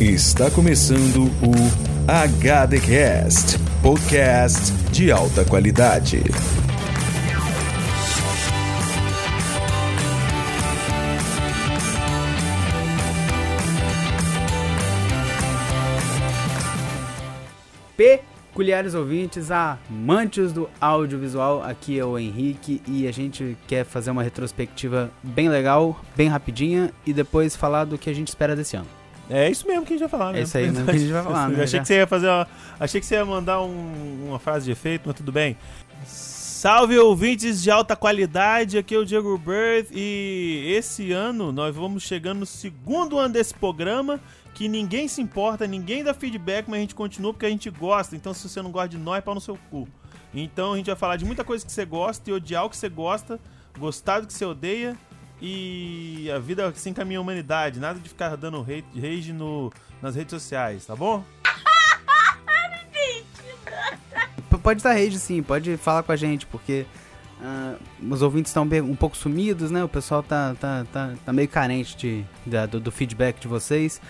Está 0.00 0.50
começando 0.50 1.24
o 1.42 1.52
HDcast, 2.08 3.58
podcast 3.82 4.72
de 4.90 5.12
alta 5.12 5.44
qualidade. 5.44 6.22
Peculiares 17.94 18.94
ouvintes, 18.94 19.50
amantes 19.50 20.50
do 20.50 20.70
audiovisual, 20.80 21.62
aqui 21.62 21.98
é 21.98 22.04
o 22.06 22.18
Henrique 22.18 22.80
e 22.88 23.06
a 23.06 23.12
gente 23.12 23.54
quer 23.68 23.84
fazer 23.84 24.10
uma 24.10 24.22
retrospectiva 24.22 25.10
bem 25.22 25.50
legal, 25.50 26.00
bem 26.16 26.28
rapidinha 26.28 26.90
e 27.04 27.12
depois 27.12 27.54
falar 27.54 27.84
do 27.84 27.98
que 27.98 28.08
a 28.08 28.14
gente 28.14 28.28
espera 28.28 28.56
desse 28.56 28.78
ano. 28.78 28.99
É 29.30 29.48
isso 29.48 29.66
mesmo 29.66 29.86
que 29.86 29.92
a 29.94 29.96
gente 29.96 30.00
vai 30.00 30.08
falar, 30.08 30.32
né? 30.32 30.40
É 30.40 30.42
isso 30.42 30.58
aí 30.58 30.70
mesmo 30.70 30.84
que 30.84 30.90
a 30.90 30.98
gente 30.98 31.12
vai 31.12 31.22
falar, 31.22 31.48
né? 31.50 31.62
achei, 31.62 31.78
Já. 31.78 31.80
que 31.82 31.86
você 31.86 31.94
ia 31.94 32.06
fazer 32.06 32.26
uma, 32.28 32.48
achei 32.80 33.00
que 33.00 33.06
você 33.06 33.14
ia 33.14 33.24
mandar 33.24 33.62
um- 33.62 34.26
uma 34.28 34.38
frase 34.40 34.64
de 34.66 34.72
efeito, 34.72 35.04
mas 35.06 35.14
tudo 35.16 35.30
bem. 35.30 35.56
Salve 36.04 36.98
ouvintes 36.98 37.62
de 37.62 37.70
alta 37.70 37.96
qualidade, 37.96 38.76
aqui 38.76 38.94
é 38.94 38.98
o 38.98 39.04
Diego 39.06 39.38
Birth 39.38 39.88
e 39.92 40.74
esse 40.76 41.10
ano 41.12 41.52
nós 41.52 41.74
vamos 41.74 42.02
chegando 42.02 42.40
no 42.40 42.46
segundo 42.46 43.18
ano 43.18 43.32
desse 43.32 43.54
programa 43.54 44.20
que 44.52 44.68
ninguém 44.68 45.08
se 45.08 45.22
importa, 45.22 45.66
ninguém 45.66 46.04
dá 46.04 46.12
feedback, 46.12 46.66
mas 46.68 46.76
a 46.78 46.80
gente 46.80 46.94
continua 46.94 47.32
porque 47.32 47.46
a 47.46 47.50
gente 47.50 47.70
gosta. 47.70 48.14
Então 48.14 48.34
se 48.34 48.46
você 48.46 48.60
não 48.60 48.70
gosta 48.70 48.88
de 48.90 48.98
nós, 48.98 49.24
pau 49.24 49.34
no 49.34 49.40
seu 49.40 49.56
cu. 49.70 49.88
Então 50.34 50.74
a 50.74 50.76
gente 50.76 50.86
vai 50.86 50.96
falar 50.96 51.16
de 51.16 51.24
muita 51.24 51.42
coisa 51.44 51.64
que 51.64 51.72
você 51.72 51.84
gosta 51.86 52.28
e 52.28 52.32
odiar 52.32 52.66
o 52.66 52.68
que 52.70 52.76
você 52.76 52.88
gosta, 52.90 53.40
gostar 53.78 54.20
do 54.20 54.26
que 54.26 54.32
você 54.34 54.44
odeia 54.44 54.96
e 55.40 56.30
a 56.34 56.38
vida 56.38 56.72
se 56.74 56.88
encaminha 56.90 57.18
à 57.18 57.22
humanidade. 57.22 57.80
Nada 57.80 57.98
de 57.98 58.08
ficar 58.08 58.36
dando 58.36 58.60
rage 58.62 59.32
no, 59.32 59.72
nas 60.02 60.14
redes 60.14 60.30
sociais, 60.30 60.84
tá 60.86 60.94
bom? 60.94 61.24
Pode 64.62 64.82
dar 64.82 64.92
rage 64.92 65.18
sim, 65.18 65.42
pode 65.42 65.76
falar 65.78 66.02
com 66.02 66.12
a 66.12 66.16
gente, 66.16 66.44
porque 66.46 66.84
ah, 67.42 67.76
os 68.10 68.20
ouvintes 68.20 68.50
estão 68.50 68.64
um 68.84 68.94
pouco 68.96 69.16
sumidos, 69.16 69.70
né? 69.70 69.82
O 69.82 69.88
pessoal 69.88 70.22
tá, 70.22 70.54
tá, 70.60 70.84
tá, 70.92 71.14
tá 71.24 71.32
meio 71.32 71.48
carente 71.48 71.96
de, 71.96 72.24
da- 72.44 72.66
do, 72.66 72.78
do 72.78 72.90
feedback 72.92 73.40
de 73.40 73.48
vocês. 73.48 74.00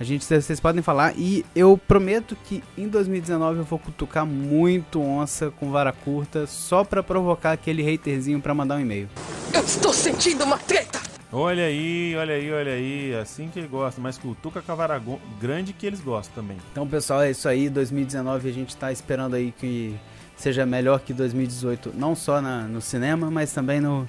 A 0.00 0.04
gente, 0.04 0.24
vocês 0.24 0.60
podem 0.60 0.80
falar 0.80 1.14
e 1.16 1.44
eu 1.56 1.76
prometo 1.76 2.36
que 2.44 2.62
em 2.76 2.86
2019 2.88 3.58
eu 3.58 3.64
vou 3.64 3.78
cutucar 3.80 4.24
muito 4.24 5.00
onça 5.02 5.50
com 5.50 5.70
vara 5.72 5.92
curta 5.92 6.46
só 6.46 6.84
pra 6.84 7.02
provocar 7.02 7.50
aquele 7.52 7.82
haterzinho 7.94 8.40
pra 8.40 8.54
mandar 8.54 8.76
um 8.76 8.80
e-mail. 8.80 9.08
Eu 9.52 9.62
estou 9.64 9.92
sentindo 9.92 10.44
uma 10.44 10.56
treta! 10.56 11.00
Olha 11.32 11.64
aí, 11.64 12.14
olha 12.16 12.34
aí, 12.34 12.50
olha 12.52 12.72
aí. 12.72 13.14
Assim 13.16 13.48
que 13.48 13.58
ele 13.58 13.66
gosta, 13.68 14.00
mas 14.00 14.16
cutuca 14.16 14.62
com 14.62 14.72
a 14.72 14.74
vara 14.74 15.02
grande 15.40 15.72
que 15.72 15.84
eles 15.84 16.00
gostam 16.00 16.42
também. 16.42 16.56
Então, 16.72 16.86
pessoal, 16.86 17.20
é 17.22 17.30
isso 17.32 17.48
aí. 17.48 17.68
2019 17.68 18.48
a 18.48 18.52
gente 18.52 18.76
tá 18.76 18.90
esperando 18.92 19.34
aí 19.34 19.52
que 19.52 19.94
seja 20.36 20.64
melhor 20.64 21.00
que 21.00 21.12
2018, 21.12 21.92
não 21.94 22.14
só 22.14 22.40
na- 22.40 22.62
no 22.62 22.80
cinema, 22.80 23.30
mas 23.30 23.52
também 23.52 23.80
no, 23.80 24.08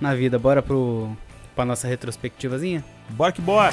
na 0.00 0.14
vida. 0.14 0.38
Bora 0.38 0.62
pro, 0.62 1.10
pra 1.54 1.64
nossa 1.64 1.86
retrospectivazinha? 1.86 2.82
Bora 3.10 3.30
que 3.30 3.40
bora! 3.42 3.72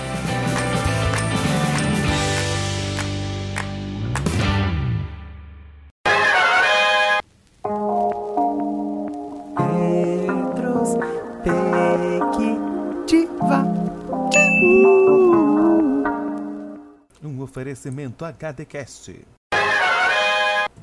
Oferecimento 17.66 18.23
HDcast. 18.23 19.25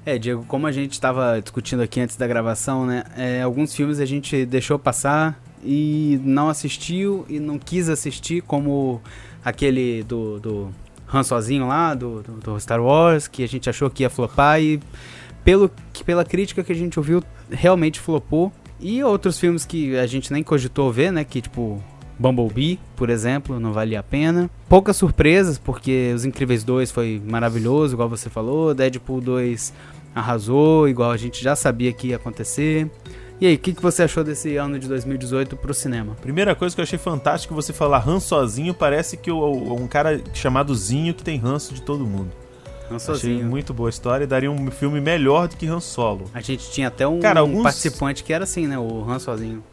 É, 0.05 0.19
Diego, 0.19 0.45
como 0.49 0.67
a 0.67 0.73
gente 0.73 0.93
estava 0.93 1.41
discutindo 1.41 1.81
aqui 1.81 2.01
antes 2.01 2.17
da 2.17 2.27
gravação, 2.27 2.85
né? 2.85 3.05
é, 3.17 3.41
alguns 3.41 3.73
filmes 3.73 4.01
a 4.01 4.05
gente 4.05 4.45
deixou 4.45 4.77
passar 4.77 5.41
e 5.63 6.21
não 6.25 6.49
assistiu 6.49 7.25
e 7.29 7.39
não 7.39 7.57
quis 7.57 7.89
assistir, 7.89 8.43
como 8.43 9.01
aquele 9.45 10.03
do, 10.03 10.41
do 10.41 10.75
Han 11.13 11.23
sozinho 11.23 11.69
lá, 11.69 11.95
do, 11.95 12.21
do, 12.21 12.33
do 12.33 12.59
Star 12.59 12.83
Wars, 12.83 13.29
que 13.29 13.45
a 13.45 13.49
gente 13.49 13.71
achou 13.71 13.89
que 13.89 14.03
ia 14.03 14.11
flopar 14.11 14.61
e 14.61 14.81
pelo, 15.45 15.71
que, 15.93 16.03
pela 16.03 16.25
crítica 16.25 16.65
que 16.65 16.73
a 16.73 16.77
gente 16.77 16.99
ouviu, 16.99 17.23
realmente 17.49 18.01
flopou. 18.01 18.53
E 18.81 19.05
outros 19.05 19.39
filmes 19.39 19.65
que 19.65 19.97
a 19.97 20.07
gente 20.07 20.33
nem 20.33 20.43
cogitou 20.43 20.91
ver, 20.91 21.13
né? 21.13 21.23
Que 21.23 21.41
tipo 21.41 21.81
Bumblebee, 22.23 22.79
por 22.97 23.11
exemplo, 23.11 23.59
não 23.61 23.73
valia 23.73 24.01
a 24.01 24.03
pena. 24.03 24.49
Poucas 24.69 24.97
surpresas, 24.97 25.59
porque 25.59 26.13
Os 26.15 26.25
Incríveis 26.25 26.63
2 26.65 26.91
foi 26.91 27.21
maravilhoso, 27.27 27.95
igual 27.95 28.09
você 28.09 28.31
falou. 28.31 28.73
Deadpool 28.73 29.21
2 29.21 29.73
arrasou, 30.15 30.89
igual 30.89 31.11
a 31.11 31.17
gente 31.17 31.43
já 31.43 31.57
sabia 31.57 31.93
que 31.93 32.09
ia 32.09 32.17
acontecer. 32.17 32.89
E 33.41 33.47
aí, 33.47 33.55
o 33.57 33.59
que, 33.59 33.73
que 33.73 33.83
você 33.83 34.05
achou 34.05 34.23
desse 34.23 34.57
ano 34.57 34.79
de 34.79 34.87
2018 34.87 35.57
pro 35.57 35.75
cinema? 35.75 36.15
Primeira 36.23 36.55
coisa 36.55 36.75
que 36.77 36.81
eu 36.81 36.85
achei 36.85 36.99
fantástico 36.99 37.55
você 37.55 37.73
falar 37.73 38.09
Han 38.09 38.21
sozinho, 38.21 38.73
parece 38.73 39.17
que 39.17 39.33
o, 39.33 39.75
um 39.75 39.89
cara 39.89 40.21
chamado 40.33 40.73
Zinho 40.77 41.13
que 41.13 41.25
tem 41.25 41.39
ranço 41.39 41.75
de 41.75 41.83
todo 41.83 42.07
mundo. 42.07 42.31
Achei 42.87 42.99
sozinho. 43.01 43.47
muito 43.47 43.73
boa 43.75 43.89
a 43.89 43.91
história 43.91 44.25
e 44.25 44.27
daria 44.29 44.51
um 44.51 44.71
filme 44.71 45.01
melhor 45.01 45.49
do 45.49 45.57
que 45.57 45.67
Han 45.67 45.81
Solo. 45.81 46.27
A 46.35 46.41
gente 46.41 46.71
tinha 46.71 46.87
até 46.89 47.07
um 47.09 47.19
Cara, 47.19 47.41
alguns- 47.41 47.63
participante 47.65 48.23
que 48.23 48.33
era 48.33 48.45
assim, 48.45 48.67
né? 48.69 48.79
O 48.79 49.05
Han 49.11 49.19
sozinho. 49.19 49.65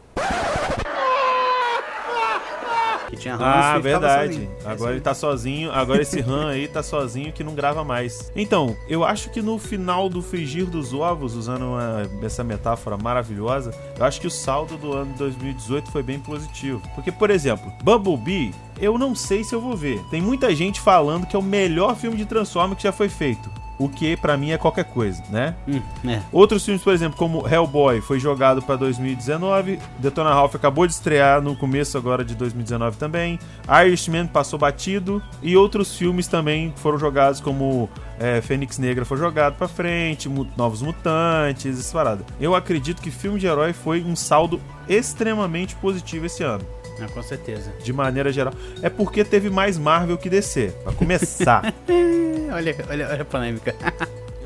Que 3.10 3.16
tinha 3.16 3.34
ranço 3.34 3.44
Ah, 3.68 3.76
e 3.76 3.82
verdade. 3.82 4.48
É 4.64 4.70
Agora 4.70 4.90
aí. 4.90 4.96
ele 4.96 5.02
tá 5.02 5.12
sozinho. 5.14 5.72
Agora 5.72 6.00
esse 6.00 6.20
Han 6.20 6.48
aí 6.50 6.68
tá 6.68 6.80
sozinho 6.82 7.32
que 7.32 7.42
não 7.42 7.54
grava 7.56 7.82
mais. 7.82 8.30
Então, 8.36 8.76
eu 8.88 9.04
acho 9.04 9.30
que 9.30 9.42
no 9.42 9.58
final 9.58 10.08
do 10.08 10.22
frigir 10.22 10.64
dos 10.66 10.94
ovos, 10.94 11.34
usando 11.34 11.62
uma- 11.64 12.08
essa 12.24 12.44
metáfora 12.44 12.96
maravilhosa, 12.96 13.74
eu 13.98 14.04
acho 14.04 14.20
que 14.20 14.28
o 14.28 14.30
saldo 14.30 14.76
do 14.76 14.92
ano 14.92 15.12
de 15.12 15.18
2018 15.18 15.90
foi 15.90 16.02
bem 16.04 16.20
positivo. 16.20 16.80
Porque, 16.94 17.10
por 17.10 17.30
exemplo, 17.30 17.72
Bumblebee, 17.82 18.54
eu 18.80 18.96
não 18.96 19.14
sei 19.14 19.42
se 19.42 19.54
eu 19.54 19.60
vou 19.60 19.76
ver. 19.76 20.00
Tem 20.10 20.22
muita 20.22 20.54
gente 20.54 20.80
falando 20.80 21.26
que 21.26 21.34
é 21.34 21.38
o 21.38 21.42
melhor 21.42 21.96
filme 21.96 22.16
de 22.16 22.24
Transformers 22.24 22.76
que 22.78 22.84
já 22.84 22.92
foi 22.92 23.08
feito. 23.08 23.50
O 23.80 23.88
que 23.88 24.14
pra 24.14 24.36
mim 24.36 24.50
é 24.50 24.58
qualquer 24.58 24.84
coisa, 24.84 25.22
né? 25.30 25.54
Hum, 25.66 25.80
é. 26.06 26.20
Outros 26.30 26.62
filmes, 26.62 26.84
por 26.84 26.92
exemplo, 26.92 27.16
como 27.16 27.48
Hellboy, 27.48 28.02
foi 28.02 28.20
jogado 28.20 28.60
para 28.60 28.76
2019. 28.76 29.78
Detona 29.98 30.34
Ralph 30.34 30.54
acabou 30.54 30.86
de 30.86 30.92
estrear 30.92 31.40
no 31.40 31.56
começo 31.56 31.96
agora 31.96 32.22
de 32.22 32.34
2019 32.34 32.98
também. 32.98 33.38
Irishman 33.86 34.26
passou 34.26 34.58
batido. 34.58 35.22
E 35.42 35.56
outros 35.56 35.96
filmes 35.96 36.28
também 36.28 36.74
foram 36.76 36.98
jogados, 36.98 37.40
como 37.40 37.88
é, 38.18 38.42
Fênix 38.42 38.76
Negra 38.76 39.06
foi 39.06 39.16
jogado 39.16 39.56
pra 39.56 39.66
frente, 39.66 40.28
Novos 40.58 40.82
Mutantes, 40.82 41.80
essa 41.80 41.92
parada. 41.94 42.22
Eu 42.38 42.54
acredito 42.54 43.00
que 43.00 43.10
filme 43.10 43.40
de 43.40 43.46
herói 43.46 43.72
foi 43.72 44.04
um 44.04 44.14
saldo 44.14 44.60
extremamente 44.86 45.74
positivo 45.76 46.26
esse 46.26 46.42
ano. 46.42 46.66
Ah, 47.00 47.08
com 47.12 47.22
certeza. 47.22 47.72
De 47.82 47.92
maneira 47.92 48.32
geral. 48.32 48.52
É 48.82 48.90
porque 48.90 49.24
teve 49.24 49.48
mais 49.50 49.78
Marvel 49.78 50.18
que 50.18 50.28
DC. 50.28 50.72
Pra 50.84 50.92
começar. 50.92 51.74
Olha, 52.52 52.74
olha, 52.90 53.08
olha 53.08 53.22
a 53.22 53.24
polêmica. 53.24 53.76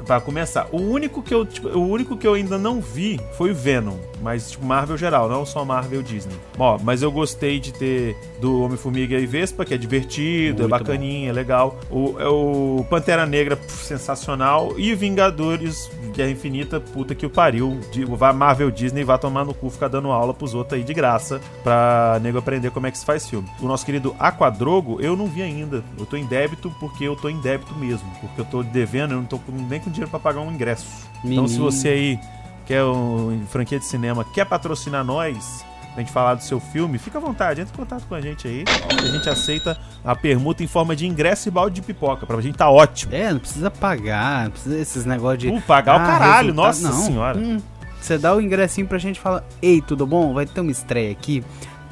Pra 0.06 0.20
começar, 0.20 0.68
o 0.70 0.76
único 0.78 1.22
que 1.22 1.32
eu, 1.34 1.46
tipo, 1.46 1.68
o 1.68 1.88
único 1.88 2.18
que 2.18 2.26
eu 2.26 2.34
ainda 2.34 2.58
não 2.58 2.82
vi 2.82 3.18
foi 3.38 3.50
o 3.52 3.54
Venom, 3.54 3.96
mas 4.24 4.52
tipo 4.52 4.64
Marvel 4.64 4.96
geral, 4.96 5.28
não 5.28 5.44
só 5.44 5.66
Marvel 5.66 6.02
Disney. 6.02 6.34
Ó, 6.58 6.78
mas 6.82 7.02
eu 7.02 7.12
gostei 7.12 7.60
de 7.60 7.74
ter 7.74 8.16
do 8.40 8.62
Homem-Formiga 8.62 9.18
e 9.18 9.26
Vespa, 9.26 9.66
que 9.66 9.74
é 9.74 9.76
divertido, 9.76 10.62
é 10.62 10.66
Muito 10.66 10.70
bacaninha, 10.70 11.28
é 11.28 11.32
legal. 11.32 11.78
O, 11.90 12.16
é 12.18 12.26
o 12.26 12.86
Pantera 12.88 13.26
Negra, 13.26 13.54
pff, 13.54 13.84
sensacional. 13.84 14.72
E 14.78 14.94
Vingadores 14.94 15.90
Guerra 16.14 16.30
Infinita, 16.30 16.80
puta 16.80 17.14
que 17.14 17.26
o 17.26 17.30
pariu. 17.30 17.78
Vá 18.16 18.32
Marvel 18.32 18.70
Disney 18.70 19.04
vai 19.04 19.18
tomar 19.18 19.44
no 19.44 19.52
cu 19.52 19.68
ficar 19.68 19.88
dando 19.88 20.10
aula 20.10 20.32
pros 20.32 20.54
outros 20.54 20.78
aí 20.78 20.84
de 20.84 20.94
graça 20.94 21.38
pra 21.62 22.18
nego 22.22 22.38
aprender 22.38 22.70
como 22.70 22.86
é 22.86 22.90
que 22.90 22.96
se 22.96 23.04
faz 23.04 23.28
filme. 23.28 23.46
O 23.60 23.66
nosso 23.66 23.84
querido 23.84 24.16
Aquadrogo, 24.18 25.02
eu 25.02 25.14
não 25.14 25.26
vi 25.26 25.42
ainda. 25.42 25.84
Eu 25.98 26.06
tô 26.06 26.16
em 26.16 26.24
débito 26.24 26.74
porque 26.80 27.04
eu 27.04 27.14
tô 27.14 27.28
em 27.28 27.38
débito 27.42 27.74
mesmo. 27.74 28.08
Porque 28.22 28.40
eu 28.40 28.44
tô 28.46 28.62
devendo, 28.62 29.12
eu 29.12 29.18
não 29.18 29.26
tô 29.26 29.38
nem 29.68 29.80
com 29.80 29.90
dinheiro 29.90 30.10
pra 30.10 30.18
pagar 30.18 30.40
um 30.40 30.50
ingresso. 30.50 30.86
Então, 31.22 31.46
se 31.46 31.54
Menino. 31.54 31.70
você 31.70 31.88
aí 31.88 32.18
quer 32.66 32.84
um 32.84 33.44
franquia 33.50 33.78
de 33.78 33.84
cinema, 33.84 34.24
quer 34.34 34.44
patrocinar 34.46 35.04
nós, 35.04 35.64
pra 35.92 36.02
gente 36.02 36.12
falar 36.12 36.34
do 36.34 36.42
seu 36.42 36.58
filme, 36.58 36.98
fica 36.98 37.18
à 37.18 37.20
vontade, 37.20 37.60
entre 37.60 37.72
em 37.72 37.76
contato 37.76 38.04
com 38.08 38.14
a 38.14 38.20
gente 38.20 38.46
aí. 38.48 38.64
que 38.64 39.04
A 39.04 39.10
gente 39.10 39.28
aceita 39.28 39.78
a 40.04 40.14
permuta 40.16 40.62
em 40.62 40.66
forma 40.66 40.96
de 40.96 41.06
ingresso 41.06 41.48
e 41.48 41.50
balde 41.50 41.76
de 41.76 41.82
pipoca. 41.82 42.26
Pra 42.26 42.40
gente 42.40 42.56
tá 42.58 42.68
ótimo. 42.68 43.14
É, 43.14 43.32
não 43.32 43.38
precisa 43.40 43.70
pagar, 43.70 44.44
não 44.44 44.50
precisa 44.50 44.78
esses 44.78 45.04
negócios 45.04 45.38
de. 45.38 45.48
Uh, 45.50 45.60
pagar 45.62 45.92
o 45.98 46.02
Ah, 46.02 46.06
caralho, 46.06 46.48
resultado- 46.48 46.54
nossa 46.66 46.88
não. 46.88 47.06
senhora. 47.06 47.38
Hum, 47.38 47.60
você 48.00 48.18
dá 48.18 48.34
o 48.34 48.40
ingressinho 48.40 48.86
pra 48.86 48.98
gente 48.98 49.16
e 49.16 49.20
fala: 49.20 49.46
Ei, 49.62 49.80
tudo 49.80 50.06
bom? 50.06 50.34
Vai 50.34 50.44
ter 50.46 50.60
uma 50.60 50.70
estreia 50.70 51.10
aqui. 51.12 51.42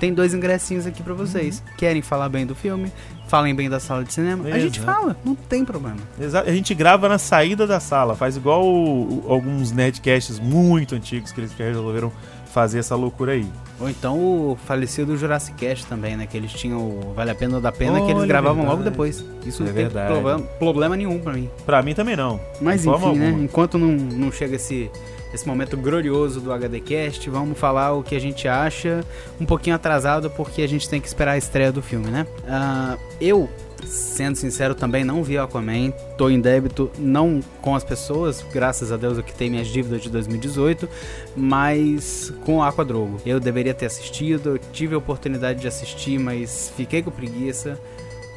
Tem 0.02 0.12
dois 0.12 0.34
ingressinhos 0.34 0.84
aqui 0.84 1.00
pra 1.00 1.14
vocês. 1.14 1.60
Uhum. 1.64 1.74
Querem 1.76 2.02
falar 2.02 2.28
bem 2.28 2.44
do 2.44 2.56
filme? 2.56 2.90
Falem 3.28 3.54
bem 3.54 3.70
da 3.70 3.78
sala 3.78 4.02
de 4.02 4.12
cinema? 4.12 4.48
A 4.48 4.58
gente 4.58 4.80
Exato. 4.80 5.00
fala, 5.00 5.16
não 5.24 5.36
tem 5.36 5.64
problema. 5.64 5.98
Exa- 6.20 6.40
A 6.42 6.50
gente 6.52 6.74
grava 6.74 7.08
na 7.08 7.18
saída 7.18 7.68
da 7.68 7.78
sala, 7.78 8.16
faz 8.16 8.36
igual 8.36 8.64
o- 8.66 9.24
o- 9.28 9.32
alguns 9.32 9.70
Nerdcasts 9.70 10.40
muito 10.40 10.96
antigos 10.96 11.30
que 11.30 11.38
eles 11.40 11.52
resolveram 11.52 12.10
fazer 12.52 12.80
essa 12.80 12.96
loucura 12.96 13.30
aí. 13.34 13.46
Ou 13.78 13.88
então 13.88 14.18
o 14.18 14.58
falecido 14.66 15.16
Jurassic 15.16 15.56
Cast 15.56 15.86
também, 15.86 16.16
né? 16.16 16.26
Que 16.26 16.36
eles 16.36 16.52
tinham 16.52 16.80
o 16.80 17.12
Vale 17.14 17.30
a 17.30 17.34
Pena 17.36 17.54
ou 17.54 17.60
da 17.62 17.70
Pena, 17.70 18.00
que 18.00 18.06
eles 18.06 18.16
Olha, 18.16 18.26
gravavam 18.26 18.56
verdade. 18.56 18.76
logo 18.78 18.90
depois. 18.90 19.24
Isso 19.46 19.62
É 19.62 19.66
não 19.66 19.72
tem 19.72 19.84
verdade. 19.84 20.12
problema, 20.12 20.40
problema 20.58 20.96
nenhum 20.96 21.20
pra 21.20 21.32
mim. 21.32 21.48
Pra 21.64 21.80
mim 21.80 21.94
também 21.94 22.16
não. 22.16 22.40
Mas 22.60 22.84
enfim, 22.84 23.14
né? 23.18 23.30
Enquanto 23.40 23.78
não, 23.78 23.86
não 23.92 24.32
chega 24.32 24.56
esse, 24.56 24.90
esse 25.32 25.46
momento 25.46 25.76
glorioso 25.76 26.40
do 26.40 26.52
HDcast, 26.52 27.28
vamos 27.30 27.58
falar 27.58 27.92
o 27.94 28.02
que 28.02 28.14
a 28.14 28.20
gente 28.20 28.46
acha 28.46 29.04
um 29.40 29.46
pouquinho 29.46 29.76
atrasado, 29.76 30.30
porque 30.30 30.62
a 30.62 30.66
gente 30.68 30.88
tem 30.88 31.00
que 31.00 31.06
esperar 31.06 31.32
a 31.32 31.38
estreia 31.38 31.72
do 31.72 31.80
filme, 31.82 32.08
né? 32.10 32.26
Ah, 32.46 32.96
eu, 33.20 33.48
sendo 33.84 34.36
sincero, 34.36 34.74
também 34.74 35.04
não 35.04 35.22
vi 35.24 35.38
Aquaman. 35.38 35.90
Tô 36.18 36.28
em 36.28 36.40
débito, 36.40 36.90
não 36.98 37.40
com 37.62 37.74
as 37.74 37.82
pessoas, 37.82 38.44
graças 38.52 38.92
a 38.92 38.96
Deus 38.96 39.16
eu 39.16 39.24
quitei 39.24 39.48
minhas 39.48 39.68
dívidas 39.68 40.02
de 40.02 40.10
2018, 40.10 40.88
mas 41.36 42.32
com 42.44 42.62
Aquadrogo. 42.62 43.18
Eu 43.24 43.40
deveria 43.40 43.74
ter 43.74 43.86
assistido, 43.86 44.50
eu 44.50 44.58
tive 44.58 44.94
a 44.94 44.98
oportunidade 44.98 45.60
de 45.60 45.68
assistir, 45.68 46.18
mas 46.18 46.72
fiquei 46.76 47.02
com 47.02 47.10
preguiça 47.10 47.78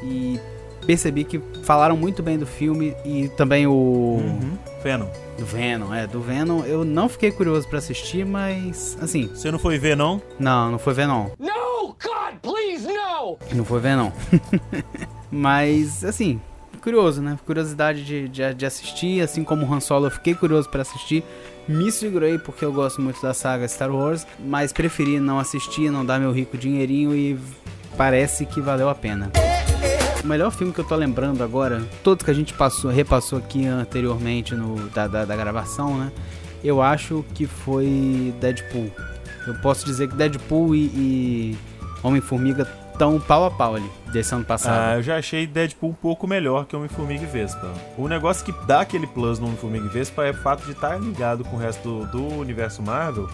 e 0.02 0.40
percebi 0.86 1.24
que 1.24 1.40
falaram 1.62 1.96
muito 1.96 2.22
bem 2.22 2.38
do 2.38 2.46
filme 2.46 2.94
e 3.04 3.28
também 3.30 3.66
o 3.66 3.72
Uhum. 3.72 4.52
Venom. 4.82 5.08
Do 5.38 5.44
Venom, 5.44 5.92
é, 5.94 6.06
do 6.06 6.20
Venom. 6.20 6.64
Eu 6.64 6.84
não 6.84 7.08
fiquei 7.08 7.30
curioso 7.30 7.68
pra 7.68 7.78
assistir, 7.78 8.24
mas 8.24 8.96
assim, 9.00 9.28
Você 9.28 9.50
não 9.50 9.58
foi 9.58 9.78
ver, 9.78 9.96
não? 9.96 10.20
não, 10.38 10.72
não 10.72 10.78
foi 10.78 10.94
Venom. 10.94 11.28
No! 11.38 11.76
God, 12.02 12.34
please, 12.42 12.86
no! 12.86 13.38
Não 13.54 13.64
foi 13.64 13.80
Venom. 13.80 14.10
mas 15.30 16.04
assim, 16.04 16.40
curioso, 16.82 17.22
né? 17.22 17.38
Curiosidade 17.46 18.04
de, 18.04 18.28
de, 18.28 18.54
de 18.54 18.66
assistir, 18.66 19.22
assim 19.22 19.42
como 19.42 19.64
o 19.66 19.72
Han 19.72 19.80
Solo, 19.80 20.06
eu 20.06 20.10
fiquei 20.10 20.34
curioso 20.34 20.68
pra 20.68 20.82
assistir. 20.82 21.24
Me 21.66 21.90
segurei 21.90 22.38
porque 22.38 22.64
eu 22.64 22.72
gosto 22.72 23.00
muito 23.00 23.20
da 23.20 23.34
saga 23.34 23.66
Star 23.66 23.90
Wars, 23.90 24.26
mas 24.38 24.72
preferi 24.72 25.18
não 25.18 25.38
assistir, 25.38 25.90
não 25.90 26.04
dar 26.04 26.20
meu 26.20 26.30
rico 26.32 26.56
dinheirinho 26.56 27.14
e 27.16 27.38
parece 27.96 28.46
que 28.46 28.60
valeu 28.60 28.88
a 28.88 28.94
pena. 28.94 29.32
O 30.26 30.28
melhor 30.28 30.50
filme 30.50 30.72
que 30.72 30.80
eu 30.80 30.84
tô 30.84 30.96
lembrando 30.96 31.44
agora, 31.44 31.80
todos 32.02 32.24
que 32.24 32.30
a 32.32 32.34
gente 32.34 32.52
passou, 32.52 32.90
repassou 32.90 33.38
aqui 33.38 33.64
anteriormente 33.64 34.56
no, 34.56 34.90
da, 34.90 35.06
da, 35.06 35.24
da 35.24 35.36
gravação, 35.36 35.96
né? 35.96 36.10
Eu 36.64 36.82
acho 36.82 37.24
que 37.32 37.46
foi 37.46 38.34
Deadpool. 38.40 38.90
Eu 39.46 39.54
posso 39.62 39.86
dizer 39.86 40.08
que 40.08 40.16
Deadpool 40.16 40.74
e, 40.74 40.86
e 40.86 41.58
Homem-Formiga 42.02 42.66
estão 42.92 43.20
pau 43.20 43.44
a 43.44 43.52
pau 43.52 43.76
ali, 43.76 43.88
desse 44.16 44.32
ano 44.34 44.42
Ah, 44.44 44.48
passado. 44.48 44.96
eu 44.96 45.02
já 45.02 45.16
achei 45.18 45.46
Deadpool 45.46 45.90
um 45.90 45.94
pouco 45.94 46.26
melhor 46.26 46.64
que 46.66 46.74
Homem-Formiga 46.74 47.22
e 47.24 47.26
Vespa. 47.26 47.70
O 47.98 48.08
negócio 48.08 48.44
que 48.44 48.52
dá 48.66 48.80
aquele 48.80 49.06
plus 49.06 49.38
no 49.38 49.46
Homem-Formiga 49.46 49.86
e 49.86 49.88
Vespa 49.88 50.24
é 50.24 50.30
o 50.30 50.34
fato 50.34 50.64
de 50.64 50.72
estar 50.72 50.96
ligado 50.98 51.44
com 51.44 51.56
o 51.56 51.58
resto 51.58 52.06
do, 52.06 52.06
do 52.06 52.34
universo 52.38 52.82
Marvel 52.82 53.28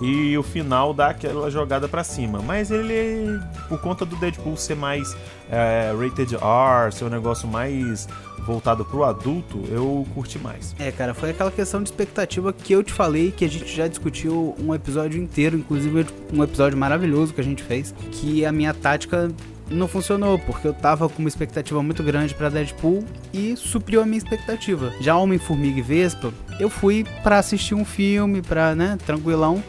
e 0.00 0.36
o 0.38 0.42
final 0.42 0.94
dá 0.94 1.08
aquela 1.08 1.50
jogada 1.50 1.86
pra 1.86 2.02
cima. 2.02 2.40
Mas 2.40 2.70
ele, 2.70 3.38
por 3.68 3.78
conta 3.80 4.04
do 4.06 4.16
Deadpool 4.16 4.56
ser 4.56 4.74
mais 4.74 5.14
é, 5.50 5.92
rated 5.98 6.34
R, 6.34 6.92
ser 6.92 7.04
um 7.04 7.10
negócio 7.10 7.46
mais 7.46 8.08
voltado 8.46 8.84
pro 8.84 9.04
adulto, 9.04 9.62
eu 9.70 10.04
curti 10.14 10.38
mais. 10.38 10.74
É, 10.78 10.90
cara, 10.90 11.14
foi 11.14 11.30
aquela 11.30 11.50
questão 11.50 11.80
de 11.82 11.90
expectativa 11.90 12.52
que 12.52 12.72
eu 12.72 12.82
te 12.82 12.92
falei, 12.92 13.30
que 13.30 13.44
a 13.44 13.48
gente 13.48 13.66
já 13.72 13.86
discutiu 13.86 14.56
um 14.58 14.74
episódio 14.74 15.22
inteiro, 15.22 15.56
inclusive 15.56 16.06
um 16.32 16.42
episódio 16.42 16.76
maravilhoso 16.76 17.32
que 17.32 17.40
a 17.40 17.44
gente 17.44 17.62
fez, 17.62 17.94
que 18.10 18.44
a 18.44 18.50
minha 18.50 18.74
tática 18.74 19.30
não 19.72 19.88
funcionou, 19.88 20.38
porque 20.38 20.68
eu 20.68 20.74
tava 20.74 21.08
com 21.08 21.18
uma 21.20 21.28
expectativa 21.28 21.82
muito 21.82 22.02
grande 22.02 22.34
pra 22.34 22.48
Deadpool 22.48 23.04
e 23.32 23.56
supriu 23.56 24.02
a 24.02 24.06
minha 24.06 24.18
expectativa. 24.18 24.92
Já 25.00 25.16
Homem-Formiga 25.16 25.78
e 25.78 25.82
Vespa, 25.82 26.32
eu 26.60 26.68
fui 26.70 27.04
pra 27.22 27.38
assistir 27.38 27.74
um 27.74 27.84
filme, 27.84 28.42
pra, 28.42 28.74
né, 28.74 28.98
tranquilão, 29.04 29.62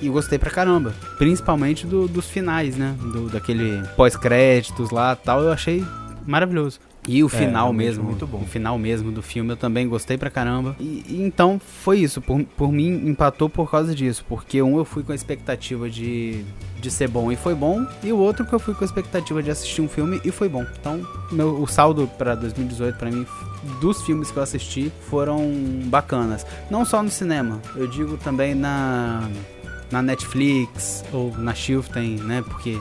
e 0.00 0.08
gostei 0.08 0.38
pra 0.38 0.50
caramba. 0.50 0.94
Principalmente 1.18 1.86
do- 1.86 2.06
dos 2.06 2.26
finais, 2.30 2.76
né, 2.76 2.94
do, 3.00 3.28
daquele 3.28 3.82
pós-créditos 3.96 4.90
lá 4.90 5.16
tal, 5.16 5.40
eu 5.42 5.50
achei 5.52 5.84
maravilhoso. 6.26 6.78
E 7.08 7.24
o 7.24 7.28
final 7.28 7.64
realmente 7.64 7.86
mesmo, 7.86 8.04
muito 8.04 8.26
bom. 8.26 8.38
o 8.42 8.46
final 8.46 8.78
mesmo 8.78 9.10
do 9.10 9.22
filme 9.22 9.50
eu 9.52 9.56
também 9.56 9.88
gostei 9.88 10.18
pra 10.18 10.28
caramba. 10.28 10.76
E, 10.78 11.04
e 11.08 11.22
então 11.22 11.58
foi 11.58 12.00
isso, 12.00 12.20
por, 12.20 12.44
por 12.56 12.70
mim 12.70 13.08
empatou 13.08 13.48
por 13.48 13.70
causa 13.70 13.94
disso, 13.94 14.24
porque 14.28 14.62
um 14.62 14.76
eu 14.76 14.84
fui 14.84 15.02
com 15.02 15.12
a 15.12 15.14
expectativa 15.14 15.88
de, 15.88 16.44
de 16.80 16.90
ser 16.90 17.08
bom 17.08 17.32
e 17.32 17.36
foi 17.36 17.54
bom, 17.54 17.84
e 18.04 18.12
o 18.12 18.18
outro 18.18 18.44
que 18.44 18.52
eu 18.52 18.60
fui 18.60 18.74
com 18.74 18.84
a 18.84 18.86
expectativa 18.86 19.42
de 19.42 19.50
assistir 19.50 19.80
um 19.80 19.88
filme 19.88 20.20
e 20.24 20.30
foi 20.30 20.48
bom. 20.48 20.64
Então, 20.78 21.00
meu, 21.32 21.60
o 21.60 21.66
saldo 21.66 22.06
pra 22.18 22.34
2018 22.34 22.96
pra 22.96 23.10
mim 23.10 23.26
dos 23.80 24.02
filmes 24.02 24.30
que 24.30 24.36
eu 24.36 24.42
assisti 24.42 24.92
foram 25.08 25.50
bacanas, 25.86 26.46
não 26.70 26.84
só 26.84 27.02
no 27.02 27.10
cinema, 27.10 27.60
eu 27.74 27.86
digo 27.86 28.16
também 28.18 28.54
na 28.54 29.28
na 29.90 30.02
Netflix 30.02 31.04
ou 31.12 31.34
na 31.38 31.54
Shiften, 31.54 32.16
né? 32.16 32.42
Porque 32.46 32.78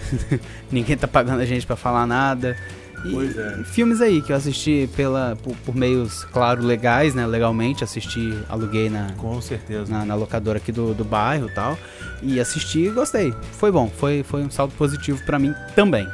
ninguém 0.70 0.96
tá 0.96 1.08
pagando 1.08 1.40
a 1.40 1.46
gente 1.46 1.66
pra 1.66 1.76
falar 1.76 2.06
nada. 2.06 2.56
E 3.04 3.10
Pois 3.12 3.36
é. 3.36 3.62
filmes 3.64 4.00
aí 4.00 4.22
que 4.22 4.32
eu 4.32 4.36
assisti 4.36 4.88
pela, 4.96 5.36
por, 5.42 5.54
por 5.58 5.74
meios, 5.74 6.24
claro, 6.32 6.62
legais, 6.62 7.14
né? 7.14 7.26
Legalmente, 7.26 7.84
assisti, 7.84 8.36
aluguei 8.48 8.88
na, 8.88 9.12
Com 9.18 9.40
certeza. 9.40 9.92
na, 9.92 10.04
na 10.04 10.14
locadora 10.14 10.56
aqui 10.58 10.72
do, 10.72 10.94
do 10.94 11.04
bairro 11.04 11.48
e 11.48 11.54
tal. 11.54 11.78
E 12.22 12.40
assisti 12.40 12.86
e 12.86 12.90
gostei. 12.90 13.34
Foi 13.52 13.70
bom, 13.70 13.90
foi, 13.90 14.22
foi 14.22 14.42
um 14.42 14.50
saldo 14.50 14.72
positivo 14.74 15.22
pra 15.26 15.38
mim 15.38 15.54
também. 15.76 16.08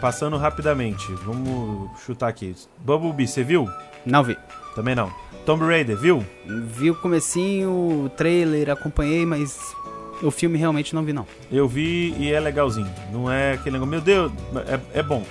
Passando 0.00 0.36
rapidamente, 0.36 1.12
vamos 1.24 1.90
chutar 2.00 2.28
aqui. 2.28 2.54
Bumblebee, 2.78 3.26
você 3.26 3.42
viu? 3.42 3.68
Não 4.06 4.22
vi. 4.22 4.38
Também 4.74 4.94
não. 4.94 5.10
Tomb 5.44 5.64
Raider, 5.64 5.96
viu? 5.96 6.24
Vi 6.46 6.90
o 6.90 6.94
comecinho, 6.94 7.70
o 8.04 8.10
trailer, 8.16 8.70
acompanhei, 8.70 9.26
mas 9.26 9.74
o 10.22 10.30
filme 10.30 10.56
realmente 10.56 10.94
não 10.94 11.04
vi 11.04 11.12
não. 11.12 11.26
Eu 11.50 11.66
vi 11.66 12.14
e 12.16 12.32
é 12.32 12.38
legalzinho. 12.38 12.88
Não 13.12 13.30
é 13.30 13.54
aquele 13.54 13.72
negócio, 13.72 13.90
meu 13.90 14.00
Deus, 14.00 14.32
é, 14.68 15.00
é 15.00 15.02
bom. 15.02 15.24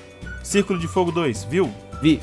Círculo 0.43 0.77
de 0.77 0.87
Fogo 0.87 1.13
2, 1.13 1.45
viu? 1.45 1.73
Vi. 2.01 2.19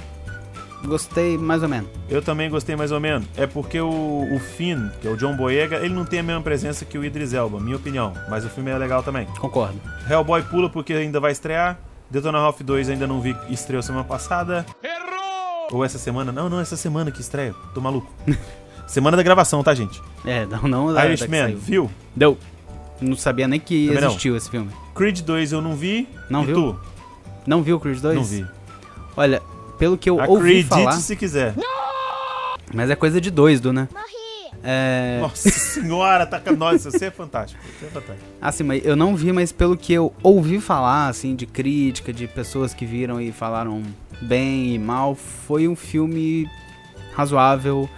Gostei 0.84 1.38
mais 1.38 1.62
ou 1.62 1.68
menos. 1.68 1.88
Eu 2.10 2.20
também 2.20 2.50
gostei 2.50 2.76
mais 2.76 2.92
ou 2.92 3.00
menos. 3.00 3.26
É 3.38 3.46
porque 3.46 3.80
o, 3.80 3.88
o 3.88 4.38
Finn, 4.38 4.90
que 5.00 5.08
é 5.08 5.10
o 5.10 5.16
John 5.16 5.34
Boyega, 5.34 5.76
ele 5.76 5.94
não 5.94 6.04
tem 6.04 6.18
a 6.18 6.22
mesma 6.22 6.42
presença 6.42 6.84
que 6.84 6.98
o 6.98 7.04
Idris 7.04 7.32
Elba, 7.32 7.58
minha 7.58 7.76
opinião. 7.76 8.12
Mas 8.28 8.44
o 8.44 8.50
filme 8.50 8.70
é 8.70 8.76
legal 8.76 9.02
também. 9.02 9.24
Concordo. 9.38 9.80
Hellboy 10.10 10.42
pula 10.42 10.68
porque 10.68 10.92
ainda 10.92 11.18
vai 11.18 11.32
estrear. 11.32 11.78
Detona 12.14 12.38
Ralph 12.38 12.60
2 12.60 12.90
ainda 12.90 13.08
não 13.08 13.20
vi, 13.20 13.36
estreou 13.50 13.82
semana 13.82 14.04
passada. 14.04 14.64
Errou! 14.80 15.66
Ou 15.72 15.84
essa 15.84 15.98
semana. 15.98 16.30
Não, 16.30 16.48
não, 16.48 16.60
essa 16.60 16.76
semana 16.76 17.10
que 17.10 17.20
estreia. 17.20 17.52
Tô 17.74 17.80
maluco. 17.80 18.08
semana 18.86 19.16
da 19.16 19.22
gravação, 19.24 19.64
tá, 19.64 19.74
gente? 19.74 20.00
É, 20.24 20.46
não, 20.46 20.62
não 20.62 21.04
Irishman, 21.04 21.56
viu? 21.56 21.90
Deu. 22.14 22.38
Não 23.00 23.16
sabia 23.16 23.48
nem 23.48 23.58
que 23.58 23.88
Também 23.88 24.00
não. 24.00 24.10
existiu 24.10 24.36
esse 24.36 24.48
filme. 24.48 24.70
Creed 24.94 25.22
2 25.22 25.50
eu 25.50 25.60
não 25.60 25.74
vi. 25.74 26.08
Não 26.30 26.44
e 26.44 26.46
viu? 26.46 26.54
tu? 26.54 26.80
Não 27.44 27.64
viu 27.64 27.78
o 27.78 27.80
Creed 27.80 27.98
2? 27.98 28.14
Não 28.14 28.22
vi. 28.22 28.46
Olha, 29.16 29.42
pelo 29.76 29.98
que 29.98 30.08
eu 30.08 30.16
ouvi 30.16 30.60
Acredite 30.60 30.68
falar, 30.68 30.92
se 30.92 31.16
quiser. 31.16 31.52
mas 32.72 32.90
é 32.90 32.94
coisa 32.94 33.20
de 33.20 33.32
dois, 33.32 33.60
do, 33.60 33.72
né? 33.72 33.88
É, 34.66 35.18
Nossa 35.20 35.50
senhora, 35.50 36.26
tá 36.26 36.40
com 36.40 36.52
Nossa, 36.56 36.90
você 36.90 37.06
é 37.06 37.10
fantástico. 37.10 37.62
Você 37.78 37.84
é 37.84 37.88
fantástico. 37.88 38.26
assim, 38.40 38.64
mas 38.64 38.84
eu 38.84 38.96
não 38.96 39.14
vi, 39.14 39.30
mas 39.30 39.52
pelo 39.52 39.76
que 39.76 39.92
eu 39.92 40.12
ouvi 40.22 40.58
falar, 40.58 41.08
assim, 41.08 41.36
de 41.36 41.44
crítica, 41.44 42.12
de 42.12 42.26
pessoas 42.26 42.72
que 42.72 42.86
viram 42.86 43.20
e 43.20 43.30
falaram 43.30 43.82
bem 44.22 44.74
e 44.74 44.78
mal, 44.78 45.14
foi 45.14 45.68
um 45.68 45.76
filme 45.76 46.48
razoável 47.14 47.88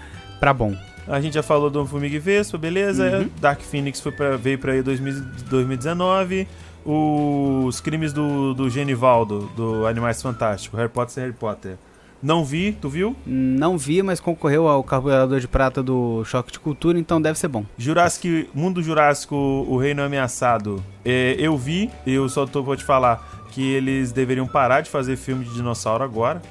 pra 0.40 0.52
bom. 0.52 0.76
A 1.06 1.20
gente 1.20 1.34
já 1.34 1.42
falou 1.42 1.70
do 1.70 1.86
Formiga 1.86 2.16
e 2.16 2.18
Vespa, 2.18 2.58
beleza? 2.58 3.18
Uhum. 3.20 3.30
Dark 3.40 3.60
Phoenix 3.60 4.00
foi 4.00 4.10
pra, 4.10 4.36
veio 4.36 4.58
pra 4.58 4.72
aí 4.72 4.82
2000 4.82 5.22
2019. 5.48 6.48
Os 6.84 7.80
crimes 7.80 8.12
do, 8.12 8.54
do 8.54 8.68
Genivaldo, 8.70 9.50
do 9.56 9.86
Animais 9.86 10.22
Fantásticos, 10.22 10.78
Harry 10.78 10.90
Potter 10.90 11.14
sem 11.14 11.22
Harry 11.24 11.34
Potter. 11.34 11.76
Não 12.22 12.44
vi, 12.44 12.72
tu 12.72 12.88
viu? 12.88 13.14
Não 13.26 13.76
vi, 13.76 14.02
mas 14.02 14.20
concorreu 14.20 14.68
ao 14.68 14.82
carburador 14.82 15.38
de 15.38 15.46
prata 15.46 15.82
do 15.82 16.24
Choque 16.24 16.52
de 16.52 16.58
Cultura, 16.58 16.98
então 16.98 17.20
deve 17.20 17.38
ser 17.38 17.48
bom. 17.48 17.64
Jurassic, 17.76 18.48
Mundo 18.54 18.82
Jurássico, 18.82 19.36
O 19.36 19.76
Reino 19.76 20.02
Ameaçado. 20.02 20.82
É, 21.04 21.36
eu 21.38 21.56
vi, 21.56 21.90
eu 22.06 22.28
só 22.28 22.46
tô, 22.46 22.62
vou 22.62 22.76
te 22.76 22.84
falar 22.84 23.46
que 23.50 23.62
eles 23.62 24.12
deveriam 24.12 24.46
parar 24.46 24.80
de 24.82 24.90
fazer 24.90 25.16
filme 25.16 25.44
de 25.44 25.54
dinossauro 25.54 26.04
agora. 26.04 26.42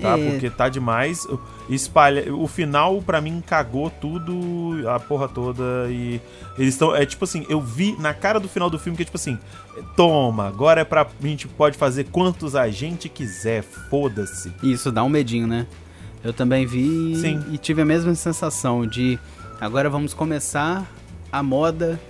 Tá? 0.00 0.16
Porque 0.18 0.50
tá 0.50 0.68
demais. 0.68 1.24
O- 1.24 1.40
Espalha. 1.68 2.32
O 2.34 2.46
final, 2.46 3.00
pra 3.02 3.20
mim, 3.20 3.42
cagou 3.44 3.90
tudo, 3.90 4.88
a 4.88 5.00
porra 5.00 5.26
toda. 5.28 5.62
E 5.88 6.20
eles 6.58 6.74
estão. 6.74 6.94
É 6.94 7.04
tipo 7.06 7.24
assim, 7.24 7.44
eu 7.48 7.60
vi 7.60 7.96
na 7.98 8.12
cara 8.14 8.38
do 8.38 8.48
final 8.48 8.68
do 8.70 8.78
filme 8.78 8.96
que 8.96 9.02
é 9.02 9.04
tipo 9.06 9.16
assim: 9.16 9.38
toma, 9.96 10.46
agora 10.46 10.80
é 10.80 10.84
pra. 10.84 11.02
A 11.02 11.26
gente 11.26 11.48
pode 11.48 11.76
fazer 11.76 12.04
quantos 12.04 12.54
a 12.54 12.68
gente 12.68 13.08
quiser, 13.08 13.62
foda-se. 13.62 14.52
Isso 14.62 14.92
dá 14.92 15.02
um 15.02 15.08
medinho, 15.08 15.46
né? 15.46 15.66
Eu 16.22 16.32
também 16.32 16.66
vi 16.66 17.16
Sim. 17.16 17.44
e 17.52 17.58
tive 17.58 17.82
a 17.82 17.84
mesma 17.84 18.14
sensação 18.14 18.86
de 18.86 19.18
agora 19.60 19.88
vamos 19.88 20.12
começar 20.12 20.84
a 21.30 21.42
moda 21.42 22.00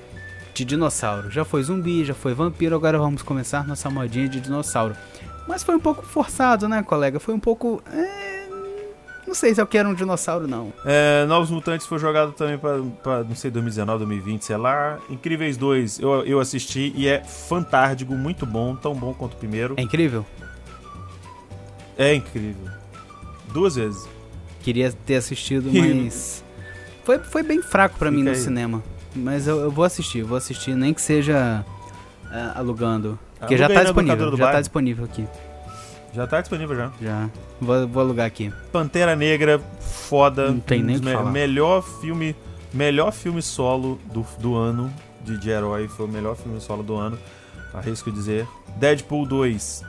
de 0.55 0.65
dinossauro. 0.65 1.31
Já 1.31 1.45
foi 1.45 1.63
zumbi, 1.63 2.03
já 2.05 2.15
foi 2.15 2.33
vampiro, 2.33 2.75
agora 2.75 2.99
vamos 2.99 3.21
começar 3.23 3.67
nossa 3.67 3.91
modinha 3.91 4.27
de 4.29 4.41
dinossauro. 4.41 4.97
Mas 5.47 5.63
foi 5.63 5.75
um 5.77 5.81
pouco 5.81 6.03
forçado, 6.05 6.69
né, 6.69 6.83
colega? 6.83 7.21
Foi 7.21 7.35
um 7.35 7.39
pouco. 7.41 7.83
é, 7.93 8.49
Não 9.27 9.35
sei 9.35 9.55
se 9.55 9.61
eu 9.61 9.67
quero 9.67 9.89
um 9.89 9.95
dinossauro, 9.95 10.47
não. 10.49 10.73
É, 10.85 11.25
Novos 11.27 11.51
Mutantes 11.51 11.87
foi 11.87 11.99
jogado 11.99 12.33
também 12.33 12.59
pra, 12.59 12.79
pra, 13.03 13.25
não 13.25 13.35
sei, 13.35 13.51
2019, 13.51 13.99
2020, 14.05 14.43
sei 14.45 14.57
lá. 14.57 14.99
Incríveis 15.09 15.57
2 15.57 16.01
eu, 16.01 16.25
eu 16.25 16.41
assisti 16.41 16.93
e 16.97 17.07
é 17.09 17.23
fantástico, 17.25 18.13
muito 18.15 18.45
bom, 18.47 18.75
tão 18.75 18.95
bom 18.95 19.13
quanto 19.15 19.35
o 19.35 19.37
primeiro. 19.37 19.75
É 19.77 19.83
incrível? 19.83 20.25
É 21.97 22.15
incrível. 22.15 22.71
Duas 23.53 23.77
vezes. 23.77 24.07
Queria 24.63 24.93
ter 24.93 25.17
assistido, 25.17 25.71
mas. 25.73 26.45
Foi, 27.05 27.21
foi 27.21 27.45
bem 27.45 27.63
fraco 27.63 27.97
pra 27.97 28.11
mim 28.11 28.25
no 28.25 28.31
aí. 28.31 28.37
cinema. 28.37 28.83
Mas 29.15 29.47
eu, 29.47 29.61
eu 29.61 29.71
vou 29.71 29.85
assistir, 29.85 30.25
vou 30.25 30.37
assistir, 30.37 30.75
nem 30.75 30.93
que 30.93 31.01
seja 31.01 31.65
ah, 32.33 32.53
alugando. 32.57 33.17
Porque 33.47 33.57
já 33.57 33.69
tá 33.69 33.75
locadora 33.75 34.17
disponível, 34.17 34.37
já 34.37 34.53
tá 34.53 34.61
disponível 34.61 35.05
aqui. 35.05 35.25
Já 36.13 36.27
tá 36.27 36.41
disponível 36.41 36.77
já. 36.77 36.91
Já. 37.01 37.31
Vou, 37.61 37.87
vou 37.87 38.03
alugar 38.03 38.27
aqui. 38.27 38.53
Pantera 38.73 39.15
Negra, 39.15 39.61
foda. 39.81 40.51
Não 40.51 40.61
tem 40.61 40.83
nem 40.83 40.97
o 40.97 41.01
que 41.01 41.13
falar. 41.13 41.31
Melhor 41.31 41.83
filme, 41.83 42.35
melhor 42.73 43.13
filme 43.13 43.43
solo 43.43 44.01
do, 44.13 44.27
do 44.39 44.55
ano 44.57 44.93
de, 45.23 45.39
de 45.39 45.51
herói. 45.51 45.89
Foi 45.89 46.07
o 46.07 46.09
melhor 46.09 46.35
filme 46.37 46.61
solo 46.61 46.83
do 46.83 46.97
ano. 46.97 47.19
Arrisco 47.73 48.11
dizer. 48.11 48.49
Deadpool 48.77 49.27
2 49.27 49.85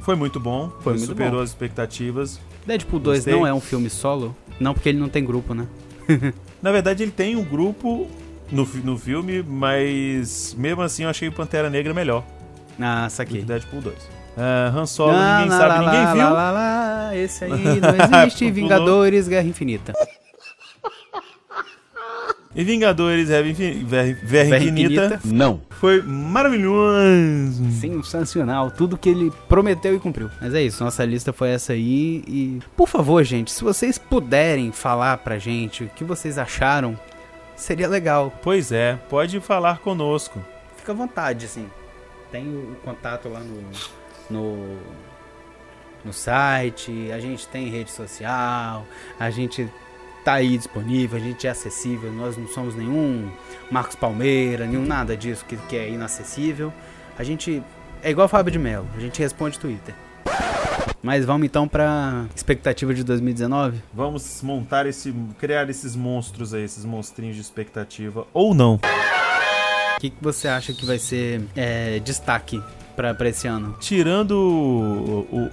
foi 0.00 0.16
muito 0.16 0.40
bom. 0.40 0.72
Foi 0.80 0.94
muito 0.94 1.06
superou 1.06 1.36
bom. 1.36 1.42
as 1.42 1.50
expectativas. 1.50 2.40
Deadpool 2.66 2.98
2 2.98 3.18
Gostei. 3.18 3.34
não 3.34 3.46
é 3.46 3.52
um 3.52 3.60
filme 3.60 3.90
solo? 3.90 4.34
Não, 4.58 4.72
porque 4.72 4.88
ele 4.88 4.98
não 4.98 5.08
tem 5.08 5.24
grupo, 5.24 5.52
né? 5.52 5.66
Na 6.62 6.72
verdade, 6.72 7.02
ele 7.02 7.12
tem 7.12 7.36
um 7.36 7.44
grupo 7.44 8.08
no, 8.50 8.64
no 8.82 8.96
filme, 8.96 9.42
mas 9.42 10.56
mesmo 10.58 10.80
assim 10.80 11.02
eu 11.02 11.10
achei 11.10 11.28
o 11.28 11.32
Pantera 11.32 11.68
Negra 11.68 11.92
melhor 11.92 12.24
Ah, 12.80 13.02
do 13.02 13.06
que 13.06 13.12
saquei. 13.12 13.42
Deadpool 13.42 13.80
2. 13.80 13.96
Ah, 14.38 14.72
Han 14.74 14.86
Solo, 14.86 15.12
Lá, 15.12 15.38
ninguém 15.40 15.50
lá, 15.50 15.58
sabe, 15.58 15.68
lá, 15.72 15.78
ninguém 15.90 16.04
lá, 16.04 16.12
viu. 16.12 16.22
lá, 16.22 16.30
lá, 16.30 16.50
lá, 16.50 17.16
esse 17.16 17.44
aí 17.44 17.50
não 17.80 18.20
existe. 18.22 18.50
Vingadores, 18.50 19.28
Guerra 19.28 19.46
Infinita. 19.48 19.92
E 22.54 22.64
Vingadores, 22.64 23.28
Verra 23.28 23.46
Infinita, 23.48 24.64
Infinita. 24.70 25.20
Não. 25.26 25.60
foi 25.72 26.00
maravilhoso. 26.02 27.62
Sensacional, 27.80 28.70
tudo 28.70 28.96
que 28.96 29.10
ele 29.10 29.30
prometeu 29.46 29.94
e 29.94 29.98
cumpriu. 29.98 30.30
Mas 30.40 30.54
é 30.54 30.62
isso, 30.62 30.82
nossa 30.82 31.04
lista 31.04 31.34
foi 31.34 31.50
essa 31.50 31.74
aí 31.74 32.24
e 32.26 32.58
por 32.74 32.88
favor, 32.88 33.22
gente, 33.24 33.50
se 33.50 33.62
vocês 33.62 33.98
puderem 33.98 34.72
falar 34.72 35.18
pra 35.18 35.38
gente 35.38 35.84
o 35.84 35.88
que 35.88 36.02
vocês 36.02 36.38
acharam, 36.38 36.98
seria 37.54 37.86
legal. 37.88 38.32
Pois 38.42 38.72
é, 38.72 38.98
pode 39.10 39.38
falar 39.40 39.78
conosco. 39.80 40.42
Fica 40.78 40.92
à 40.92 40.94
vontade, 40.94 41.44
assim. 41.44 41.66
Tem 42.30 42.46
o 42.46 42.76
contato 42.84 43.28
lá 43.28 43.40
no 43.40 43.62
no 44.28 44.78
no 46.04 46.12
site, 46.12 47.10
a 47.10 47.18
gente 47.18 47.48
tem 47.48 47.68
rede 47.68 47.90
social, 47.90 48.86
a 49.18 49.28
gente 49.28 49.68
tá 50.24 50.34
aí 50.34 50.56
disponível, 50.56 51.18
a 51.18 51.20
gente 51.20 51.46
é 51.46 51.50
acessível, 51.50 52.12
nós 52.12 52.36
não 52.36 52.46
somos 52.46 52.76
nenhum 52.76 53.28
Marcos 53.70 53.96
Palmeira, 53.96 54.66
nenhum 54.66 54.86
nada 54.86 55.16
disso 55.16 55.44
que, 55.44 55.56
que 55.56 55.76
é 55.76 55.88
inacessível. 55.88 56.72
A 57.18 57.24
gente 57.24 57.62
é 58.02 58.10
igual 58.10 58.26
o 58.26 58.28
Fábio 58.28 58.52
de 58.52 58.58
Mello, 58.58 58.86
a 58.96 59.00
gente 59.00 59.18
responde 59.20 59.58
Twitter. 59.58 59.94
Mas 61.02 61.24
vamos 61.24 61.46
então 61.46 61.68
pra 61.68 62.26
expectativa 62.34 62.92
de 62.92 63.04
2019? 63.04 63.80
Vamos 63.94 64.42
montar 64.42 64.86
esse. 64.86 65.14
criar 65.38 65.68
esses 65.70 65.94
monstros 65.94 66.52
aí, 66.52 66.64
esses 66.64 66.84
monstrinhos 66.84 67.36
de 67.36 67.42
expectativa. 67.42 68.26
Ou 68.32 68.54
não. 68.54 68.80
O 69.96 70.00
que, 70.00 70.10
que 70.10 70.22
você 70.22 70.46
acha 70.48 70.72
que 70.72 70.84
vai 70.84 70.98
ser 70.98 71.42
é, 71.56 71.98
destaque 72.00 72.62
pra 72.94 73.28
esse 73.28 73.46
ano? 73.46 73.76
Tirando 73.80 74.32
o, 74.32 75.50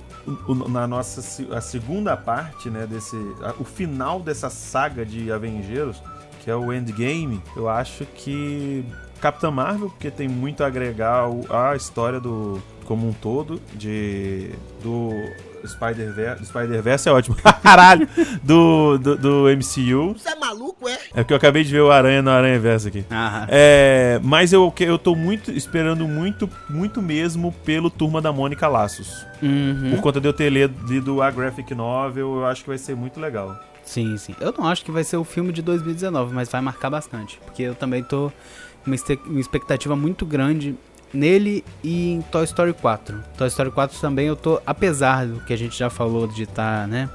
o- 0.48 0.70
na 0.70 0.86
nossa 0.88 1.22
a 1.56 1.62
segunda 1.62 2.16
parte, 2.18 2.70
né, 2.70 2.86
desse 2.86 3.16
a- 3.42 3.54
o 3.60 3.64
final 3.64 4.20
dessa 4.20 4.50
saga 4.50 5.06
de 5.06 5.32
Avengers, 5.32 6.02
que 6.44 6.50
é 6.52 6.56
o 6.56 6.72
Endgame, 6.74 7.42
eu 7.56 7.70
acho 7.70 8.06
que 8.06 8.86
Capitã 9.22 9.50
Marvel, 9.50 9.90
porque 9.90 10.12
tem 10.12 10.28
muito 10.28 10.64
a 10.64 10.68
agregar 10.68 11.26
a 11.50 11.76
história 11.76 12.20
do 12.20 12.62
como 12.86 13.08
um 13.08 13.14
todo 13.14 13.62
de 13.74 14.50
do 14.82 15.10
Spider-Verse, 15.66 16.46
Spider-Verse 16.46 17.10
é 17.10 17.12
ótimo. 17.12 17.36
Caralho, 17.64 18.08
do, 18.44 18.98
do 18.98 19.18
do 19.18 19.44
MCU. 19.58 20.14
Você 20.18 20.30
é 20.30 20.36
maluco, 20.36 20.88
é? 20.88 20.94
É 21.14 21.16
porque 21.24 21.34
eu 21.34 21.38
acabei 21.38 21.64
de 21.64 21.72
ver 21.72 21.82
o 21.82 21.92
Aranha 21.92 22.22
no 22.22 22.30
Aranha 22.30 22.60
Verso 22.60 22.88
aqui. 22.88 23.06
Ah, 23.10 23.46
É, 23.50 24.20
mas 24.24 24.52
eu, 24.54 24.70
que- 24.72 24.84
eu 24.84 24.98
tô 24.98 25.16
muito 25.16 25.52
esperando 25.52 26.08
muito, 26.08 26.50
muito 26.70 27.02
mesmo 27.02 27.52
pelo 27.66 27.90
Turma 27.90 28.22
da 28.22 28.32
Mônica 28.32 28.68
Laços. 28.68 29.26
uhum. 29.42 29.92
Por 29.92 30.02
conta 30.02 30.20
de 30.22 30.28
eu 30.28 30.34
ter 30.34 30.50
lido, 30.52 31.22
a 31.22 31.32
graphic 31.32 31.74
novel, 31.74 32.36
eu 32.38 32.46
acho 32.46 32.62
que 32.64 32.70
vai 32.70 32.78
ser 32.78 32.96
muito 32.96 33.20
legal. 33.20 33.58
Sim, 33.86 34.16
sim. 34.18 34.34
Eu 34.40 34.54
não 34.58 34.68
acho 34.68 34.84
que 34.86 34.92
vai 34.92 35.04
ser 35.04 35.18
o 35.18 35.24
filme 35.26 35.52
de 35.52 35.62
2019, 35.62 36.34
mas 36.34 36.50
vai 36.50 36.62
marcar 36.62 36.90
bastante. 36.90 37.38
Porque 37.46 37.64
eu 37.64 37.76
também 37.76 38.02
tô 38.02 38.32
uma 38.86 38.96
expectativa 39.40 39.96
muito 39.96 40.26
grande 40.26 40.76
nele 41.14 41.64
e 41.84 42.14
em 42.14 42.22
Toy 42.24 42.44
Story 42.46 42.74
4. 42.74 43.18
Toy 43.38 43.48
Story 43.48 43.72
4 43.72 44.00
também 44.00 44.28
eu 44.28 44.36
tô, 44.36 44.60
apesar 44.66 45.26
do 45.28 45.40
que 45.42 45.54
a 45.54 45.58
gente 45.58 45.78
já 45.78 45.90
falou 45.90 46.28
de 46.28 46.44
estar, 46.44 46.88
né, 46.88 47.10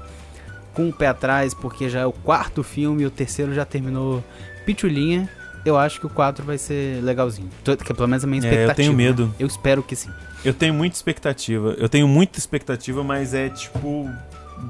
com 0.75 0.88
o 0.88 0.93
pé 0.93 1.09
atrás, 1.09 1.52
porque 1.55 1.88
já 1.88 2.00
é 2.00 2.07
o 2.07 2.12
quarto 2.12 2.62
filme 2.62 3.02
e 3.02 3.07
o 3.07 3.11
terceiro 3.11 3.52
já 3.52 3.64
terminou 3.64 4.23
pitulinha. 4.64 5.28
Eu 5.64 5.76
acho 5.76 5.99
que 6.00 6.07
o 6.07 6.09
4 6.09 6.45
vai 6.45 6.57
ser 6.57 7.02
legalzinho. 7.02 7.50
Que 7.64 7.93
é 7.93 7.95
pelo 7.95 8.09
menos 8.09 8.23
a 8.23 8.26
minha 8.26 8.40
É, 8.40 8.45
eu 8.47 8.49
expectativa. 8.50 8.75
tenho 8.76 8.93
medo. 8.95 9.26
né? 9.26 9.33
Eu 9.40 9.47
espero 9.49 9.83
que 9.83 9.97
sim. 9.97 10.09
Eu 10.45 10.55
tenho 10.55 10.73
muita 10.73 10.95
expectativa. 10.97 11.75
Eu 11.76 11.88
tenho 11.88 12.07
muita 12.07 12.38
expectativa, 12.38 13.02
mas 13.02 13.35
é 13.35 13.49
tipo 13.49 14.09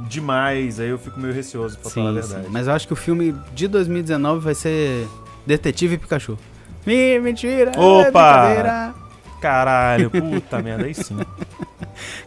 demais. 0.08 0.80
Aí 0.80 0.88
eu 0.88 0.98
fico 0.98 1.20
meio 1.20 1.32
receoso, 1.34 1.78
pra 1.78 1.90
falar 1.90 2.08
a 2.10 2.12
verdade. 2.14 2.44
sim. 2.46 2.50
Mas 2.50 2.66
eu 2.66 2.72
acho 2.72 2.86
que 2.86 2.92
o 2.94 2.96
filme 2.96 3.34
de 3.54 3.68
2019 3.68 4.40
vai 4.40 4.54
ser 4.54 5.06
Detetive 5.46 5.98
Pikachu. 5.98 6.38
Ih, 6.86 7.20
mentira! 7.20 7.72
é 7.74 7.78
Opa! 7.78 8.08
brincadeira. 8.08 8.94
Caralho, 9.40 10.10
puta 10.10 10.60
merda, 10.62 10.84
aí 10.84 10.94
sim. 10.94 11.16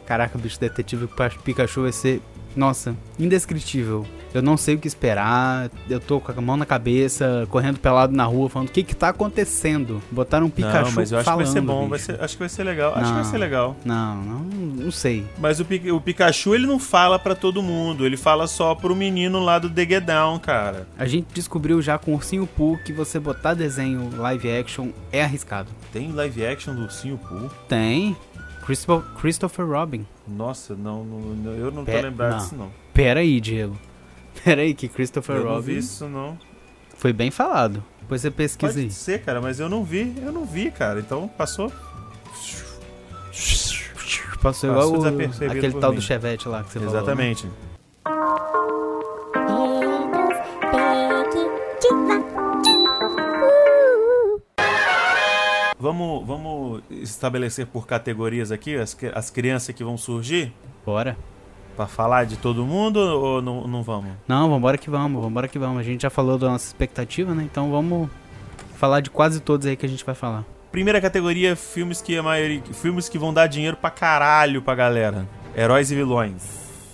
Caraca, 0.06 0.38
bicho, 0.38 0.60
Detetive 0.60 1.10
Pikachu 1.44 1.84
vai 1.84 1.92
ser, 1.92 2.22
nossa, 2.56 2.96
indescritível. 3.20 4.06
Eu 4.34 4.42
não 4.42 4.56
sei 4.58 4.76
o 4.76 4.80
que 4.80 4.88
esperar. 4.88 5.70
Eu 5.90 6.00
tô 6.00 6.20
com 6.20 6.32
a 6.32 6.42
mão 6.42 6.56
na 6.58 6.66
cabeça, 6.66 7.46
correndo 7.50 7.80
pelado 7.80 8.16
na 8.16 8.24
rua, 8.26 8.50
falando 8.50 8.70
o 8.70 8.72
que 8.72 8.84
que 8.84 8.96
tá 8.96 9.10
acontecendo. 9.10 10.02
Botaram 10.12 10.46
um 10.46 10.50
Pikachu 10.50 10.86
não, 10.86 10.92
mas 10.94 11.12
eu 11.12 11.18
acho 11.18 11.26
falando, 11.26 11.40
que 11.40 11.52
vai 11.52 11.54
ser 11.54 11.62
bom. 11.62 11.88
Vai 11.90 12.00
ser, 12.00 12.22
acho 12.24 12.34
que 12.36 12.40
vai 12.40 12.50
ser 12.50 12.64
legal. 12.64 12.92
Acho 12.96 13.06
que 13.08 13.12
vai 13.14 13.24
Não. 13.24 13.32
ser 13.32 13.38
legal. 13.38 13.76
Não, 13.84 14.16
não, 14.16 14.40
não 14.86 14.92
sei. 14.92 15.26
Mas 15.38 15.60
o, 15.60 15.66
o 15.96 16.02
Pikachu, 16.02 16.56
ele 16.56 16.66
não 16.66 16.80
fala 16.80 17.20
pra 17.20 17.36
todo 17.36 17.62
mundo. 17.62 18.06
Ele 18.06 18.18
fala 18.18 18.48
só 18.48 18.74
pro 18.76 18.96
menino 18.96 19.40
lá 19.40 19.60
do 19.60 19.70
The 19.70 19.86
Get 19.86 20.04
Down, 20.06 20.40
cara. 20.40 20.88
A 20.98 21.06
gente 21.06 21.28
descobriu 21.34 21.82
já 21.82 21.98
com 21.98 22.12
o 22.12 22.16
Ursinho 22.16 22.48
Pooh 22.48 22.78
que 22.86 22.94
você 22.94 23.20
botar 23.20 23.54
desenho 23.54 24.10
live 24.18 24.50
action 24.52 24.90
é 25.12 25.24
arriscado. 25.24 25.70
Tem 25.92 26.12
live 26.12 26.46
action 26.46 26.74
do 26.74 26.84
Ursinho 26.84 27.18
Pooh? 27.18 27.50
Tem. 27.68 28.16
Christopher, 29.20 29.66
Robin. 29.68 30.06
Nossa, 30.28 30.76
não, 30.76 31.04
não- 31.04 31.20
não- 31.36 31.52
eu 31.54 31.72
não 31.72 31.84
tô 31.84 31.92
Pé- 31.92 32.02
lembrado 32.02 32.32
não. 32.32 32.38
disso, 32.38 32.56
não. 32.56 32.70
Pera 32.94 33.20
aí, 33.20 33.42
Diego. 33.42 33.78
Pera 34.46 34.62
aí, 34.62 34.74
que 34.74 34.88
Christopher 34.88 35.38
Eu 35.38 35.44
não 35.46 35.52
Robin 35.56 35.74
vi 35.74 35.78
isso, 35.78 36.08
não. 36.08 36.38
foi 36.98 37.14
bem 37.14 37.30
falado. 37.32 37.84
Depois 38.02 38.22
você 38.22 38.32
pesquisa 38.32 38.78
aí. 38.80 38.86
Pode 38.86 38.94
ser, 38.96 39.22
cara, 39.22 39.40
mas 39.42 39.60
eu 39.60 39.70
não 39.70 39.84
vi. 39.84 40.14
Eu 40.22 40.32
não 40.32 40.46
vi, 40.46 40.70
cara. 40.72 41.00
Então, 41.00 41.28
passou... 41.28 41.72
Passou 44.42 44.72
igual 44.72 44.92
o- 44.92 45.06
aquele 45.06 45.74
tal 45.80 45.92
mim. 45.92 45.98
do 45.98 46.02
Chevette 46.02 46.48
lá 46.48 46.64
que 46.64 46.72
você 46.72 46.80
falou. 46.80 46.94
né? 46.94 47.00
Exatamente. 47.00 47.48
Vamos, 55.80 56.26
vamos 56.28 56.84
estabelecer 56.92 57.66
por 57.66 57.88
categorias 57.88 58.52
aqui 58.52 58.76
as, 58.76 58.96
as 59.16 59.30
crianças 59.32 59.74
que 59.74 59.84
vão 59.84 59.98
surgir 59.98 60.54
Bora. 60.86 61.18
Pra 61.76 61.88
falar 61.88 62.26
de 62.26 62.38
todo 62.38 62.66
mundo 62.66 62.98
ou 62.98 63.42
não, 63.42 63.68
não 63.68 63.82
vamos? 63.82 64.12
Não, 64.28 64.50
vambora 64.50 64.78
que 64.78 64.90
vamos, 64.90 65.22
vambora 65.22 65.48
que 65.48 65.58
vamos. 65.58 65.80
A 65.80 65.84
gente 65.84 66.02
já 66.02 66.10
falou 66.10 66.38
da 66.38 66.50
nossa 66.50 66.68
expectativa, 66.68 67.34
né? 67.34 67.44
Então 67.44 67.72
vamos 67.72 68.10
falar 68.76 69.00
de 69.00 69.10
quase 69.10 69.40
todos 69.40 69.66
aí 69.66 69.76
que 69.76 69.86
a 69.86 69.90
gente 69.90 70.04
vai 70.04 70.16
falar. 70.16 70.44
Primeira 70.72 71.02
categoria, 71.02 71.56
filmes 71.56 72.02
que 72.02 72.18
a 72.18 72.24
maioria, 72.24 72.62
filmes 72.74 73.10
que 73.10 73.18
vão 73.18 73.34
dar 73.34 73.48
dinheiro 73.48 73.78
pra 73.78 73.90
caralho 73.90 74.62
pra 74.62 74.76
galera. 74.76 75.28
Heróis 75.56 75.92
e 75.92 75.96
vilões. 75.96 76.44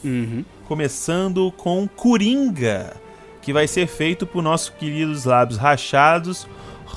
Uhum. 0.04 0.44
Começando 0.68 1.52
com 1.52 1.88
Coringa, 1.88 2.96
que 3.42 3.54
vai 3.54 3.68
ser 3.68 3.88
feito 3.88 4.26
por 4.26 4.42
nossos 4.42 4.70
queridos 4.70 5.26
lábios 5.26 5.58
rachados, 5.58 6.48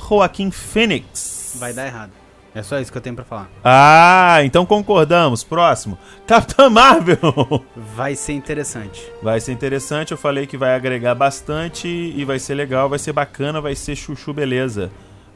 Joaquim 0.09 0.51
Phoenix. 0.51 1.57
Vai 1.59 1.73
dar 1.73 1.87
errado. 1.87 2.20
É 2.55 2.63
só 2.63 2.79
isso 2.81 2.91
que 2.91 2.99
eu 2.99 3.03
tenho 3.03 3.15
pra 3.15 3.25
falar. 3.25 3.49
Ah, 3.65 4.39
então 4.43 4.67
concordamos. 4.67 5.45
Próximo, 5.45 5.97
Capitã 6.27 6.69
Marvel. 6.69 7.65
Vai 7.95 8.15
ser 8.17 8.33
interessante. 8.33 9.01
Vai 9.23 9.41
ser 9.41 9.53
interessante, 9.53 10.13
eu 10.13 10.19
falei 10.19 10.47
que 10.47 10.57
vai 10.57 10.75
agregar 10.75 11.15
bastante 11.15 11.89
e 11.89 12.25
vai 12.25 12.39
ser 12.39 12.55
legal, 12.55 12.89
vai 12.89 12.99
ser 12.99 13.13
bacana, 13.13 13.61
vai 13.61 13.75
ser 13.75 13.95
chuchu 13.95 14.33
beleza. 14.33 14.91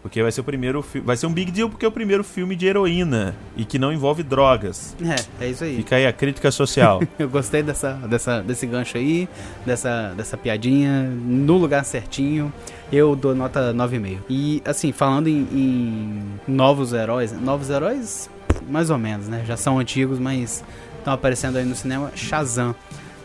Porque 0.04 0.22
vai 0.22 0.30
ser 0.30 0.42
o 0.42 0.44
primeiro 0.44 0.82
fi- 0.82 1.00
vai 1.00 1.16
ser 1.16 1.26
um 1.26 1.32
big 1.32 1.50
deal 1.50 1.70
porque 1.70 1.82
é 1.86 1.88
o 1.88 1.90
primeiro 1.90 2.22
filme 2.22 2.54
de 2.54 2.66
heroína 2.66 3.34
e 3.56 3.64
que 3.64 3.78
não 3.78 3.90
envolve 3.90 4.22
drogas. 4.22 4.94
É, 5.40 5.46
é 5.46 5.48
isso 5.48 5.64
aí. 5.64 5.76
Fica 5.76 5.96
aí 5.96 6.06
a 6.06 6.12
crítica 6.12 6.50
social. 6.50 7.00
Eu 7.18 7.26
gostei 7.26 7.62
dessa, 7.62 7.94
dessa, 7.94 8.42
desse 8.42 8.66
gancho 8.66 8.98
aí, 8.98 9.26
dessa, 9.64 10.12
dessa 10.14 10.36
piadinha, 10.36 11.04
no 11.04 11.56
lugar 11.56 11.86
certinho. 11.86 12.52
Eu 12.92 13.16
dou 13.16 13.34
nota 13.34 13.72
9,5. 13.72 14.18
E, 14.28 14.60
assim, 14.66 14.92
falando 14.92 15.26
em, 15.26 15.48
em 15.50 16.22
novos 16.46 16.92
heróis, 16.92 17.32
novos 17.32 17.70
heróis, 17.70 18.28
mais 18.68 18.90
ou 18.90 18.98
menos, 18.98 19.26
né? 19.26 19.42
Já 19.46 19.56
são 19.56 19.78
antigos, 19.78 20.18
mas 20.18 20.62
estão 20.98 21.14
aparecendo 21.14 21.56
aí 21.56 21.64
no 21.64 21.74
cinema. 21.74 22.12
Shazam. 22.14 22.74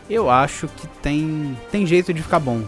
Eu 0.10 0.30
acho 0.30 0.68
que 0.70 0.88
tem, 1.04 1.58
tem 1.72 1.86
jeito 1.86 2.14
de 2.14 2.24
ficar 2.24 2.40
bom. 2.40 2.64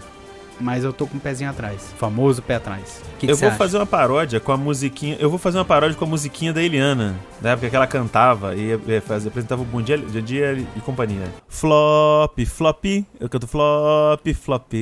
Mas 0.62 0.84
eu 0.84 0.94
tô 0.94 1.08
com 1.08 1.18
o 1.18 1.20
pezinho 1.20 1.50
atrás. 1.50 1.94
Famoso 1.98 2.42
pé 2.42 2.56
atrás. 2.56 3.02
Que 3.20 3.26
que 3.28 3.32
eu 3.34 3.38
vou 3.38 3.50
acha? 3.50 3.58
fazer 3.58 3.78
uma 3.78 3.86
paródia 3.86 4.40
com 4.40 4.52
a 4.52 4.58
musiquinha. 4.58 5.18
Eu 5.20 5.30
vou 5.30 5.40
fazer 5.40 5.58
uma 5.58 5.66
paródia 5.66 5.98
com 5.98 6.06
a 6.06 6.08
musiquinha 6.08 6.54
da 6.54 6.62
Eliana, 6.62 7.16
na 7.42 7.52
época 7.52 7.70
que 7.70 7.76
ela 7.76 7.88
cantava 7.88 8.56
e 8.56 8.78
fazia, 9.02 9.30
apresentava 9.30 9.62
o 9.62 9.66
Bom 9.66 9.82
Dia, 9.82 9.98
Bom 9.98 10.22
Dia 10.22 10.58
e 10.76 10.80
companhia. 10.82 11.28
Flop, 11.48 12.38
flop, 12.46 12.86
eu 13.20 13.28
canto 13.30 13.48
flop, 13.48 14.26
flop. 14.36 14.74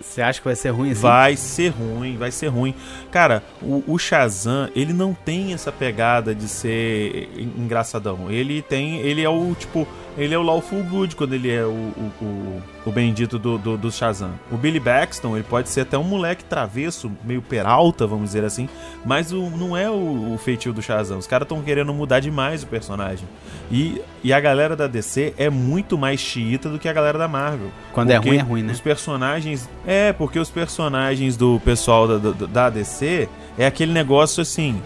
Você 0.00 0.22
acha 0.22 0.38
que 0.40 0.44
vai 0.44 0.54
ser 0.54 0.70
ruim 0.70 0.92
assim? 0.92 1.00
Vai 1.00 1.36
ser 1.36 1.68
ruim, 1.70 2.16
vai 2.16 2.30
ser 2.30 2.46
ruim. 2.46 2.72
Cara, 3.10 3.42
o, 3.60 3.82
o 3.86 3.98
Shazam, 3.98 4.68
ele 4.74 4.92
não 4.92 5.12
tem 5.12 5.52
essa 5.52 5.72
pegada 5.72 6.32
de 6.32 6.46
ser 6.48 7.28
en- 7.36 7.64
engraçadão. 7.64 8.30
Ele 8.30 8.62
tem. 8.62 8.98
Ele 9.00 9.22
é 9.22 9.28
o 9.28 9.54
tipo. 9.58 9.88
Ele 10.18 10.34
é 10.34 10.38
o 10.38 10.42
Lawful 10.42 10.82
Good 10.82 11.14
quando 11.14 11.32
ele 11.32 11.48
é 11.48 11.64
o, 11.64 11.68
o, 11.68 12.12
o, 12.20 12.62
o 12.86 12.90
bendito 12.90 13.38
do, 13.38 13.56
do, 13.56 13.78
do 13.78 13.92
Shazam. 13.92 14.32
O 14.50 14.56
Billy 14.56 14.80
Baxton, 14.80 15.36
ele 15.36 15.46
pode 15.48 15.68
ser 15.68 15.82
até 15.82 15.96
um 15.96 16.02
moleque 16.02 16.42
travesso, 16.42 17.10
meio 17.22 17.40
peralta, 17.40 18.04
vamos 18.04 18.24
dizer 18.26 18.44
assim. 18.44 18.68
Mas 19.06 19.30
o, 19.32 19.48
não 19.48 19.76
é 19.76 19.88
o, 19.88 20.34
o 20.34 20.38
feitio 20.38 20.72
do 20.72 20.82
Shazam. 20.82 21.18
Os 21.18 21.26
caras 21.28 21.44
estão 21.46 21.62
querendo 21.62 21.94
mudar 21.94 22.18
demais 22.18 22.64
o 22.64 22.66
personagem. 22.66 23.28
E, 23.70 24.02
e 24.24 24.32
a 24.32 24.40
galera 24.40 24.74
da 24.74 24.88
DC 24.88 25.34
é 25.38 25.48
muito 25.48 25.96
mais 25.96 26.18
xiita 26.18 26.68
do 26.68 26.80
que 26.80 26.88
a 26.88 26.92
galera 26.92 27.16
da 27.16 27.28
Marvel. 27.28 27.70
Quando 27.92 28.10
é 28.10 28.16
ruim, 28.16 28.36
é 28.38 28.42
ruim, 28.42 28.62
né? 28.64 28.72
Os 28.72 28.80
personagens. 28.80 29.68
É, 29.86 30.12
porque 30.12 30.40
os 30.40 30.50
personagens 30.50 31.36
do 31.36 31.60
pessoal 31.64 32.08
da, 32.08 32.18
da, 32.18 32.46
da 32.46 32.70
DC 32.70 33.28
é 33.56 33.66
aquele 33.66 33.92
negócio 33.92 34.42
assim. 34.42 34.82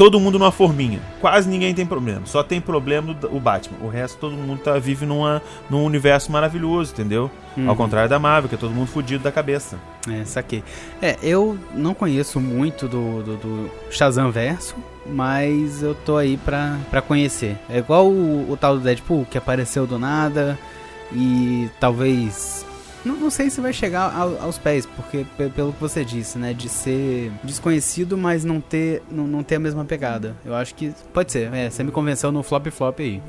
Todo 0.00 0.18
mundo 0.18 0.38
numa 0.38 0.50
forminha. 0.50 0.98
Quase 1.20 1.46
ninguém 1.46 1.74
tem 1.74 1.84
problema. 1.84 2.22
Só 2.24 2.42
tem 2.42 2.58
problema 2.58 3.14
o 3.30 3.38
Batman. 3.38 3.76
O 3.82 3.88
resto 3.90 4.16
todo 4.16 4.34
mundo 4.34 4.58
tá, 4.58 4.78
vive 4.78 5.04
numa, 5.04 5.42
num 5.68 5.84
universo 5.84 6.32
maravilhoso, 6.32 6.92
entendeu? 6.92 7.30
Uhum. 7.54 7.68
Ao 7.68 7.76
contrário 7.76 8.08
da 8.08 8.18
Marvel, 8.18 8.48
que 8.48 8.54
é 8.54 8.58
todo 8.58 8.72
mundo 8.72 8.86
fudido 8.86 9.22
da 9.22 9.30
cabeça. 9.30 9.78
É, 10.08 10.24
saquei. 10.24 10.64
É, 11.02 11.18
eu 11.22 11.58
não 11.74 11.92
conheço 11.92 12.40
muito 12.40 12.88
do, 12.88 13.22
do, 13.22 13.36
do 13.36 13.70
Shazam 13.90 14.30
Verso, 14.30 14.74
mas 15.04 15.82
eu 15.82 15.94
tô 15.94 16.16
aí 16.16 16.38
pra, 16.38 16.78
pra 16.90 17.02
conhecer. 17.02 17.58
É 17.68 17.76
igual 17.76 18.08
o, 18.08 18.50
o 18.50 18.56
tal 18.56 18.78
do 18.78 18.80
Deadpool, 18.82 19.26
que 19.30 19.36
apareceu 19.36 19.86
do 19.86 19.98
nada 19.98 20.58
e 21.12 21.68
talvez. 21.78 22.64
Não, 23.04 23.16
não 23.16 23.30
sei 23.30 23.48
se 23.50 23.60
vai 23.60 23.72
chegar 23.72 24.14
ao- 24.14 24.40
aos 24.42 24.58
pés, 24.58 24.84
porque 24.84 25.24
pe- 25.36 25.48
pelo 25.48 25.72
que 25.72 25.80
você 25.80 26.04
disse, 26.04 26.38
né? 26.38 26.52
De 26.52 26.68
ser 26.68 27.32
desconhecido, 27.42 28.16
mas 28.18 28.44
não 28.44 28.60
ter, 28.60 29.02
não, 29.10 29.26
não 29.26 29.42
ter 29.42 29.54
a 29.56 29.58
mesma 29.60 29.84
pegada. 29.84 30.36
Eu 30.44 30.54
acho 30.54 30.74
que 30.74 30.92
pode 31.12 31.32
ser. 31.32 31.52
É, 31.54 31.70
você 31.70 31.82
me 31.82 31.90
convenceu 31.90 32.30
no 32.30 32.42
flop 32.42 32.66
flop 32.70 33.00
aí. 33.00 33.22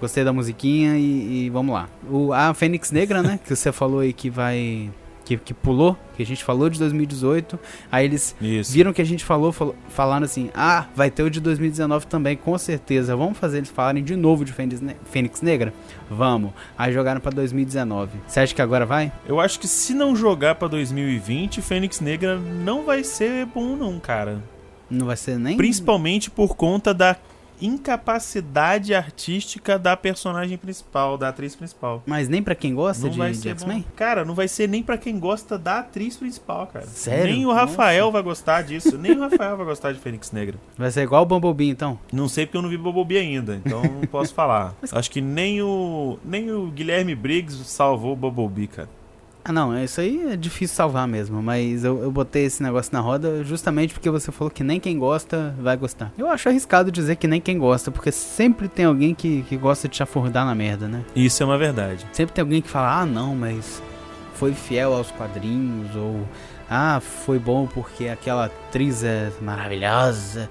Gostei 0.00 0.24
da 0.24 0.32
musiquinha 0.32 0.96
e, 0.96 1.44
e 1.46 1.50
vamos 1.50 1.72
lá. 1.72 1.88
O, 2.10 2.32
a 2.32 2.52
Fênix 2.52 2.90
Negra, 2.90 3.22
né? 3.22 3.38
Que 3.44 3.54
você 3.54 3.70
falou 3.70 4.00
aí 4.00 4.12
que 4.12 4.28
vai. 4.28 4.90
Que, 5.24 5.36
que 5.36 5.54
pulou, 5.54 5.96
que 6.16 6.22
a 6.22 6.26
gente 6.26 6.42
falou 6.42 6.68
de 6.68 6.78
2018. 6.80 7.58
Aí 7.90 8.04
eles 8.04 8.34
Isso. 8.40 8.72
viram 8.72 8.92
que 8.92 9.00
a 9.00 9.04
gente 9.04 9.24
falou, 9.24 9.52
falou, 9.52 9.74
falaram 9.88 10.24
assim: 10.24 10.50
ah, 10.54 10.86
vai 10.96 11.10
ter 11.10 11.22
o 11.22 11.30
de 11.30 11.40
2019 11.40 12.06
também, 12.08 12.36
com 12.36 12.56
certeza. 12.58 13.14
Vamos 13.14 13.38
fazer 13.38 13.58
eles 13.58 13.70
falarem 13.70 14.02
de 14.02 14.16
novo 14.16 14.44
de 14.44 14.52
Fênix, 14.52 14.80
Ne- 14.80 14.96
Fênix 15.10 15.40
Negra? 15.40 15.72
Vamos. 16.10 16.52
Aí 16.76 16.92
jogaram 16.92 17.20
pra 17.20 17.30
2019. 17.30 18.10
Você 18.26 18.40
acha 18.40 18.54
que 18.54 18.60
agora 18.62 18.84
vai? 18.84 19.12
Eu 19.26 19.38
acho 19.40 19.60
que 19.60 19.68
se 19.68 19.94
não 19.94 20.16
jogar 20.16 20.56
pra 20.56 20.66
2020, 20.68 21.62
Fênix 21.62 22.00
Negra 22.00 22.36
não 22.38 22.84
vai 22.84 23.04
ser 23.04 23.46
bom, 23.46 23.76
não, 23.76 24.00
cara. 24.00 24.42
Não 24.90 25.06
vai 25.06 25.16
ser 25.16 25.38
nem. 25.38 25.56
Principalmente 25.56 26.30
por 26.30 26.54
conta 26.56 26.92
da 26.92 27.16
incapacidade 27.64 28.94
artística 28.94 29.78
da 29.78 29.96
personagem 29.96 30.58
principal, 30.58 31.16
da 31.16 31.28
atriz 31.28 31.54
principal. 31.54 32.02
Mas 32.06 32.28
nem 32.28 32.42
pra 32.42 32.54
quem 32.54 32.74
gosta 32.74 33.06
Não 33.06 33.14
vai 33.14 33.30
de, 33.30 33.36
de 33.36 33.42
ser 33.42 33.50
X-Men? 33.50 33.84
Cara, 33.96 34.24
não 34.24 34.34
vai 34.34 34.48
ser 34.48 34.68
nem 34.68 34.82
pra 34.82 34.98
quem 34.98 35.18
gosta 35.18 35.58
da 35.58 35.78
atriz 35.78 36.16
principal, 36.16 36.66
cara. 36.66 36.86
Sério? 36.86 37.32
Nem 37.32 37.46
o 37.46 37.52
Rafael 37.52 38.10
vai 38.10 38.22
gostar 38.22 38.62
disso. 38.62 38.98
nem 38.98 39.12
o 39.12 39.20
Rafael 39.20 39.56
vai 39.56 39.66
gostar 39.66 39.92
de 39.92 39.98
Fênix 39.98 40.32
Negra. 40.32 40.56
Vai 40.76 40.90
ser 40.90 41.02
igual 41.02 41.22
o 41.22 41.26
Bumblebee, 41.26 41.68
então. 41.68 41.98
Não 42.12 42.28
sei 42.28 42.46
porque 42.46 42.56
eu 42.56 42.62
não 42.62 42.68
vi 42.68 42.76
Bobobi 42.76 43.16
ainda, 43.16 43.56
então 43.56 43.82
não 43.82 44.02
posso 44.02 44.34
falar. 44.34 44.74
Acho 44.92 45.10
que 45.10 45.20
nem 45.20 45.62
o 45.62 46.18
nem 46.24 46.50
o 46.50 46.66
Guilherme 46.70 47.14
Briggs 47.14 47.64
salvou 47.64 48.12
o 48.12 48.16
Bumblebee, 48.16 48.66
cara. 48.66 48.88
Ah, 49.44 49.52
não, 49.52 49.76
isso 49.82 50.00
aí 50.00 50.32
é 50.32 50.36
difícil 50.36 50.76
salvar 50.76 51.06
mesmo, 51.08 51.42
mas 51.42 51.82
eu, 51.82 52.00
eu 52.00 52.12
botei 52.12 52.44
esse 52.44 52.62
negócio 52.62 52.92
na 52.92 53.00
roda 53.00 53.42
justamente 53.42 53.92
porque 53.92 54.08
você 54.08 54.30
falou 54.30 54.50
que 54.50 54.62
nem 54.62 54.78
quem 54.78 54.96
gosta 54.96 55.52
vai 55.60 55.76
gostar. 55.76 56.12
Eu 56.16 56.28
acho 56.28 56.48
arriscado 56.48 56.92
dizer 56.92 57.16
que 57.16 57.26
nem 57.26 57.40
quem 57.40 57.58
gosta, 57.58 57.90
porque 57.90 58.12
sempre 58.12 58.68
tem 58.68 58.84
alguém 58.84 59.14
que, 59.14 59.42
que 59.42 59.56
gosta 59.56 59.88
de 59.88 59.96
chafurdar 59.96 60.46
na 60.46 60.54
merda, 60.54 60.86
né? 60.86 61.04
Isso 61.16 61.42
é 61.42 61.46
uma 61.46 61.58
verdade. 61.58 62.06
Sempre 62.12 62.34
tem 62.34 62.42
alguém 62.42 62.62
que 62.62 62.68
fala, 62.68 63.00
ah, 63.00 63.06
não, 63.06 63.34
mas 63.34 63.82
foi 64.34 64.54
fiel 64.54 64.94
aos 64.94 65.10
quadrinhos, 65.10 65.94
ou 65.96 66.26
ah, 66.70 67.00
foi 67.00 67.38
bom 67.38 67.66
porque 67.66 68.08
aquela 68.08 68.46
atriz 68.46 69.02
é 69.02 69.32
maravilhosa. 69.40 70.48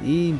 E, 0.00 0.36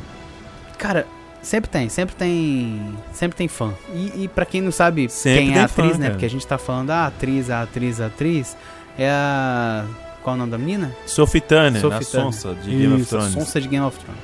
cara, 0.77 1.05
sempre 1.41 1.69
tem, 1.69 1.89
sempre 1.89 2.15
tem, 2.15 2.81
sempre 3.13 3.37
tem 3.37 3.47
fã. 3.47 3.73
E, 3.93 4.23
e 4.23 4.27
para 4.27 4.45
quem 4.45 4.61
não 4.61 4.71
sabe 4.71 5.09
Sempre 5.09 5.45
quem 5.47 5.55
é 5.55 5.59
a 5.61 5.65
atriz, 5.65 5.91
fã, 5.93 5.97
né? 5.97 6.03
cara. 6.05 6.11
Porque 6.11 6.25
a 6.25 6.29
gente 6.29 6.45
tá 6.47 6.57
falando, 6.57 6.89
ah, 6.91 7.07
atriz, 7.07 7.49
a 7.49 7.61
atriz, 7.63 7.99
a 8.01 8.05
atriz, 8.07 8.55
é 8.97 9.09
a. 9.09 9.85
Qual 10.23 10.35
é 10.35 10.37
o 10.37 10.39
nome 10.39 10.51
da 10.51 10.57
menina? 10.57 10.95
Sophie 11.05 11.41
Turner, 11.41 11.81
Sophie 11.81 11.97
a 11.97 11.99
Turner. 12.05 12.31
sonsa 12.33 12.53
de 12.55 12.69
Game 12.69 12.93
of 12.93 13.01
Isso, 13.01 13.15
a 13.15 13.19
Thrones. 13.19 13.33
Sonsa 13.33 13.59
de 13.61 13.67
Game 13.67 13.85
of 13.85 13.97
Thrones. 13.97 14.21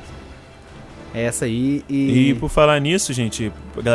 É 1.14 1.24
essa 1.24 1.46
aí 1.46 1.84
e. 1.90 2.30
E 2.30 2.36
por 2.36 2.50
falar 2.50 2.80
nisso, 2.80 3.12
gente, 3.14 3.52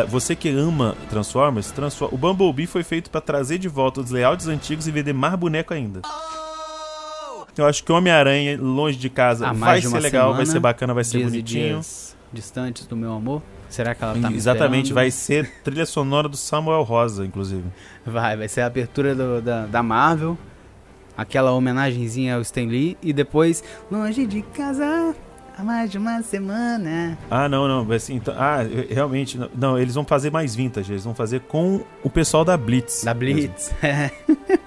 você 0.08 0.34
que 0.34 0.48
ama 0.48 0.96
Transformers, 1.08 1.70
Transfor- 1.70 2.12
o 2.12 2.16
Bumblebee 2.18 2.66
foi 2.66 2.82
feito 2.82 3.08
pra 3.10 3.20
trazer 3.20 3.58
de 3.58 3.68
volta 3.68 4.00
os 4.00 4.10
layouts 4.10 4.48
antigos 4.48 4.88
e 4.88 4.90
vender 4.90 5.12
mais 5.12 5.34
boneco 5.36 5.72
ainda. 5.72 6.00
Eu 7.56 7.66
acho 7.66 7.84
que 7.84 7.92
Homem-Aranha, 7.92 8.58
longe 8.60 8.96
de 8.98 9.10
casa, 9.10 9.46
Há 9.46 9.52
vai 9.52 9.80
ser 9.80 9.88
uma 9.88 9.98
legal, 9.98 10.28
vai 10.28 10.38
semana, 10.46 10.52
ser 10.52 10.58
bacana, 10.60 10.94
vai 10.94 11.04
ser 11.04 11.18
dias 11.18 11.30
bonitinho. 11.30 11.80
Distantes 12.32 12.86
do 12.86 12.96
meu 12.96 13.12
amor. 13.12 13.42
Será 13.68 13.94
que 13.94 14.04
ela 14.04 14.18
tá 14.18 14.28
me 14.30 14.36
Exatamente, 14.36 14.92
vai 14.92 15.10
ser 15.12 15.50
trilha 15.64 15.86
sonora 15.86 16.28
do 16.28 16.36
Samuel 16.36 16.82
Rosa, 16.82 17.24
inclusive. 17.24 17.64
Vai, 18.04 18.36
vai 18.36 18.48
ser 18.48 18.60
a 18.62 18.66
abertura 18.66 19.14
do- 19.14 19.40
da, 19.40 19.66
da 19.66 19.82
Marvel, 19.82 20.36
aquela 21.16 21.52
homenagenzinha 21.52 22.34
ao 22.36 22.40
Stan 22.42 22.64
Lee, 22.66 22.96
e 23.02 23.12
depois, 23.12 23.62
longe 23.90 24.26
de 24.26 24.42
casa, 24.42 25.14
há 25.56 25.62
mais 25.64 25.90
de 25.90 25.98
uma 25.98 26.22
semana. 26.22 27.16
Ah, 27.30 27.48
não, 27.48 27.66
não, 27.68 27.84
vai 27.84 27.98
ser, 27.98 28.12
então, 28.14 28.34
ah, 28.36 28.58
realmente, 28.90 29.38
não, 29.38 29.48
não, 29.54 29.78
eles 29.78 29.94
vão 29.94 30.04
fazer 30.04 30.30
mais 30.30 30.54
vintage, 30.54 30.92
eles 30.92 31.04
vão 31.04 31.14
fazer 31.14 31.40
com 31.40 31.82
o 32.02 32.10
pessoal 32.10 32.44
da 32.44 32.56
Blitz. 32.56 33.04
Da 33.04 33.14
Blitz. 33.14 33.72
É. 33.82 34.10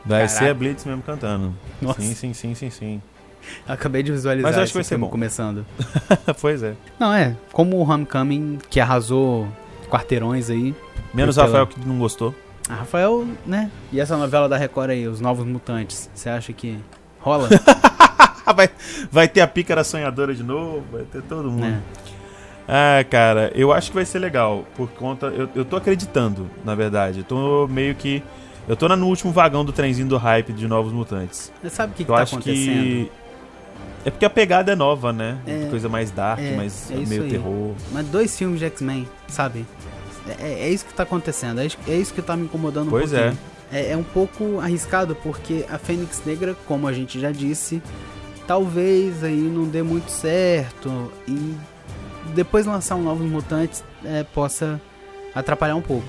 Vai 0.08 0.28
Caraca. 0.28 0.28
ser 0.28 0.49
a 0.49 0.54
Blitz 0.54 0.86
mesmo 0.86 1.01
cantando. 1.01 1.51
Nossa. 1.82 1.99
Sim, 2.01 2.13
sim, 2.13 2.34
sim, 2.34 2.54
sim, 2.56 2.69
sim. 2.69 3.01
Acabei 3.67 4.03
de 4.03 4.12
visualizar 4.12 4.49
Mas 4.49 4.58
eu 4.58 4.63
acho 4.63 4.71
que 4.71 4.77
vai 4.77 4.84
ser 4.84 4.97
bom. 4.97 5.10
começando. 5.10 5.65
pois 6.41 6.62
é. 6.63 6.73
Não, 6.99 7.13
é, 7.13 7.36
como 7.51 7.77
o 7.77 7.81
Homecoming, 7.89 8.60
que 8.69 8.79
arrasou 8.79 9.47
quarteirões 9.89 10.49
aí. 10.49 10.75
Menos 11.13 11.36
Pela- 11.36 11.47
Rafael 11.47 11.67
que 11.67 11.79
não 11.88 11.97
gostou. 11.97 12.34
A 12.69 12.73
Rafael, 12.75 13.25
né? 13.45 13.69
E 13.91 13.99
essa 13.99 14.17
novela 14.17 14.49
da 14.49 14.58
Record 14.58 14.89
aí, 14.89 15.08
Os 15.08 15.21
Novos 15.21 15.45
Mutantes, 15.45 16.10
você 16.13 16.29
acha 16.29 16.51
que 16.51 16.79
rola? 17.19 17.47
vai, 18.55 18.69
vai 19.12 19.27
ter 19.27 19.41
a 19.41 19.47
pícara 19.47 19.84
sonhadora 19.84 20.34
de 20.34 20.43
novo, 20.43 20.84
vai 20.91 21.03
ter 21.03 21.21
todo 21.21 21.49
mundo. 21.51 21.62
né? 21.62 21.81
Ah, 22.67 23.03
cara, 23.10 23.51
eu 23.53 23.71
acho 23.71 23.89
que 23.91 23.95
vai 23.95 24.05
ser 24.05 24.17
legal. 24.19 24.65
Por 24.75 24.89
conta. 24.89 25.27
Eu, 25.27 25.47
eu 25.55 25.63
tô 25.63 25.75
acreditando, 25.75 26.49
na 26.63 26.73
verdade. 26.73 27.19
Eu 27.19 27.23
tô 27.23 27.67
meio 27.67 27.93
que. 27.93 28.23
Eu 28.67 28.75
tô 28.75 28.88
no 28.89 29.05
último 29.08 29.31
vagão 29.31 29.63
do 29.63 29.71
trenzinho 29.71 30.08
do 30.08 30.17
hype 30.17 30.51
de 30.51 30.67
Novos 30.67 30.91
Mutantes. 30.91 31.51
Você 31.62 31.69
sabe 31.69 31.93
o 31.93 31.95
que, 31.95 32.03
que 32.03 32.10
eu 32.10 32.15
tá 32.15 32.23
acho 32.23 32.36
acontecendo? 32.36 32.81
que. 32.81 33.12
É 34.05 34.11
porque 34.11 34.23
a 34.23 34.29
pegada 34.29 34.71
é 34.71 34.75
nova, 34.75 35.11
né? 35.11 35.39
É, 35.47 35.67
Coisa 35.69 35.89
mais 35.89 36.11
dark, 36.11 36.39
é, 36.39 36.55
mais 36.55 36.91
é 36.91 36.95
meio 36.95 37.23
aí. 37.23 37.29
terror. 37.31 37.73
Mas 37.91 38.05
dois 38.07 38.37
filmes 38.37 38.59
de 38.59 38.65
X-Men, 38.65 39.07
sabe? 39.27 39.65
É, 40.39 40.67
é 40.67 40.69
isso 40.69 40.85
que 40.85 40.93
tá 40.93 41.03
acontecendo, 41.03 41.59
é 41.59 41.65
isso, 41.65 41.77
é 41.87 42.03
que 42.15 42.21
tá 42.21 42.35
me 42.37 42.45
incomodando 42.45 42.87
um 42.87 42.91
Pois 42.91 43.11
é. 43.13 43.31
pouquinho. 43.31 43.41
É. 43.71 43.91
é 43.91 43.97
um 43.97 44.03
pouco 44.03 44.59
arriscado, 44.59 45.15
porque 45.15 45.65
a 45.69 45.77
Fênix 45.79 46.21
Negra, 46.23 46.55
como 46.67 46.87
a 46.87 46.93
gente 46.93 47.19
já 47.19 47.31
disse, 47.31 47.81
talvez 48.47 49.23
aí 49.23 49.35
não 49.35 49.65
dê 49.65 49.81
muito 49.81 50.09
certo 50.09 51.11
e 51.27 51.55
depois 52.35 52.65
lançar 52.65 52.95
um 52.95 53.03
Novos 53.03 53.27
Mutantes 53.29 53.83
é, 54.03 54.23
possa 54.23 54.79
atrapalhar 55.33 55.75
um 55.75 55.81
pouco. 55.81 56.05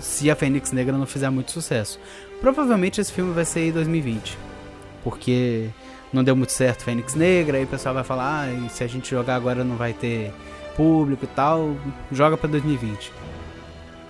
Se 0.00 0.30
a 0.30 0.36
Fênix 0.36 0.72
Negra 0.72 0.96
não 0.96 1.06
fizer 1.06 1.28
muito 1.30 1.50
sucesso. 1.52 1.98
Provavelmente 2.40 3.00
esse 3.00 3.12
filme 3.12 3.32
vai 3.34 3.44
ser 3.44 3.68
em 3.68 3.72
2020. 3.72 4.38
Porque 5.02 5.68
não 6.12 6.24
deu 6.24 6.34
muito 6.34 6.52
certo 6.52 6.84
Fênix 6.84 7.14
Negra, 7.14 7.58
aí 7.58 7.64
o 7.64 7.68
pessoal 7.68 7.94
vai 7.94 8.04
falar, 8.04 8.48
ah, 8.48 8.68
se 8.68 8.82
a 8.82 8.86
gente 8.86 9.10
jogar 9.10 9.36
agora 9.36 9.62
não 9.64 9.76
vai 9.76 9.92
ter 9.92 10.32
público 10.76 11.24
e 11.24 11.28
tal, 11.28 11.76
joga 12.10 12.36
pra 12.36 12.48
2020. 12.48 13.12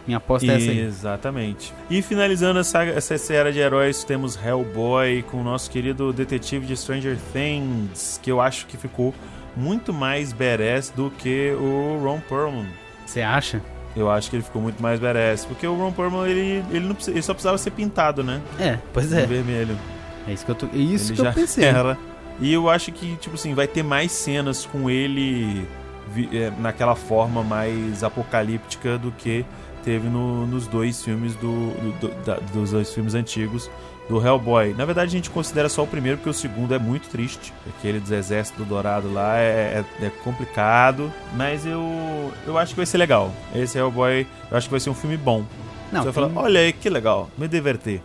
Minha 0.06 0.18
aposta 0.18 0.50
é 0.50 0.56
essa 0.56 0.70
aí. 0.70 0.80
Exatamente. 0.80 1.72
E 1.88 2.02
finalizando 2.02 2.58
essa, 2.58 2.82
essa 2.84 3.32
era 3.32 3.52
de 3.52 3.58
heróis, 3.58 4.02
temos 4.02 4.36
Hellboy 4.36 5.22
com 5.30 5.40
o 5.40 5.44
nosso 5.44 5.70
querido 5.70 6.12
detetive 6.12 6.66
de 6.66 6.76
Stranger 6.76 7.18
Things, 7.32 8.18
que 8.22 8.30
eu 8.30 8.40
acho 8.40 8.66
que 8.66 8.76
ficou 8.76 9.14
muito 9.56 9.92
mais 9.92 10.32
badass 10.32 10.90
do 10.90 11.10
que 11.10 11.52
o 11.52 12.00
Ron 12.02 12.20
Perlman. 12.28 12.66
Você 13.04 13.20
acha? 13.20 13.62
Eu 13.94 14.10
acho 14.10 14.30
que 14.30 14.36
ele 14.36 14.42
ficou 14.42 14.62
muito 14.62 14.80
mais 14.82 14.98
badass, 14.98 15.44
porque 15.44 15.66
o 15.66 15.74
Ron 15.74 15.92
Perlman, 15.92 16.28
ele, 16.28 16.64
ele, 16.70 16.86
não, 16.86 16.96
ele 17.06 17.22
só 17.22 17.34
precisava 17.34 17.58
ser 17.58 17.70
pintado, 17.72 18.22
né? 18.22 18.40
É, 18.58 18.78
pois 18.92 19.12
é. 19.12 19.26
vermelho. 19.26 19.76
É 20.28 20.32
isso 20.32 20.44
que 20.44 20.50
eu, 20.50 20.54
tô, 20.54 20.66
é 20.66 20.76
isso 20.78 21.12
ele 21.12 21.20
que 21.20 21.26
eu 21.26 21.32
pensei. 21.32 21.64
era. 21.64 21.96
E 22.40 22.52
eu 22.52 22.70
acho 22.70 22.90
que, 22.92 23.16
tipo 23.16 23.34
assim, 23.34 23.54
vai 23.54 23.66
ter 23.66 23.82
mais 23.82 24.12
cenas 24.12 24.64
com 24.66 24.88
ele 24.88 25.66
é, 26.32 26.50
naquela 26.58 26.94
forma 26.94 27.42
mais 27.42 28.02
apocalíptica 28.02 28.96
do 28.98 29.12
que 29.12 29.44
teve 29.84 30.08
no- 30.08 30.46
nos 30.46 30.66
dois 30.66 31.02
filmes 31.02 31.34
do, 31.36 31.70
do- 31.70 31.92
do- 32.08 32.24
da- 32.24 32.38
dos 32.52 32.70
dois 32.70 32.92
filmes 32.92 33.14
antigos 33.14 33.70
do 34.08 34.24
Hellboy. 34.24 34.74
Na 34.76 34.84
verdade, 34.84 35.08
a 35.08 35.12
gente 35.12 35.30
considera 35.30 35.68
só 35.68 35.84
o 35.84 35.86
primeiro, 35.86 36.18
porque 36.18 36.30
o 36.30 36.34
segundo 36.34 36.74
é 36.74 36.78
muito 36.78 37.08
triste. 37.08 37.52
Aquele 37.68 38.00
dos 38.00 38.10
Exércitos 38.10 38.66
Dourado 38.66 39.12
lá 39.12 39.36
é, 39.38 39.84
é- 40.02 40.06
é 40.06 40.10
complicado. 40.24 41.12
Mas 41.36 41.64
eu, 41.64 42.32
eu 42.46 42.58
acho 42.58 42.72
que 42.72 42.76
vai 42.78 42.86
ser 42.86 42.98
legal. 42.98 43.30
Esse 43.54 43.78
Hellboy, 43.78 44.26
eu 44.50 44.56
acho 44.56 44.66
que 44.66 44.70
vai 44.72 44.80
ser 44.80 44.90
um 44.90 44.94
filme 44.94 45.16
bom. 45.16 45.44
Não, 45.92 46.00
Você 46.02 46.10
vai 46.10 46.28
falar, 46.28 46.42
olha 46.42 46.60
aí 46.60 46.72
que 46.72 46.88
legal, 46.90 47.28
me 47.38 47.46
divertir. 47.46 48.02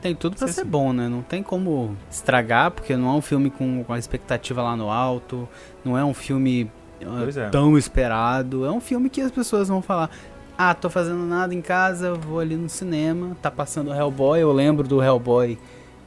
Tem 0.00 0.14
tudo 0.14 0.36
pra 0.36 0.46
Sim, 0.48 0.54
ser 0.54 0.64
bom, 0.64 0.92
né? 0.92 1.08
Não 1.08 1.22
tem 1.22 1.42
como 1.42 1.96
estragar, 2.10 2.70
porque 2.70 2.96
não 2.96 3.08
é 3.08 3.12
um 3.12 3.20
filme 3.20 3.50
com, 3.50 3.84
com 3.84 3.92
a 3.92 3.98
expectativa 3.98 4.62
lá 4.62 4.76
no 4.76 4.90
alto, 4.90 5.48
não 5.84 5.96
é 5.96 6.04
um 6.04 6.14
filme 6.14 6.70
é. 7.00 7.48
tão 7.50 7.76
esperado. 7.76 8.64
É 8.64 8.70
um 8.70 8.80
filme 8.80 9.08
que 9.08 9.20
as 9.20 9.30
pessoas 9.30 9.68
vão 9.68 9.82
falar. 9.82 10.10
Ah, 10.56 10.74
tô 10.74 10.90
fazendo 10.90 11.24
nada 11.24 11.54
em 11.54 11.60
casa, 11.60 12.14
vou 12.14 12.40
ali 12.40 12.56
no 12.56 12.68
cinema, 12.68 13.36
tá 13.40 13.50
passando 13.50 13.94
Hellboy, 13.94 14.40
eu 14.40 14.52
lembro 14.52 14.88
do 14.88 15.00
Hellboy 15.00 15.56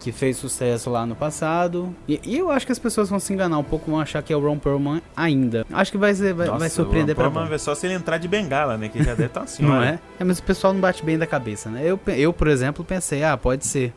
que 0.01 0.11
fez 0.11 0.35
sucesso 0.35 0.89
lá 0.89 1.05
no 1.05 1.15
passado. 1.15 1.95
E, 2.07 2.19
e 2.23 2.37
eu 2.37 2.49
acho 2.51 2.65
que 2.65 2.71
as 2.71 2.79
pessoas 2.79 3.07
vão 3.07 3.19
se 3.19 3.31
enganar 3.31 3.57
um 3.59 3.63
pouco, 3.63 3.89
vão 3.91 3.99
achar 3.99 4.21
que 4.23 4.33
é 4.33 4.35
o 4.35 4.39
Ron 4.39 4.57
Perlman 4.57 4.99
ainda. 5.15 5.63
Acho 5.71 5.91
que 5.91 5.97
vai, 5.97 6.13
ser, 6.15 6.33
vai, 6.33 6.47
vai 6.47 6.57
Nossa, 6.59 6.69
surpreender 6.69 7.13
o 7.13 7.15
pra 7.15 7.25
Perlman 7.29 7.47
bom. 7.47 7.53
é 7.55 7.57
só 7.59 7.75
se 7.75 7.85
ele 7.85 7.93
entrar 7.93 8.17
de 8.17 8.27
bengala, 8.27 8.77
né? 8.77 8.89
Que 8.89 8.97
já 9.03 9.11
deve 9.11 9.25
estar 9.25 9.41
assim, 9.45 9.63
Não 9.63 9.77
olha. 9.77 9.85
é? 9.85 9.99
É, 10.19 10.23
mas 10.23 10.39
o 10.39 10.43
pessoal 10.43 10.73
não 10.73 10.81
bate 10.81 11.05
bem 11.05 11.17
da 11.19 11.27
cabeça, 11.27 11.69
né? 11.69 11.81
Eu, 11.85 11.99
eu, 12.07 12.33
por 12.33 12.47
exemplo, 12.47 12.83
pensei, 12.83 13.23
ah, 13.23 13.37
pode 13.37 13.65
ser. 13.65 13.93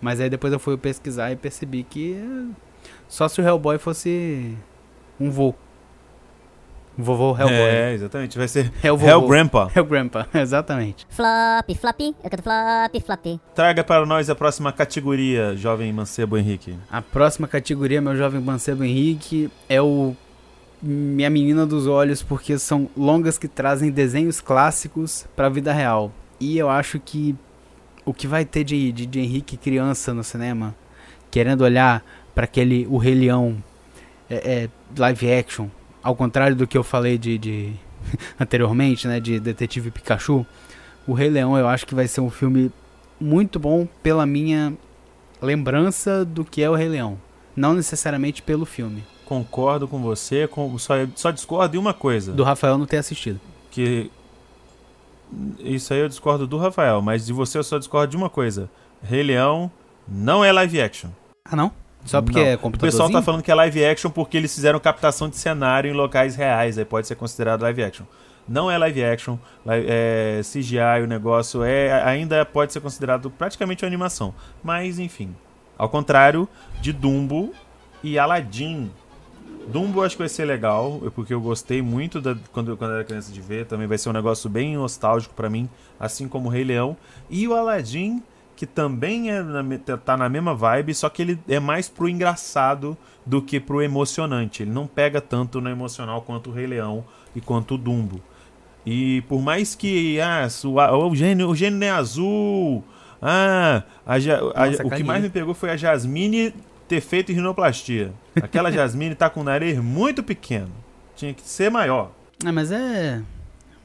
Mas 0.00 0.20
aí 0.20 0.30
depois 0.30 0.52
eu 0.52 0.60
fui 0.60 0.76
pesquisar 0.76 1.32
e 1.32 1.36
percebi 1.36 1.82
que 1.82 2.14
eh, 2.14 2.54
só 3.08 3.26
se 3.26 3.40
o 3.40 3.44
Hellboy 3.44 3.78
fosse 3.78 4.56
um 5.18 5.28
vô. 5.28 5.54
Vovô 6.98 7.30
Hellboy. 7.30 7.56
É, 7.56 7.94
exatamente. 7.94 8.36
Vai 8.36 8.48
ser 8.48 8.72
o 8.84 8.96
vovô. 8.96 9.06
Hell 9.06 9.28
Grandpa. 9.28 9.70
É 9.72 9.80
o 9.80 9.84
Grandpa, 9.84 10.26
exatamente. 10.34 11.06
Flop, 11.08 11.70
flop, 11.80 12.00
eu 12.00 12.30
canto 12.30 12.42
flop, 12.42 13.04
flop. 13.06 13.40
Traga 13.54 13.84
para 13.84 14.04
nós 14.04 14.28
a 14.28 14.34
próxima 14.34 14.72
categoria, 14.72 15.54
jovem 15.56 15.92
mancebo 15.92 16.36
Henrique. 16.36 16.76
A 16.90 17.00
próxima 17.00 17.46
categoria, 17.46 18.00
meu 18.00 18.16
jovem 18.16 18.40
mancebo 18.40 18.82
Henrique, 18.82 19.48
é 19.68 19.80
o 19.80 20.16
Minha 20.82 21.30
Menina 21.30 21.64
dos 21.64 21.86
Olhos, 21.86 22.20
porque 22.20 22.58
são 22.58 22.90
longas 22.96 23.38
que 23.38 23.46
trazem 23.46 23.92
desenhos 23.92 24.40
clássicos 24.40 25.24
pra 25.36 25.48
vida 25.48 25.72
real. 25.72 26.10
E 26.40 26.58
eu 26.58 26.68
acho 26.68 26.98
que 26.98 27.36
o 28.04 28.12
que 28.12 28.26
vai 28.26 28.44
ter 28.44 28.64
de, 28.64 28.90
de, 28.90 29.06
de 29.06 29.20
Henrique 29.20 29.56
criança 29.56 30.12
no 30.12 30.24
cinema, 30.24 30.74
querendo 31.30 31.62
olhar 31.62 32.04
pra 32.34 32.44
aquele 32.44 32.88
O 32.90 32.96
Rei 32.96 33.14
Leão 33.14 33.62
é, 34.28 34.64
é, 34.64 34.68
live 34.96 35.32
action, 35.32 35.68
ao 36.02 36.14
contrário 36.16 36.56
do 36.56 36.66
que 36.66 36.76
eu 36.78 36.82
falei 36.84 37.18
de, 37.18 37.38
de 37.38 37.72
anteriormente, 38.38 39.06
né, 39.08 39.20
de 39.20 39.38
Detetive 39.40 39.90
Pikachu, 39.90 40.46
o 41.06 41.12
Rei 41.12 41.28
Leão 41.30 41.56
eu 41.58 41.66
acho 41.68 41.86
que 41.86 41.94
vai 41.94 42.06
ser 42.06 42.20
um 42.20 42.30
filme 42.30 42.70
muito 43.20 43.58
bom 43.58 43.86
pela 44.02 44.24
minha 44.26 44.72
lembrança 45.40 46.24
do 46.24 46.44
que 46.44 46.62
é 46.62 46.70
o 46.70 46.74
Rei 46.74 46.88
Leão, 46.88 47.18
não 47.56 47.74
necessariamente 47.74 48.42
pelo 48.42 48.64
filme. 48.66 49.04
Concordo 49.24 49.86
com 49.86 50.00
você, 50.00 50.46
com- 50.48 50.76
só, 50.78 50.94
só 51.14 51.30
discordo 51.30 51.72
de 51.72 51.78
uma 51.78 51.92
coisa. 51.92 52.32
Do 52.32 52.42
Rafael 52.42 52.78
não 52.78 52.86
ter 52.86 52.96
assistido. 52.96 53.40
Que. 53.70 54.10
Isso 55.58 55.92
aí 55.92 56.00
eu 56.00 56.08
discordo 56.08 56.46
do 56.46 56.56
Rafael, 56.56 57.02
mas 57.02 57.26
de 57.26 57.32
você 57.34 57.58
eu 57.58 57.64
só 57.64 57.78
discordo 57.78 58.10
de 58.10 58.16
uma 58.16 58.30
coisa. 58.30 58.70
Rei 59.02 59.22
Leão 59.22 59.70
não 60.08 60.42
é 60.42 60.50
live 60.50 60.80
action. 60.80 61.10
Ah, 61.44 61.54
não? 61.54 61.70
Só 62.04 62.22
porque 62.22 62.38
Não. 62.38 62.46
é 62.46 62.54
O 62.60 62.70
pessoal 62.70 63.10
tá 63.10 63.20
falando 63.20 63.42
que 63.42 63.50
é 63.50 63.54
live 63.54 63.84
action 63.84 64.10
porque 64.10 64.36
eles 64.36 64.54
fizeram 64.54 64.80
captação 64.80 65.28
de 65.28 65.36
cenário 65.36 65.90
em 65.90 65.94
locais 65.94 66.36
reais, 66.36 66.78
aí 66.78 66.84
pode 66.84 67.06
ser 67.06 67.16
considerado 67.16 67.62
live 67.62 67.82
action. 67.82 68.06
Não 68.48 68.70
é 68.70 68.78
live 68.78 69.04
action, 69.04 69.36
é 69.66 70.40
CGI, 70.42 71.02
o 71.04 71.06
negócio 71.06 71.62
é 71.62 72.02
ainda 72.02 72.44
pode 72.46 72.72
ser 72.72 72.80
considerado 72.80 73.30
praticamente 73.30 73.84
uma 73.84 73.88
animação. 73.88 74.34
Mas 74.64 74.98
enfim, 74.98 75.34
ao 75.76 75.88
contrário 75.88 76.48
de 76.80 76.92
Dumbo 76.92 77.52
e 78.02 78.18
Aladdin. 78.18 78.90
Dumbo 79.68 80.02
acho 80.02 80.16
que 80.16 80.22
vai 80.22 80.30
ser 80.30 80.46
legal, 80.46 81.02
porque 81.14 81.34
eu 81.34 81.40
gostei 81.42 81.82
muito 81.82 82.22
da, 82.22 82.34
quando, 82.52 82.74
quando 82.76 82.92
eu 82.92 82.96
era 82.96 83.04
criança 83.04 83.30
de 83.30 83.40
ver. 83.40 83.66
Também 83.66 83.86
vai 83.86 83.98
ser 83.98 84.08
um 84.08 84.12
negócio 84.14 84.48
bem 84.48 84.76
nostálgico 84.76 85.34
pra 85.34 85.50
mim, 85.50 85.68
assim 86.00 86.26
como 86.26 86.48
o 86.48 86.50
Rei 86.50 86.64
Leão. 86.64 86.96
E 87.28 87.46
o 87.46 87.54
Aladdin, 87.54 88.22
que 88.58 88.66
também 88.66 89.30
é 89.30 89.40
na, 89.40 89.62
me- 89.62 89.78
tá 89.78 90.16
na 90.16 90.28
mesma 90.28 90.52
vibe, 90.52 90.92
só 90.92 91.08
que 91.08 91.22
ele 91.22 91.38
é 91.48 91.60
mais 91.60 91.88
pro 91.88 92.08
engraçado 92.08 92.98
do 93.24 93.40
que 93.40 93.60
pro 93.60 93.80
emocionante. 93.80 94.64
Ele 94.64 94.72
não 94.72 94.84
pega 94.84 95.20
tanto 95.20 95.60
no 95.60 95.70
emocional 95.70 96.22
quanto 96.22 96.50
o 96.50 96.52
Rei 96.52 96.66
Leão 96.66 97.04
e 97.36 97.40
quanto 97.40 97.76
o 97.76 97.78
Dumbo. 97.78 98.20
E 98.84 99.20
por 99.28 99.40
mais 99.40 99.76
que 99.76 100.20
ah, 100.20 100.48
o, 101.06 101.14
gênio, 101.14 101.48
o 101.48 101.54
gênio 101.54 101.84
é 101.84 101.90
azul. 101.90 102.82
Ah, 103.22 103.84
a 104.04 104.14
a- 104.14 104.66
Nossa, 104.66 104.84
o 104.84 104.90
que 104.90 105.04
mais 105.04 105.22
me 105.22 105.30
pegou 105.30 105.54
foi 105.54 105.70
a 105.70 105.76
Jasmine 105.76 106.52
ter 106.88 107.00
feito 107.00 107.30
rinoplastia. 107.32 108.12
Aquela 108.42 108.72
Jasmine 108.72 109.14
tá 109.14 109.30
com 109.30 109.42
o 109.42 109.44
nariz 109.44 109.78
muito 109.78 110.20
pequeno. 110.20 110.72
Tinha 111.14 111.32
que 111.32 111.42
ser 111.48 111.70
maior. 111.70 112.10
Ah, 112.44 112.50
mas 112.50 112.72
é... 112.72 113.22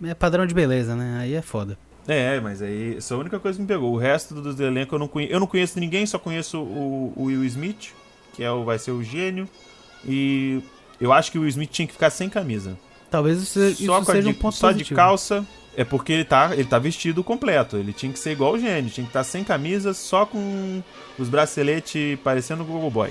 É 0.03 0.15
padrão 0.15 0.47
de 0.47 0.53
beleza, 0.55 0.95
né? 0.95 1.19
Aí 1.21 1.35
é 1.35 1.43
foda. 1.43 1.77
É, 2.07 2.39
mas 2.41 2.61
aí 2.61 2.97
essa 2.97 3.13
é 3.13 3.15
a 3.15 3.19
única 3.19 3.39
coisa 3.39 3.57
que 3.57 3.61
me 3.61 3.67
pegou. 3.67 3.93
O 3.93 3.97
resto 3.97 4.33
do 4.35 4.63
elenco 4.63 4.95
eu 4.95 4.99
não 4.99 5.07
conheço. 5.07 5.33
Eu 5.33 5.39
não 5.39 5.47
conheço 5.47 5.79
ninguém, 5.79 6.05
só 6.05 6.19
conheço 6.19 6.59
o, 6.59 7.13
o 7.15 7.23
Will 7.25 7.45
Smith, 7.45 7.93
que 8.33 8.43
é 8.43 8.51
o, 8.51 8.63
vai 8.63 8.77
ser 8.77 8.91
o 8.91 9.01
gênio. 9.03 9.47
E 10.05 10.61
eu 10.99 11.13
acho 11.13 11.31
que 11.31 11.37
o 11.37 11.41
Will 11.41 11.49
Smith 11.49 11.69
tinha 11.71 11.87
que 11.87 11.93
ficar 11.93 12.09
sem 12.09 12.29
camisa. 12.29 12.77
Talvez 13.09 13.41
isso, 13.41 13.59
isso 13.63 13.85
só 13.85 13.97
a 13.97 14.03
seja 14.05 14.23
de, 14.23 14.27
um 14.29 14.33
ponto 14.33 14.55
só 14.55 14.67
de 14.69 14.73
positivo. 14.79 14.95
calça. 14.97 15.45
É 15.75 15.83
porque 15.83 16.13
ele 16.13 16.25
tá, 16.25 16.51
ele 16.53 16.65
tá 16.65 16.77
vestido 16.77 17.23
completo. 17.23 17.77
Ele 17.77 17.91
tinha 17.93 18.11
que 18.11 18.19
ser 18.19 18.31
igual 18.33 18.53
o 18.53 18.59
gênio. 18.59 18.91
Tinha 18.91 19.03
que 19.05 19.09
estar 19.09 19.23
sem 19.23 19.43
camisa, 19.43 19.91
só 19.93 20.23
com 20.25 20.83
os 21.17 21.29
braceletes 21.29 22.19
parecendo 22.23 22.61
o 22.61 22.65
Google 22.65 22.91
Boy. 22.91 23.09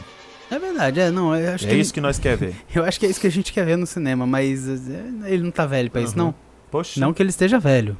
É 0.51 0.59
verdade, 0.59 1.01
é, 1.01 1.11
não, 1.11 1.35
eu 1.35 1.55
acho 1.55 1.65
é 1.67 1.71
que 1.71 1.77
isso 1.77 1.95
que 1.95 2.01
nós 2.01 2.19
quer 2.19 2.37
ver. 2.37 2.55
eu 2.75 2.85
acho 2.85 3.01
que 3.01 3.07
é 3.07 3.09
isso 3.09 3.19
que 3.21 3.27
a 3.27 3.31
gente 3.31 3.53
quer 3.53 3.65
ver 3.65 3.77
no 3.77 3.87
cinema, 3.87 4.27
mas 4.27 4.69
é, 4.69 5.33
ele 5.33 5.43
não 5.45 5.51
tá 5.51 5.65
velho 5.65 5.91
pra 5.91 6.03
isso, 6.03 6.13
Uhum. 6.13 6.27
não. 6.27 6.35
Poxa. 6.71 7.01
Não 7.01 7.13
que 7.15 7.23
ele 7.23 7.31
esteja 7.31 7.59
velho, 7.59 7.97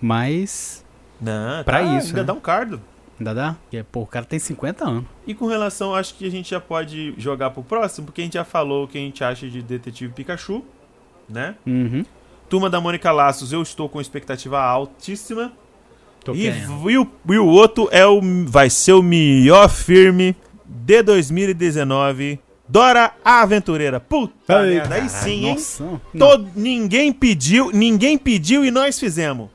mas 0.00 0.84
Não, 1.20 1.62
pra 1.64 1.78
tá, 1.82 1.96
isso, 1.98 2.08
Ainda 2.08 2.20
né? 2.20 2.24
dá 2.26 2.32
um 2.32 2.40
cardo. 2.40 2.80
ainda 3.18 3.34
dá? 3.34 3.56
Porque, 3.62 3.82
pô, 3.84 4.00
o 4.02 4.06
cara 4.06 4.24
tem 4.24 4.38
50 4.38 4.84
anos. 4.84 5.04
E 5.26 5.34
com 5.34 5.46
relação, 5.46 5.94
acho 5.94 6.14
que 6.14 6.26
a 6.26 6.30
gente 6.30 6.50
já 6.50 6.60
pode 6.60 7.14
jogar 7.18 7.50
pro 7.50 7.62
próximo, 7.62 8.06
porque 8.06 8.20
a 8.20 8.24
gente 8.24 8.34
já 8.34 8.44
falou 8.44 8.84
o 8.84 8.88
que 8.88 8.98
a 8.98 9.00
gente 9.00 9.22
acha 9.22 9.48
de 9.48 9.62
Detetive 9.62 10.12
Pikachu, 10.12 10.64
né? 11.28 11.54
Uhum. 11.66 12.04
Turma 12.48 12.68
da 12.68 12.80
Mônica 12.80 13.12
Laços, 13.12 13.52
eu 13.52 13.62
estou 13.62 13.88
com 13.88 14.00
expectativa 14.00 14.60
altíssima. 14.60 15.52
Tô 16.24 16.34
E, 16.34 16.48
e 16.48 16.98
o, 16.98 17.06
e 17.30 17.38
o 17.38 17.46
outro 17.46 17.88
é 17.92 18.04
o, 18.06 18.20
vai 18.46 18.68
ser 18.68 18.92
o 18.94 19.02
melhor 19.02 19.68
filme 19.70 20.34
de 20.66 21.02
2019, 21.02 22.40
Dora 22.68 23.12
a 23.24 23.42
Aventureira. 23.42 23.98
Puta 23.98 24.58
Ai, 24.60 24.74
merda, 24.74 24.94
aí 24.94 25.08
sim, 25.08 25.46
hein? 25.46 25.56
Todo, 26.16 26.48
ninguém 26.54 27.12
pediu, 27.12 27.70
ninguém 27.72 28.16
pediu 28.16 28.64
e 28.64 28.70
nós 28.70 28.98
fizemos. 28.98 29.48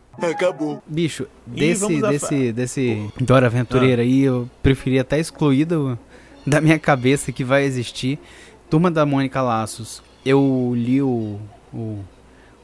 Bicho, 0.88 1.28
E 1.47 1.60
desse, 1.60 2.01
desse, 2.01 2.51
desse 2.51 3.12
Dora 3.19 3.47
Aventureira 3.47 4.01
aí, 4.01 4.21
eu 4.23 4.49
preferia 4.62 5.01
até 5.01 5.19
excluído 5.19 5.97
da 6.45 6.62
minha 6.62 6.80
cabeça 6.80 7.32
que 7.32 7.43
vai 7.43 7.63
existir. 7.63 8.19
Turma 8.69 8.89
da 8.89 9.06
Mônica 9.06 9.41
Laços, 9.41 10.01
eu 10.25 10.73
li 10.75 11.01
o, 11.01 11.39
o, 11.73 11.99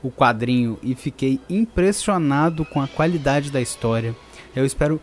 o 0.01 0.11
quadrinho 0.11 0.79
e 0.81 0.95
fiquei 0.95 1.39
impressionado 1.49 2.65
com 2.65 2.81
a 2.81 2.87
qualidade 2.87 3.51
da 3.51 3.61
história. 3.61 4.15
Eu 4.55 4.65
espero 4.65 4.99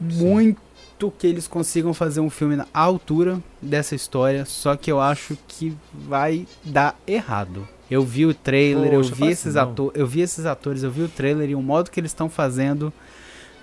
muito 0.00 1.10
que 1.18 1.26
eles 1.26 1.46
consigam 1.48 1.92
fazer 1.92 2.20
um 2.20 2.30
filme 2.30 2.56
à 2.56 2.80
altura 2.80 3.42
dessa 3.60 3.94
história, 3.94 4.44
só 4.44 4.76
que 4.76 4.90
eu 4.90 5.00
acho 5.00 5.36
que 5.48 5.76
vai 5.92 6.46
dar 6.64 6.98
errado. 7.06 7.68
Eu 7.90 8.02
vi 8.02 8.26
o 8.26 8.34
trailer, 8.34 8.92
Poxa, 8.92 9.10
eu 9.10 9.14
vi 9.14 9.26
esses 9.28 9.56
atores, 9.56 10.00
eu 10.00 10.06
vi 10.06 10.20
esses 10.20 10.46
atores, 10.46 10.82
eu 10.82 10.90
vi 10.90 11.02
o 11.02 11.08
trailer 11.08 11.50
e 11.50 11.54
o 11.54 11.62
modo 11.62 11.90
que 11.90 12.00
eles 12.00 12.10
estão 12.10 12.28
fazendo 12.28 12.92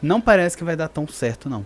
não 0.01 0.19
parece 0.21 0.57
que 0.57 0.63
vai 0.63 0.75
dar 0.75 0.88
tão 0.88 1.07
certo 1.07 1.49
não. 1.49 1.65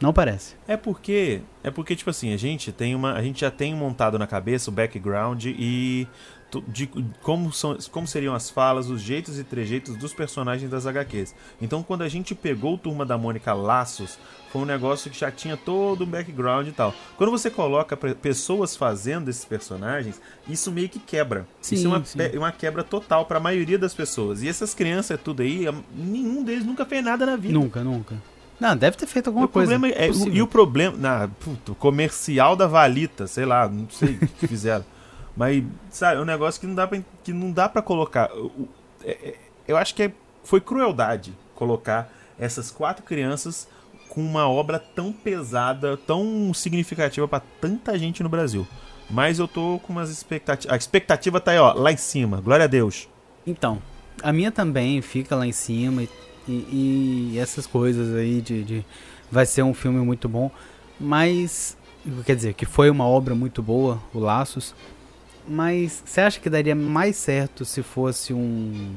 Não 0.00 0.12
parece. 0.12 0.54
É 0.66 0.76
porque, 0.76 1.40
é 1.62 1.70
porque 1.70 1.94
tipo 1.94 2.10
assim, 2.10 2.32
a 2.32 2.36
gente 2.36 2.72
tem 2.72 2.94
uma, 2.94 3.14
a 3.14 3.22
gente 3.22 3.40
já 3.40 3.50
tem 3.50 3.74
montado 3.74 4.18
na 4.18 4.26
cabeça 4.26 4.70
o 4.70 4.72
background 4.72 5.44
e 5.46 6.06
de 6.62 6.86
como 7.22 7.52
são, 7.52 7.76
como 7.90 8.06
seriam 8.06 8.34
as 8.34 8.50
falas, 8.50 8.88
os 8.90 9.00
jeitos 9.00 9.38
e 9.38 9.44
trejeitos 9.44 9.96
dos 9.96 10.12
personagens 10.12 10.70
das 10.70 10.86
HQs. 10.86 11.34
Então, 11.60 11.82
quando 11.82 12.02
a 12.02 12.08
gente 12.08 12.34
pegou 12.34 12.74
o 12.74 12.78
Turma 12.78 13.04
da 13.06 13.16
Mônica 13.16 13.52
Laços, 13.52 14.18
foi 14.52 14.62
um 14.62 14.64
negócio 14.64 15.10
que 15.10 15.18
já 15.18 15.30
tinha 15.30 15.56
todo 15.56 16.04
um 16.04 16.06
background 16.06 16.68
e 16.68 16.72
tal. 16.72 16.94
Quando 17.16 17.30
você 17.30 17.50
coloca 17.50 17.96
pessoas 17.96 18.76
fazendo 18.76 19.28
esses 19.28 19.44
personagens, 19.44 20.20
isso 20.48 20.70
meio 20.70 20.88
que 20.88 20.98
quebra. 20.98 21.46
Sim, 21.60 21.74
isso 21.74 21.86
é 21.86 21.88
uma, 21.90 22.00
pe- 22.00 22.38
uma 22.38 22.52
quebra 22.52 22.84
total 22.84 23.24
pra 23.26 23.40
maioria 23.40 23.78
das 23.78 23.92
pessoas. 23.94 24.42
E 24.42 24.48
essas 24.48 24.74
crianças 24.74 25.18
tudo 25.22 25.42
aí, 25.42 25.66
nenhum 25.94 26.42
deles 26.44 26.64
nunca 26.64 26.84
fez 26.84 27.04
nada 27.04 27.24
na 27.26 27.36
vida. 27.36 27.54
Nunca, 27.54 27.82
nunca. 27.82 28.14
Não, 28.60 28.76
deve 28.76 28.96
ter 28.96 29.06
feito 29.08 29.26
alguma 29.26 29.46
o 29.46 29.48
coisa. 29.48 29.74
É, 29.74 30.06
Possível. 30.06 30.32
e 30.34 30.40
o 30.40 30.46
problema. 30.46 30.96
Na, 30.96 31.28
puto, 31.40 31.74
comercial 31.74 32.54
da 32.54 32.68
Valita, 32.68 33.26
sei 33.26 33.44
lá, 33.44 33.68
não 33.68 33.90
sei 33.90 34.10
o 34.14 34.18
que 34.28 34.46
fizeram. 34.46 34.84
Mas, 35.36 35.64
sabe, 35.90 36.18
é 36.18 36.20
um 36.20 36.24
negócio 36.24 36.60
que 36.60 36.66
não 36.66 36.74
dá 36.74 36.86
pra, 36.86 37.00
que 37.22 37.32
não 37.32 37.50
dá 37.50 37.68
pra 37.68 37.82
colocar. 37.82 38.30
O- 38.32 38.68
é- 39.04 39.10
é- 39.30 39.34
eu 39.66 39.76
acho 39.76 39.94
que 39.94 40.04
é- 40.04 40.12
foi 40.44 40.60
crueldade 40.60 41.32
colocar 41.54 42.12
essas 42.38 42.70
quatro 42.70 43.04
crianças 43.04 43.66
com 44.08 44.20
uma 44.20 44.48
obra 44.48 44.78
tão 44.78 45.12
pesada, 45.12 45.96
tão 45.96 46.52
significativa 46.54 47.26
pra 47.26 47.40
tanta 47.60 47.98
gente 47.98 48.22
no 48.22 48.28
Brasil. 48.28 48.66
Mas 49.10 49.38
eu 49.38 49.48
tô 49.48 49.80
com 49.84 49.92
umas 49.92 50.08
expectativas. 50.10 50.72
A 50.72 50.76
expectativa 50.76 51.40
tá 51.40 51.50
aí, 51.50 51.58
ó, 51.58 51.72
lá 51.72 51.90
em 51.92 51.96
cima. 51.96 52.40
Glória 52.40 52.64
a 52.64 52.68
Deus. 52.68 53.08
Então, 53.46 53.82
a 54.22 54.32
minha 54.32 54.50
também 54.52 55.02
fica 55.02 55.34
lá 55.36 55.46
em 55.46 55.52
cima 55.52 56.02
e, 56.04 56.08
e- 56.48 57.30
e 57.34 57.38
essas 57.38 57.66
coisas 57.66 58.14
aí 58.14 58.40
de, 58.40 58.62
de- 58.64 58.86
Vai 59.32 59.46
ser 59.46 59.62
um 59.64 59.74
filme 59.74 59.98
muito 60.04 60.28
bom, 60.28 60.48
mas. 61.00 61.76
Quer 62.24 62.36
dizer, 62.36 62.54
que 62.54 62.66
foi 62.66 62.90
uma 62.90 63.06
obra 63.06 63.34
muito 63.34 63.62
boa, 63.62 64.00
o 64.12 64.18
Laços. 64.20 64.74
Mas 65.46 66.02
você 66.04 66.20
acha 66.22 66.40
que 66.40 66.48
daria 66.48 66.74
mais 66.74 67.16
certo 67.16 67.64
se 67.64 67.82
fosse 67.82 68.32
um. 68.32 68.94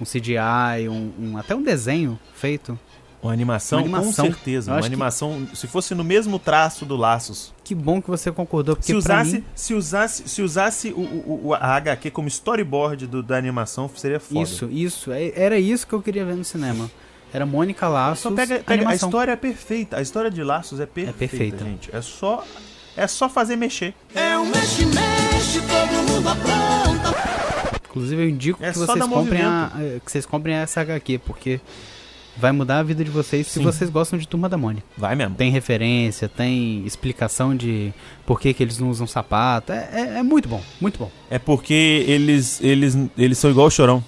Um 0.00 0.04
CGI, 0.04 0.88
um, 0.88 1.12
um- 1.18 1.36
até 1.38 1.54
um 1.56 1.62
desenho 1.62 2.16
feito? 2.34 2.78
Uma 3.20 3.32
animação, 3.32 3.80
Uma 3.80 3.98
animação. 3.98 4.26
com 4.26 4.32
certeza. 4.32 4.70
Uma 4.70 4.78
acho 4.78 4.88
que- 4.88 4.94
animação, 4.94 5.48
se 5.52 5.66
fosse 5.66 5.92
no 5.92 6.04
mesmo 6.04 6.38
traço 6.38 6.86
do 6.86 6.94
Laços, 6.96 7.52
Que 7.64 7.74
bom 7.74 8.00
que 8.00 8.08
você 8.08 8.30
concordou, 8.30 8.76
porque 8.76 8.92
se 8.92 8.94
usasse, 8.94 9.32
mim, 9.38 9.44
se 9.56 9.74
usasse, 9.74 10.28
se 10.28 10.40
usasse 10.40 10.90
o, 10.92 11.00
o- 11.00 11.40
o- 11.48 11.54
a 11.54 11.74
HQ 11.74 12.12
como 12.12 12.28
storyboard 12.28 13.08
do- 13.08 13.20
da 13.24 13.36
animação, 13.36 13.90
seria 13.96 14.20
foda. 14.20 14.40
Isso, 14.42 14.66
isso. 14.70 15.10
é- 15.10 15.32
Era 15.34 15.58
isso 15.58 15.84
que 15.84 15.92
eu 15.92 16.00
queria 16.00 16.24
ver 16.24 16.36
no 16.36 16.44
cinema. 16.44 16.88
Era 17.32 17.44
Mônica 17.44 17.88
Laços. 17.88 18.20
Só 18.22 18.30
pega, 18.30 18.54
pega 18.60 18.70
a 18.70 18.74
animação. 18.74 19.08
história 19.08 19.32
é 19.32 19.36
perfeita. 19.36 19.96
A 19.96 20.00
história 20.00 20.30
de 20.30 20.44
Laços 20.44 20.78
é 20.78 20.86
perfeita, 20.86 21.18
perfeita. 21.18 21.64
gente. 21.64 21.90
É 21.92 22.00
só 22.00 22.44
é 22.96 23.06
só 23.08 23.28
fazer 23.28 23.56
mexer. 23.56 23.94
Inclusive 27.90 28.22
eu 28.22 28.28
indico 28.28 28.62
É 28.64 28.70
que 28.72 28.78
só 28.78 28.86
vocês 28.86 29.06
comprem 29.06 29.42
a, 29.42 29.72
eh, 29.78 30.00
que 30.04 30.12
vocês 30.12 30.26
comprem 30.26 30.54
essa 30.54 30.80
HQ, 30.82 31.18
porque 31.18 31.60
vai 32.36 32.52
mudar 32.52 32.78
a 32.78 32.82
vida 32.84 33.02
de 33.02 33.10
vocês 33.10 33.46
se 33.48 33.54
Sim. 33.54 33.64
vocês 33.64 33.90
gostam 33.90 34.16
de 34.18 34.28
Turma 34.28 34.48
da 34.48 34.56
Mônica. 34.56 34.86
Vai 34.96 35.16
mesmo. 35.16 35.34
Tem 35.34 35.50
referência, 35.50 36.28
tem 36.28 36.84
explicação 36.86 37.56
de 37.56 37.92
por 38.24 38.38
que, 38.40 38.54
que 38.54 38.62
eles 38.62 38.78
não 38.78 38.90
usam 38.90 39.06
sapato. 39.06 39.72
É, 39.72 39.88
é- 39.92 40.18
é 40.18 40.22
muito 40.22 40.48
bom, 40.48 40.62
muito 40.80 40.98
bom. 40.98 41.10
É 41.30 41.38
porque 41.38 42.04
eles 42.06 42.60
eles 42.62 42.96
eles 43.16 43.38
são 43.38 43.50
igual 43.50 43.66
o 43.66 43.70
Chorão. 43.70 44.04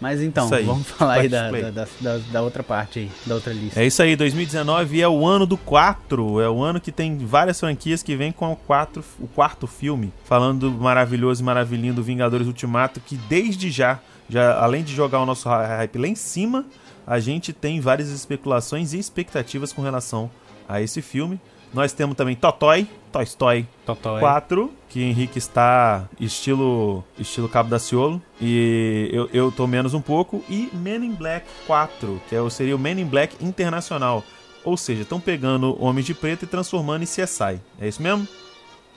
Mas 0.00 0.20
então, 0.22 0.48
vamos 0.64 0.86
falar 0.88 1.14
aí 1.14 1.28
da, 1.28 1.50
da, 1.50 1.70
da, 1.70 1.88
da- 2.00 2.18
da 2.32 2.42
outra 2.42 2.62
parte 2.62 3.00
aí, 3.00 3.10
da 3.26 3.34
outra 3.34 3.52
lista. 3.52 3.80
É 3.80 3.86
isso 3.86 4.02
aí, 4.02 4.16
2019 4.16 5.00
é 5.00 5.08
o 5.08 5.26
ano 5.26 5.44
do 5.46 5.56
4. 5.56 6.40
É 6.40 6.48
o 6.48 6.62
ano 6.62 6.80
que 6.80 6.90
tem 6.90 7.18
várias 7.18 7.60
franquias 7.60 8.02
que 8.02 8.16
vem 8.16 8.32
com 8.32 8.50
o, 8.52 8.56
4, 8.56 9.04
o 9.20 9.26
quarto 9.28 9.66
filme. 9.66 10.12
Falando 10.24 10.70
do 10.70 10.80
maravilhoso 10.80 11.42
e 11.42 11.44
maravilhinho 11.44 11.92
do 11.94 12.02
Vingadores 12.02 12.46
Ultimato, 12.46 12.98
que 13.00 13.16
desde 13.16 13.70
já, 13.70 13.98
já, 14.28 14.58
além 14.58 14.82
de 14.82 14.94
jogar 14.94 15.20
o 15.20 15.26
nosso 15.26 15.48
hype 15.48 15.98
lá 15.98 16.08
em 16.08 16.14
cima, 16.14 16.64
a 17.06 17.20
gente 17.20 17.52
tem 17.52 17.80
várias 17.80 18.08
especulações 18.08 18.92
e 18.94 18.98
expectativas 18.98 19.72
com 19.72 19.82
relação 19.82 20.30
a 20.68 20.80
esse 20.80 21.02
filme. 21.02 21.38
Nós 21.72 21.92
temos 21.92 22.16
também 22.16 22.34
Totoy, 22.34 22.88
Toy 23.12 23.24
Story 23.24 23.68
Totói. 23.86 24.20
4, 24.20 24.72
que 24.88 25.02
Henrique 25.02 25.38
está 25.38 26.08
estilo 26.18 27.04
estilo 27.18 27.48
Cabo 27.48 27.68
da 27.68 27.78
Ciolo, 27.78 28.20
e 28.40 29.08
eu, 29.12 29.28
eu 29.32 29.52
tô 29.52 29.66
menos 29.66 29.94
um 29.94 30.00
pouco, 30.00 30.44
e 30.48 30.68
Men 30.72 31.04
in 31.04 31.12
Black 31.12 31.46
4, 31.66 32.20
que 32.28 32.34
é, 32.34 32.50
seria 32.50 32.74
o 32.74 32.78
Men 32.78 33.00
in 33.00 33.06
Black 33.06 33.36
Internacional. 33.44 34.24
Ou 34.64 34.76
seja, 34.76 35.02
estão 35.02 35.20
pegando 35.20 35.82
Homens 35.82 36.06
de 36.06 36.14
Preto 36.14 36.44
e 36.44 36.46
transformando 36.46 37.02
em 37.02 37.06
CSI. 37.06 37.60
É 37.80 37.88
isso 37.88 38.02
mesmo? 38.02 38.28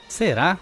Será 0.10 0.58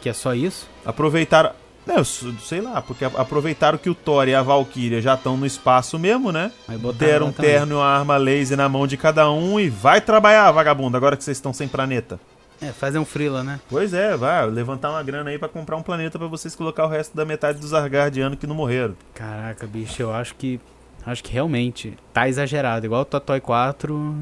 que 0.00 0.08
é 0.08 0.12
só 0.12 0.34
isso? 0.34 0.68
Aproveitaram... 0.84 1.61
Não, 1.86 2.04
sei 2.04 2.60
lá, 2.60 2.80
porque 2.80 3.04
aproveitaram 3.04 3.76
que 3.76 3.90
o 3.90 3.94
Thor 3.94 4.28
e 4.28 4.34
a 4.34 4.42
Valkyria 4.42 5.00
já 5.02 5.14
estão 5.14 5.36
no 5.36 5.44
espaço 5.44 5.98
mesmo, 5.98 6.30
né? 6.30 6.52
Deram 6.96 7.26
um 7.26 7.32
terno 7.32 7.72
e 7.74 7.76
uma 7.76 7.84
arma 7.86 8.16
laser 8.16 8.56
na 8.56 8.68
mão 8.68 8.86
de 8.86 8.96
cada 8.96 9.28
um 9.30 9.58
e 9.58 9.68
vai 9.68 10.00
trabalhar, 10.00 10.50
vagabundo, 10.52 10.96
agora 10.96 11.16
que 11.16 11.24
vocês 11.24 11.36
estão 11.36 11.52
sem 11.52 11.66
planeta. 11.66 12.20
É, 12.60 12.66
fazer 12.70 13.00
um 13.00 13.04
frila, 13.04 13.42
né? 13.42 13.58
Pois 13.68 13.92
é, 13.92 14.16
vai 14.16 14.46
levantar 14.48 14.90
uma 14.90 15.02
grana 15.02 15.30
aí 15.30 15.38
pra 15.38 15.48
comprar 15.48 15.76
um 15.76 15.82
planeta 15.82 16.16
pra 16.16 16.28
vocês 16.28 16.54
colocar 16.54 16.84
o 16.84 16.88
resto 16.88 17.16
da 17.16 17.24
metade 17.24 17.58
dos 17.58 17.74
Argardianos 17.74 18.38
que 18.38 18.46
não 18.46 18.54
morreram. 18.54 18.94
Caraca, 19.12 19.66
bicho, 19.66 20.00
eu 20.02 20.12
acho 20.14 20.36
que. 20.36 20.60
Acho 21.04 21.24
que 21.24 21.32
realmente 21.32 21.94
tá 22.12 22.28
exagerado. 22.28 22.86
Igual 22.86 23.02
o 23.02 23.04
Totoy 23.04 23.40
4, 23.40 24.14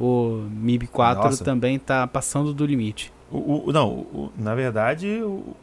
o 0.00 0.46
MIB 0.50 0.86
4 0.86 1.24
Nossa. 1.24 1.44
também 1.44 1.78
tá 1.78 2.06
passando 2.06 2.54
do 2.54 2.64
limite. 2.64 3.12
O, 3.30 3.36
o- 3.36 3.68
o- 3.68 3.72
não, 3.72 3.88
o- 3.90 4.32
na 4.38 4.54
verdade, 4.54 5.20
o- 5.22 5.54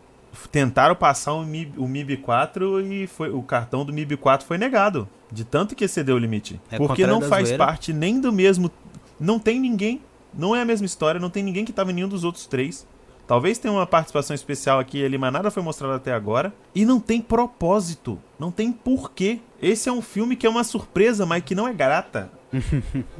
tentaram 0.51 0.95
passar 0.95 1.33
o 1.33 1.43
MIB, 1.43 1.79
o 1.79 1.87
MIB 1.87 2.17
4 2.17 2.81
e 2.81 3.07
foi, 3.07 3.29
o 3.29 3.41
cartão 3.41 3.85
do 3.85 3.93
MIB 3.93 4.17
4 4.17 4.45
foi 4.45 4.57
negado. 4.57 5.07
De 5.31 5.43
tanto 5.43 5.75
que 5.75 5.83
excedeu 5.83 6.15
o 6.15 6.19
limite. 6.19 6.59
É 6.71 6.77
porque 6.77 7.05
não 7.05 7.21
faz 7.21 7.49
zoeira. 7.49 7.65
parte 7.65 7.91
nem 7.91 8.19
do 8.19 8.31
mesmo. 8.31 8.71
Não 9.19 9.39
tem 9.39 9.59
ninguém. 9.59 10.01
Não 10.33 10.55
é 10.55 10.61
a 10.61 10.65
mesma 10.65 10.85
história, 10.85 11.19
não 11.19 11.29
tem 11.29 11.43
ninguém 11.43 11.65
que 11.65 11.73
tava 11.73 11.91
em 11.91 11.95
nenhum 11.95 12.07
dos 12.07 12.23
outros 12.23 12.45
três. 12.45 12.87
Talvez 13.27 13.57
tenha 13.57 13.73
uma 13.73 13.85
participação 13.85 14.33
especial 14.33 14.79
aqui 14.79 15.03
ali, 15.03 15.17
mas 15.17 15.33
nada 15.33 15.51
foi 15.51 15.61
mostrado 15.61 15.93
até 15.93 16.13
agora. 16.13 16.53
E 16.73 16.85
não 16.85 16.97
tem 16.97 17.19
propósito. 17.19 18.17
Não 18.39 18.51
tem 18.51 18.71
porquê. 18.71 19.41
Esse 19.61 19.89
é 19.89 19.91
um 19.91 20.01
filme 20.01 20.37
que 20.37 20.47
é 20.47 20.49
uma 20.49 20.63
surpresa, 20.63 21.25
mas 21.25 21.43
que 21.43 21.53
não 21.53 21.67
é 21.67 21.73
grata. 21.73 22.31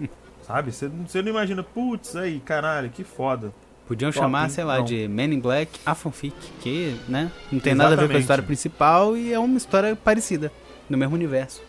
Sabe? 0.44 0.72
Você 0.72 1.22
não 1.22 1.30
imagina, 1.30 1.62
putz, 1.62 2.16
aí, 2.16 2.40
caralho, 2.40 2.90
que 2.90 3.04
foda. 3.04 3.54
Podiam 3.88 4.12
Top, 4.12 4.20
chamar, 4.26 4.44
hein? 4.46 4.50
sei 4.50 4.64
lá, 4.64 4.78
Não. 4.80 4.84
de 4.86 5.08
Men 5.08 5.34
in 5.34 5.40
Black 5.40 5.80
a 5.86 5.96
fanfic, 5.96 6.36
que, 6.62 6.96
né, 7.08 7.32
não 7.52 7.60
tem 7.60 7.74
nada 7.74 7.94
a 7.94 7.96
ver 7.96 7.96
com 7.96 8.02
a 8.02 8.04
Exatamente. 8.04 8.22
história 8.22 8.44
principal 8.44 9.16
e 9.18 9.32
é 9.34 9.40
uma 9.40 9.58
história 9.58 9.96
parecida, 9.96 10.52
no 10.90 10.98
mesmo 10.98 11.16
universo. 11.16 11.62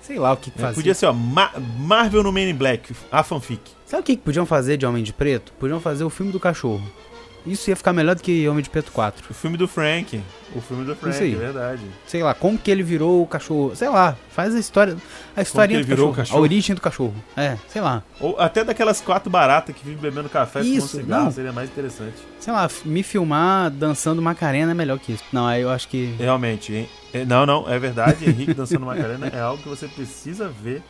Sei 0.00 0.18
lá 0.18 0.32
o 0.32 0.36
que, 0.36 0.50
que 0.52 0.58
É, 0.58 0.62
fazia. 0.62 0.74
podia 0.76 0.94
ser, 0.94 1.06
ó, 1.06 1.12
Ma- 1.12 1.52
Marvel 1.78 2.22
no 2.22 2.32
Men 2.32 2.50
in 2.50 2.54
Black, 2.54 2.94
a 3.10 3.22
fanfic. 3.24 3.60
Sabe 3.84 4.02
o 4.02 4.04
que, 4.04 4.16
que 4.16 4.22
podiam 4.22 4.46
fazer 4.46 4.76
de 4.76 4.86
Homem 4.86 5.02
de 5.02 5.12
Preto? 5.12 5.52
Podiam 5.58 5.80
fazer 5.80 6.04
o 6.04 6.10
filme 6.10 6.30
do 6.30 6.38
cachorro. 6.38 6.82
Isso 7.50 7.70
ia 7.70 7.76
ficar 7.76 7.92
melhor 7.92 8.14
do 8.14 8.22
que 8.22 8.48
Homem 8.48 8.62
de 8.62 8.70
Preto 8.70 8.92
4. 8.92 9.24
O 9.30 9.34
filme 9.34 9.56
do 9.56 9.66
Frank. 9.66 10.20
O 10.54 10.60
filme 10.60 10.84
do 10.84 10.94
Frank, 10.94 11.14
Isso 11.14 11.24
aí. 11.24 11.34
é 11.34 11.36
verdade. 11.36 11.82
Sei 12.06 12.22
lá, 12.22 12.34
como 12.34 12.56
que 12.58 12.70
ele 12.70 12.82
virou 12.82 13.22
o 13.22 13.26
cachorro. 13.26 13.74
Sei 13.76 13.88
lá, 13.88 14.16
faz 14.30 14.54
a 14.54 14.58
história. 14.58 14.96
A 15.36 15.42
historinha 15.42 15.78
ele 15.78 15.84
do 15.84 15.88
virou 15.88 16.06
cachorro, 16.08 16.12
o 16.12 16.16
cachorro? 16.16 16.38
A 16.38 16.42
origem 16.42 16.74
do 16.74 16.80
cachorro. 16.80 17.14
É, 17.36 17.56
sei 17.68 17.82
lá. 17.82 18.02
Ou 18.20 18.38
até 18.40 18.64
daquelas 18.64 19.00
quatro 19.00 19.30
baratas 19.30 19.74
que 19.74 19.84
vivem 19.84 20.00
bebendo 20.00 20.28
café 20.28 20.60
com 20.60 20.66
um 20.68 20.80
cigarro, 20.80 21.24
não. 21.24 21.30
seria 21.32 21.52
mais 21.52 21.68
interessante. 21.68 22.14
Sei 22.40 22.52
lá, 22.52 22.68
me 22.84 23.02
filmar 23.02 23.70
dançando 23.70 24.22
Macarena 24.22 24.70
é 24.70 24.74
melhor 24.74 24.98
que 24.98 25.12
isso. 25.12 25.24
Não, 25.32 25.46
aí 25.46 25.62
eu 25.62 25.70
acho 25.70 25.88
que. 25.88 26.14
Realmente, 26.18 26.72
hein? 26.72 26.88
É, 27.12 27.24
Não, 27.24 27.46
não, 27.46 27.68
é 27.68 27.78
verdade. 27.78 28.28
Henrique 28.28 28.54
dançando 28.54 28.84
Macarena 28.86 29.28
é 29.28 29.40
algo 29.40 29.62
que 29.62 29.68
você 29.68 29.88
precisa 29.88 30.48
ver 30.48 30.82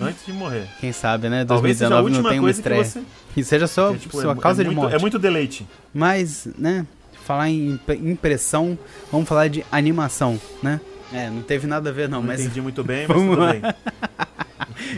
antes 0.00 0.24
de 0.26 0.32
morrer. 0.32 0.66
Quem 0.80 0.92
sabe, 0.92 1.28
né? 1.28 1.44
Talvez 1.44 1.78
seja 1.78 1.86
a 1.94 2.00
2019 2.00 2.22
não 2.22 2.30
tem 2.30 2.38
uma 2.40 2.48
que 2.48 2.54
estreia. 2.58 2.84
você... 2.84 3.02
E 3.36 3.42
seja 3.44 3.66
só 3.66 3.92
que, 3.92 3.98
tipo, 4.00 4.20
sua 4.20 4.32
é- 4.32 4.36
causa 4.36 4.60
é 4.60 4.64
de 4.64 4.70
muito- 4.70 4.80
morte. 4.82 4.94
É 4.94 4.98
muito 4.98 5.18
deleite. 5.18 5.66
Mas, 5.94 6.46
né, 6.58 6.86
falar 7.24 7.48
em 7.48 7.70
imp- 7.72 7.90
impressão, 8.02 8.78
vamos 9.10 9.28
falar 9.28 9.48
de 9.48 9.64
animação, 9.72 10.40
né? 10.62 10.80
É, 11.12 11.28
não 11.30 11.42
teve 11.42 11.66
nada 11.66 11.90
a 11.90 11.92
ver 11.92 12.08
não, 12.08 12.20
Não 12.20 12.26
mas 12.28 12.40
entendi 12.40 12.60
muito 12.60 12.82
bem, 12.82 13.06
mas 13.08 13.16
tudo 13.16 13.36
bem. 13.46 13.62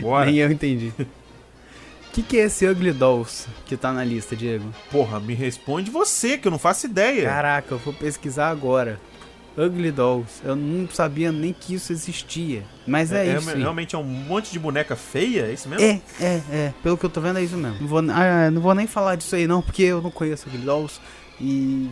Bora. 0.01 0.25
nem 0.25 0.35
eu 0.37 0.51
entendi. 0.51 0.91
O 0.99 1.05
que, 2.15 2.21
que 2.23 2.37
é 2.39 2.45
esse 2.45 2.65
Ugly 2.65 2.93
Dolls 2.93 3.45
que 3.65 3.75
tá 3.75 3.91
na 3.91 4.03
lista, 4.03 4.35
Diego? 4.35 4.65
Porra, 4.89 5.19
me 5.19 5.33
responde 5.33 5.91
você, 5.91 6.37
que 6.37 6.47
eu 6.47 6.51
não 6.51 6.57
faço 6.59 6.85
ideia. 6.85 7.23
Caraca, 7.27 7.73
eu 7.73 7.77
vou 7.77 7.93
pesquisar 7.93 8.49
agora. 8.49 8.99
Ugly 9.57 9.91
Dolls. 9.91 10.41
Eu 10.43 10.55
não 10.55 10.87
sabia 10.89 11.31
nem 11.31 11.53
que 11.53 11.73
isso 11.75 11.91
existia. 11.91 12.63
Mas 12.85 13.11
é, 13.11 13.37
isso. 13.37 13.49
aí. 13.49 13.59
realmente 13.59 13.95
é 13.95 13.97
um 13.97 14.03
monte 14.03 14.51
de 14.51 14.59
boneca 14.59 14.95
feia, 14.95 15.47
é 15.47 15.53
isso 15.53 15.69
mesmo? 15.69 15.83
É, 15.83 16.01
é, 16.19 16.41
é. 16.51 16.73
Pelo 16.83 16.97
que 16.97 17.05
eu 17.05 17.09
tô 17.09 17.21
vendo 17.21 17.39
é 17.39 17.43
isso 17.43 17.57
mesmo. 17.57 17.79
Não 17.79 17.87
vou, 17.87 17.99
ah, 17.99 18.51
não 18.51 18.61
vou 18.61 18.75
nem 18.75 18.87
falar 18.87 19.15
disso 19.15 19.35
aí 19.35 19.47
não, 19.47 19.61
porque 19.61 19.83
eu 19.83 20.01
não 20.01 20.11
conheço 20.11 20.47
Ugly 20.47 20.65
Dolls. 20.65 20.99
E. 21.39 21.89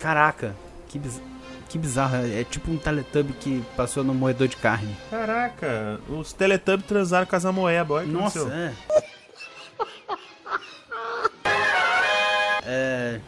Caraca, 0.00 0.54
que 0.88 0.98
biz... 0.98 1.20
Que 1.68 1.76
bizarro. 1.76 2.16
É 2.16 2.44
tipo 2.44 2.70
um 2.70 2.78
Teletubby 2.78 3.34
que 3.34 3.62
passou 3.76 4.02
no 4.02 4.14
moedor 4.14 4.48
de 4.48 4.56
carne. 4.56 4.96
Caraca, 5.10 6.00
os 6.08 6.32
Teletubbies 6.32 6.86
transaram 6.86 7.26
com 7.26 7.36
as 7.36 7.44
amoeba. 7.44 7.94
Olha 7.96 8.06
que 8.06 8.12
Nossa, 8.12 8.38
aconteceu. 8.38 8.58
é. 8.58 8.72
É. 12.70 13.18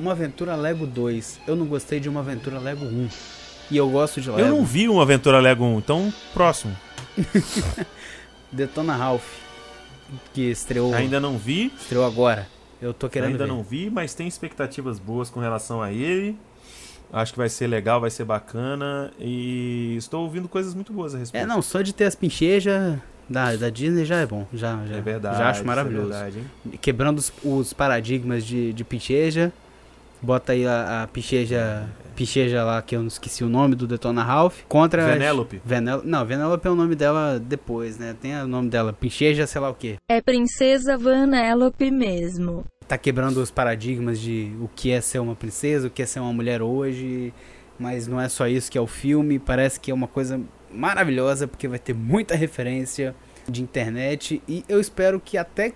Uma 0.00 0.12
Aventura 0.12 0.56
Lego 0.56 0.86
2. 0.86 1.40
Eu 1.46 1.54
não 1.54 1.66
gostei 1.66 2.00
de 2.00 2.08
Uma 2.08 2.20
Aventura 2.20 2.58
Lego 2.58 2.86
1. 2.86 3.08
E 3.70 3.76
eu 3.76 3.86
gosto 3.90 4.18
de 4.18 4.30
Lego. 4.30 4.40
Eu 4.40 4.48
não 4.48 4.64
vi 4.64 4.88
uma 4.88 5.02
Aventura 5.02 5.38
Lego 5.40 5.62
1, 5.62 5.78
então 5.78 6.12
próximo. 6.32 6.74
Detona 8.50 8.96
Ralph. 8.96 9.26
Que 10.32 10.50
estreou, 10.50 10.92
Ainda 10.94 11.20
não 11.20 11.36
vi, 11.36 11.70
estreou 11.78 12.04
agora. 12.04 12.48
Eu 12.80 12.94
tô 12.94 13.08
querendo 13.10 13.32
ainda 13.32 13.44
ver. 13.44 13.50
não 13.52 13.62
vi, 13.62 13.90
mas 13.90 14.14
tem 14.14 14.26
expectativas 14.26 14.98
boas 14.98 15.28
com 15.28 15.38
relação 15.38 15.82
a 15.82 15.92
ele. 15.92 16.36
Acho 17.12 17.32
que 17.32 17.38
vai 17.38 17.48
ser 17.50 17.66
legal, 17.66 18.00
vai 18.00 18.10
ser 18.10 18.24
bacana. 18.24 19.12
E 19.20 19.94
estou 19.98 20.22
ouvindo 20.22 20.48
coisas 20.48 20.74
muito 20.74 20.92
boas 20.94 21.14
a 21.14 21.18
respeito. 21.18 21.44
É, 21.44 21.46
não, 21.46 21.60
só 21.60 21.82
de 21.82 21.92
ter 21.92 22.04
as 22.04 22.14
pinchejas 22.14 22.98
da, 23.28 23.54
da 23.54 23.68
Disney 23.68 24.04
já 24.06 24.16
é 24.16 24.26
bom. 24.26 24.46
Já, 24.52 24.84
já, 24.86 24.96
É 24.96 25.00
verdade. 25.00 25.36
já 25.36 25.50
acho 25.50 25.58
isso 25.60 25.66
maravilhoso. 25.66 26.12
É 26.12 26.30
verdade? 26.30 26.44
Quebrando 26.80 27.18
os, 27.18 27.30
os 27.44 27.72
paradigmas 27.74 28.44
de, 28.44 28.72
de 28.72 28.82
pincheja. 28.82 29.52
Bota 30.22 30.52
aí 30.52 30.66
a, 30.66 31.02
a 31.02 31.06
pincheja, 31.06 31.88
pincheja 32.14 32.62
lá, 32.64 32.82
que 32.82 32.94
eu 32.94 33.00
não 33.00 33.08
esqueci 33.08 33.42
o 33.42 33.48
nome 33.48 33.74
do 33.74 33.86
Detona 33.86 34.22
Ralph. 34.22 34.60
Contra. 34.68 35.04
as- 35.06 35.12
Venélope. 35.12 35.60
Venel... 35.64 36.02
Não, 36.04 36.24
Venelope 36.24 36.66
é 36.66 36.70
o 36.70 36.74
nome 36.74 36.94
dela 36.94 37.38
depois, 37.40 37.96
né? 37.98 38.14
Tem 38.20 38.34
o 38.42 38.46
nome 38.46 38.68
dela, 38.68 38.92
Pincheja, 38.92 39.46
sei 39.46 39.60
lá 39.60 39.70
o 39.70 39.74
que. 39.74 39.96
É 40.10 40.20
Princesa 40.20 40.98
Vanellope 40.98 41.90
mesmo. 41.90 42.64
Tá 42.86 42.98
quebrando 42.98 43.38
os 43.38 43.50
paradigmas 43.50 44.18
de 44.20 44.52
o 44.60 44.68
que 44.74 44.90
é 44.90 45.00
ser 45.00 45.20
uma 45.20 45.34
princesa, 45.36 45.86
o 45.86 45.90
que 45.90 46.02
é 46.02 46.06
ser 46.06 46.20
uma 46.20 46.32
mulher 46.32 46.60
hoje. 46.60 47.32
Mas 47.78 48.06
não 48.06 48.20
é 48.20 48.28
só 48.28 48.46
isso 48.46 48.70
que 48.70 48.76
é 48.76 48.80
o 48.80 48.86
filme. 48.86 49.38
Parece 49.38 49.80
que 49.80 49.90
é 49.90 49.94
uma 49.94 50.08
coisa 50.08 50.38
maravilhosa, 50.70 51.48
porque 51.48 51.66
vai 51.66 51.78
ter 51.78 51.94
muita 51.94 52.34
referência 52.34 53.14
de 53.48 53.62
internet. 53.62 54.42
E 54.46 54.64
eu 54.68 54.78
espero 54.80 55.18
que 55.18 55.38
até 55.38 55.72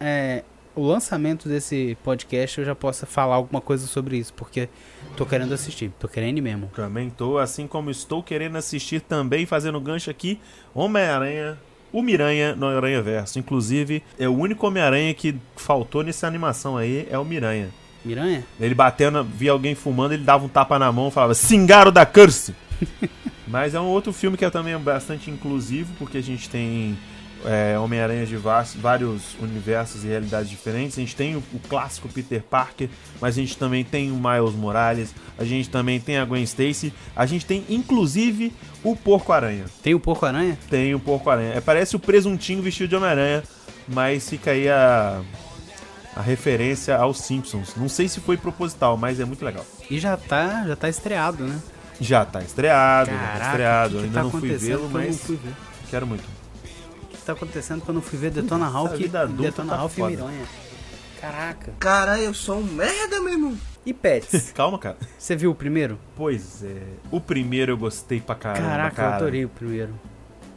é, 0.00 0.42
o 0.74 0.86
lançamento 0.86 1.48
desse 1.48 1.96
podcast 2.02 2.58
eu 2.58 2.64
já 2.64 2.74
possa 2.74 3.06
falar 3.06 3.36
alguma 3.36 3.60
coisa 3.60 3.86
sobre 3.86 4.16
isso, 4.16 4.32
porque 4.32 4.68
tô 5.16 5.24
querendo 5.24 5.52
assistir, 5.52 5.92
tô 5.98 6.08
querendo 6.08 6.42
mesmo. 6.42 6.70
Também 6.74 7.10
tô, 7.10 7.38
assim 7.38 7.66
como 7.66 7.90
estou 7.90 8.22
querendo 8.22 8.56
assistir 8.56 9.00
também, 9.00 9.46
fazendo 9.46 9.80
gancho 9.80 10.10
aqui, 10.10 10.40
Homem-Aranha, 10.74 11.58
o 11.92 12.02
Miranha 12.02 12.56
no 12.56 12.66
Aranha 12.66 13.00
Verso. 13.00 13.38
Inclusive, 13.38 14.02
é 14.18 14.28
o 14.28 14.36
único 14.36 14.66
Homem-Aranha 14.66 15.14
que 15.14 15.36
faltou 15.56 16.02
nessa 16.02 16.26
animação 16.26 16.76
aí, 16.76 17.06
é 17.10 17.18
o 17.18 17.24
Miranha. 17.24 17.70
Miranha? 18.04 18.44
Ele 18.60 18.74
batendo, 18.74 19.24
via 19.24 19.52
alguém 19.52 19.74
fumando, 19.74 20.12
ele 20.12 20.24
dava 20.24 20.44
um 20.44 20.48
tapa 20.48 20.78
na 20.78 20.90
mão 20.90 21.08
e 21.08 21.10
falava, 21.10 21.34
Singaro 21.34 21.92
da 21.92 22.04
Curse! 22.04 22.54
Mas 23.46 23.74
é 23.74 23.80
um 23.80 23.86
outro 23.86 24.12
filme 24.12 24.36
que 24.36 24.44
é 24.44 24.50
também 24.50 24.76
bastante 24.76 25.30
inclusivo, 25.30 25.92
porque 25.98 26.18
a 26.18 26.22
gente 26.22 26.48
tem 26.48 26.98
é, 27.44 27.78
Homem-Aranha 27.78 28.26
de 28.26 28.36
vários 28.36 29.34
universos 29.40 30.04
e 30.04 30.08
realidades 30.08 30.48
diferentes. 30.48 30.98
A 30.98 31.00
gente 31.00 31.14
tem 31.14 31.36
o, 31.36 31.42
o 31.52 31.58
clássico 31.68 32.08
Peter 32.08 32.42
Parker, 32.42 32.88
mas 33.20 33.36
a 33.36 33.40
gente 33.40 33.56
também 33.56 33.84
tem 33.84 34.10
o 34.10 34.16
Miles 34.16 34.54
Morales, 34.54 35.14
a 35.38 35.44
gente 35.44 35.68
também 35.68 36.00
tem 36.00 36.18
a 36.18 36.24
Gwen 36.24 36.42
Stacy, 36.42 36.92
a 37.14 37.26
gente 37.26 37.46
tem 37.46 37.64
inclusive 37.68 38.52
o 38.82 38.96
Porco-Aranha. 38.96 39.64
Tem 39.82 39.94
o 39.94 40.00
Porco-Aranha? 40.00 40.58
Tem 40.70 40.94
o 40.94 41.00
Porco-Aranha. 41.00 41.54
É, 41.54 41.60
parece 41.60 41.96
o 41.96 41.98
presuntinho 41.98 42.62
vestido 42.62 42.88
de 42.88 42.96
Homem-Aranha, 42.96 43.42
mas 43.86 44.28
fica 44.28 44.50
aí 44.50 44.68
a, 44.68 45.20
a 46.16 46.20
referência 46.22 46.96
aos 46.96 47.18
Simpsons. 47.18 47.74
Não 47.76 47.88
sei 47.88 48.08
se 48.08 48.20
foi 48.20 48.36
proposital, 48.36 48.96
mas 48.96 49.20
é 49.20 49.24
muito 49.24 49.44
legal. 49.44 49.64
E 49.90 49.98
já 49.98 50.16
tá, 50.16 50.64
já 50.66 50.76
tá 50.76 50.88
estreado, 50.88 51.44
né? 51.44 51.60
Já 52.00 52.24
tá 52.24 52.40
estreado, 52.40 53.10
já 53.10 53.16
tá 53.16 53.22
Caraca, 53.26 53.46
estreado. 53.46 53.90
que 53.94 53.98
que 53.98 54.04
Ainda 54.06 54.14
tá 54.14 54.22
não 54.24 54.30
fui 54.30 54.56
vê-lo, 54.56 54.90
mas 54.90 55.20
fui 55.20 55.36
ver? 55.36 55.52
quero 55.90 56.06
muito. 56.06 56.43
Tá 57.24 57.32
acontecendo 57.32 57.82
quando 57.82 57.98
eu 57.98 58.02
fui 58.02 58.18
ver 58.18 58.30
Detona 58.30 58.66
Ralph, 58.68 58.92
Detona 58.98 59.70
tá 59.70 59.76
Ralph 59.76 59.98
e. 59.98 60.02
Miranha? 60.02 60.44
Caraca. 61.20 61.72
Caralho, 61.78 62.22
eu 62.22 62.34
sou 62.34 62.58
um 62.58 62.64
merda, 62.64 63.20
meu 63.20 63.32
irmão. 63.32 63.56
E 63.86 63.94
Pets? 63.94 64.52
Calma, 64.56 64.78
cara. 64.78 64.96
Você 65.18 65.34
viu 65.34 65.50
o 65.50 65.54
primeiro? 65.54 65.98
Pois 66.16 66.62
é. 66.62 66.82
O 67.10 67.20
primeiro 67.20 67.72
eu 67.72 67.78
gostei 67.78 68.20
pra 68.20 68.34
caramba, 68.34 68.68
Caraca, 68.68 68.96
cara. 68.96 69.08
eu 69.08 69.14
adorei 69.16 69.44
o 69.44 69.48
primeiro. 69.48 69.94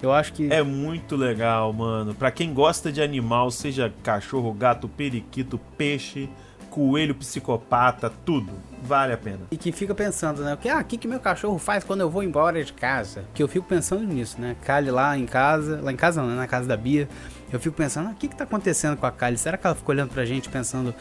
Eu 0.02 0.12
acho 0.12 0.34
que. 0.34 0.52
É 0.52 0.62
muito 0.62 1.16
legal, 1.16 1.72
mano. 1.74 2.14
Pra 2.14 2.32
quem 2.32 2.54
gosta 2.54 2.92
de 2.92 3.02
animal, 3.02 3.50
seja 3.50 3.94
cachorro, 4.04 4.52
gato, 4.54 4.88
periquito, 4.90 5.58
peixe, 5.78 6.30
coelho 6.78 7.16
psicopata, 7.16 8.14
tudo. 8.24 8.54
Vale 8.84 9.12
a 9.12 9.18
pena. 9.18 9.40
E 9.50 9.58
que 9.58 9.72
fica 9.72 9.96
pensando, 9.96 10.44
né? 10.44 10.54
O 10.54 10.58
que, 10.58 10.70
ah, 10.70 10.84
que, 10.84 10.96
que 10.96 11.08
meu 11.08 11.20
cachorro 11.20 11.58
faz 11.58 11.84
quando 11.84 12.02
eu 12.02 12.10
vou 12.10 12.22
embora 12.22 12.64
de 12.64 12.72
casa? 12.72 13.26
Que 13.34 13.42
eu 13.42 13.48
fico 13.48 13.66
pensando 13.66 14.04
nisso, 14.04 14.40
né? 14.40 14.56
Kali 14.64 14.92
lá 14.92 15.18
em 15.18 15.26
casa, 15.26 15.82
lá 15.82 15.92
em 15.92 15.96
casa 15.96 16.22
não, 16.22 16.30
né? 16.30 16.36
Na 16.36 16.46
casa 16.46 16.68
da 16.68 16.78
Bia. 16.78 17.10
Eu 17.52 17.60
fico 17.60 17.76
pensando, 17.76 18.10
ah, 18.10 18.12
o 18.12 18.16
que 18.16 18.28
que 18.28 18.36
tá 18.36 18.44
acontecendo 18.44 18.96
com 18.96 19.08
a 19.08 19.12
Kali? 19.12 19.40
Será 19.40 19.58
que 19.58 19.66
ela 19.66 19.76
ficou 19.76 19.96
olhando 19.96 20.12
pra 20.12 20.24
gente 20.24 20.50
pensando, 20.50 20.94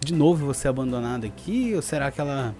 de 0.00 0.12
novo 0.12 0.44
você 0.44 0.66
abandonado 0.66 1.24
aqui? 1.24 1.74
Ou 1.76 1.80
será 1.80 2.10
que 2.10 2.20
ela 2.20 2.52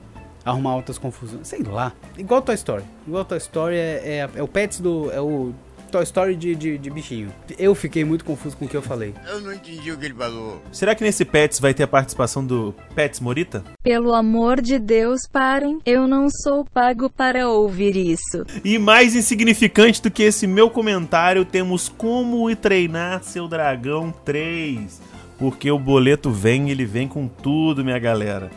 arruma 0.45 0.71
altas 0.71 0.97
confusões? 0.97 1.49
Sei 1.49 1.65
lá. 1.65 1.93
Igual 2.17 2.41
Toy 2.41 2.55
Story. 2.55 2.85
Igual 3.05 3.25
Toy 3.25 3.39
Story 3.39 3.75
é, 3.75 4.01
é, 4.05 4.31
é 4.37 4.43
o 4.45 4.47
Pets 4.47 4.79
do... 4.79 5.11
é 5.11 5.21
o 5.21 5.53
Toy 5.91 6.03
Story 6.05 6.37
de, 6.37 6.55
de, 6.55 6.79
de 6.79 6.91
bichinho. 6.91 7.33
Eu 7.59 7.75
fiquei 7.75 8.05
muito 8.05 8.25
confuso 8.25 8.57
com 8.57 8.65
o 8.65 8.69
que 8.69 8.77
eu 8.77 8.83
falei. 8.83 9.15
Eu 9.29 9.41
não 9.41 9.53
entendi 9.53 9.91
o 9.93 9.99
que 9.99 10.05
ele 10.07 10.15
falou. 10.15 10.63
Será 10.73 10.95
que 10.95 11.03
nesse 11.05 11.25
Pets 11.25 11.59
vai 11.61 11.75
ter 11.75 11.83
a 11.83 11.89
participação 11.89 12.45
do 12.45 12.75
Pets 12.95 13.21
Morita? 13.21 13.65
Pelo 13.83 14.15
amor 14.15 14.61
de 14.61 14.79
Deus, 14.79 15.21
parem. 15.31 15.79
Eu 15.85 16.07
não 16.07 16.29
sou 16.31 16.65
pago 16.65 17.11
para 17.11 17.49
ouvir 17.49 17.97
isso. 17.97 18.45
E 18.65 18.79
mais 18.79 19.15
insignificante 19.15 20.01
do 20.03 20.11
que 20.11 20.23
esse 20.23 20.47
meu 20.47 20.71
comentário, 20.71 21.45
temos 21.45 21.89
Como 21.89 22.51
e 22.51 22.57
Treinar 22.57 23.23
Seu 23.23 23.49
Dragão 23.49 24.13
3. 24.25 25.01
Porque 25.39 25.71
o 25.71 25.79
boleto 25.79 26.31
vem, 26.31 26.71
ele 26.71 26.85
vem 26.85 27.09
com 27.09 27.27
tudo, 27.27 27.83
minha 27.85 27.99
galera. 27.99 28.51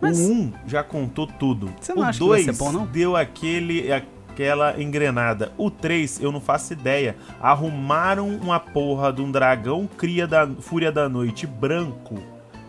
Mas- 0.00 0.18
O 0.18 0.32
1 0.32 0.52
já 0.66 0.82
contou 0.82 1.26
tudo. 1.26 1.70
Você 1.80 1.92
não 1.92 2.02
o 2.02 2.04
acha 2.06 2.18
que 2.18 2.24
vai 2.28 2.42
2 2.44 2.56
ser 2.56 2.62
bom, 2.64 2.72
não? 2.72 2.86
deu 2.86 3.16
aquele, 3.16 3.92
aquela 4.30 4.80
engrenada. 4.80 5.52
O 5.58 5.70
3, 5.70 6.20
eu 6.20 6.30
não 6.32 6.40
faço 6.40 6.72
ideia. 6.72 7.16
Arrumaram 7.40 8.28
uma 8.28 8.58
porra 8.60 9.12
de 9.12 9.20
um 9.20 9.30
dragão 9.30 9.88
cria 9.98 10.26
da 10.26 10.46
Fúria 10.46 10.90
da 10.92 11.08
Noite 11.08 11.46
branco, 11.46 12.18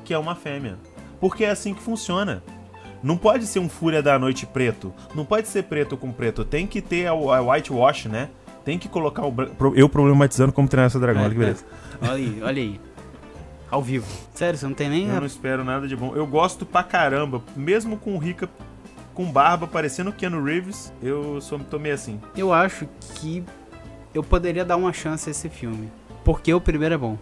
que 0.04 0.14
é 0.14 0.18
uma 0.18 0.36
fêmea. 0.36 0.76
Porque 1.20 1.44
é 1.46 1.50
assim 1.52 1.74
que 1.74 1.82
funciona. 1.82 2.44
Não 3.04 3.16
pode 3.18 3.46
ser 3.48 3.60
um 3.60 3.70
Fúria 3.70 4.02
da 4.02 4.18
Noite 4.20 4.46
preto. 4.46 4.94
Não 5.16 5.24
pode 5.26 5.48
ser 5.48 5.64
preto 5.64 5.96
com 5.98 6.12
preto. 6.12 6.44
Tem 6.44 6.68
que 6.68 6.82
ter 6.82 7.08
a, 7.08 7.12
a 7.12 7.42
whitewash, 7.42 8.06
né? 8.08 8.30
Tem 8.66 8.78
que 8.78 8.88
colocar 8.88 9.26
o 9.26 9.32
branco. 9.32 9.74
Eu 9.76 9.90
problematizando 9.90 10.52
como 10.52 10.68
treinar 10.68 10.88
essa 10.88 11.00
dragão. 11.00 11.24
Olha 11.24 11.32
que 11.32 11.40
beleza. 11.40 11.66
Olha 12.02 12.14
aí, 12.14 12.40
olha 12.44 12.62
aí. 12.62 12.80
Ao 13.72 13.82
vivo. 13.82 14.06
Sério, 14.36 14.60
você 14.60 14.66
não 14.68 14.74
tem 14.74 14.90
nem... 14.90 15.08
Eu 15.08 15.16
a- 15.16 15.20
não 15.20 15.26
espero 15.28 15.64
nada 15.64 15.88
de 15.88 15.96
bom. 15.96 16.14
Eu 16.16 16.28
gosto 16.28 16.66
pra 16.66 16.84
caramba. 16.84 17.42
Mesmo 17.56 17.98
com 17.98 18.14
o 18.16 18.18
Rica 18.20 18.48
com 19.14 19.32
barba, 19.32 19.68
parecendo 19.68 20.12
Keanu 20.12 20.44
Reeves, 20.44 20.94
eu 21.02 21.40
sou, 21.42 21.60
tô 21.60 21.78
meio 21.78 21.96
assim. 21.96 22.20
Eu 22.36 22.54
acho 22.54 22.88
que 23.16 23.44
eu 24.14 24.24
poderia 24.24 24.66
dar 24.66 24.78
uma 24.78 24.94
chance 24.94 25.30
a 25.30 25.32
esse 25.32 25.50
filme. 25.50 25.92
Porque 26.24 26.54
o 26.54 26.62
primeiro 26.62 26.96
é 26.96 26.98
bom. 26.98 27.18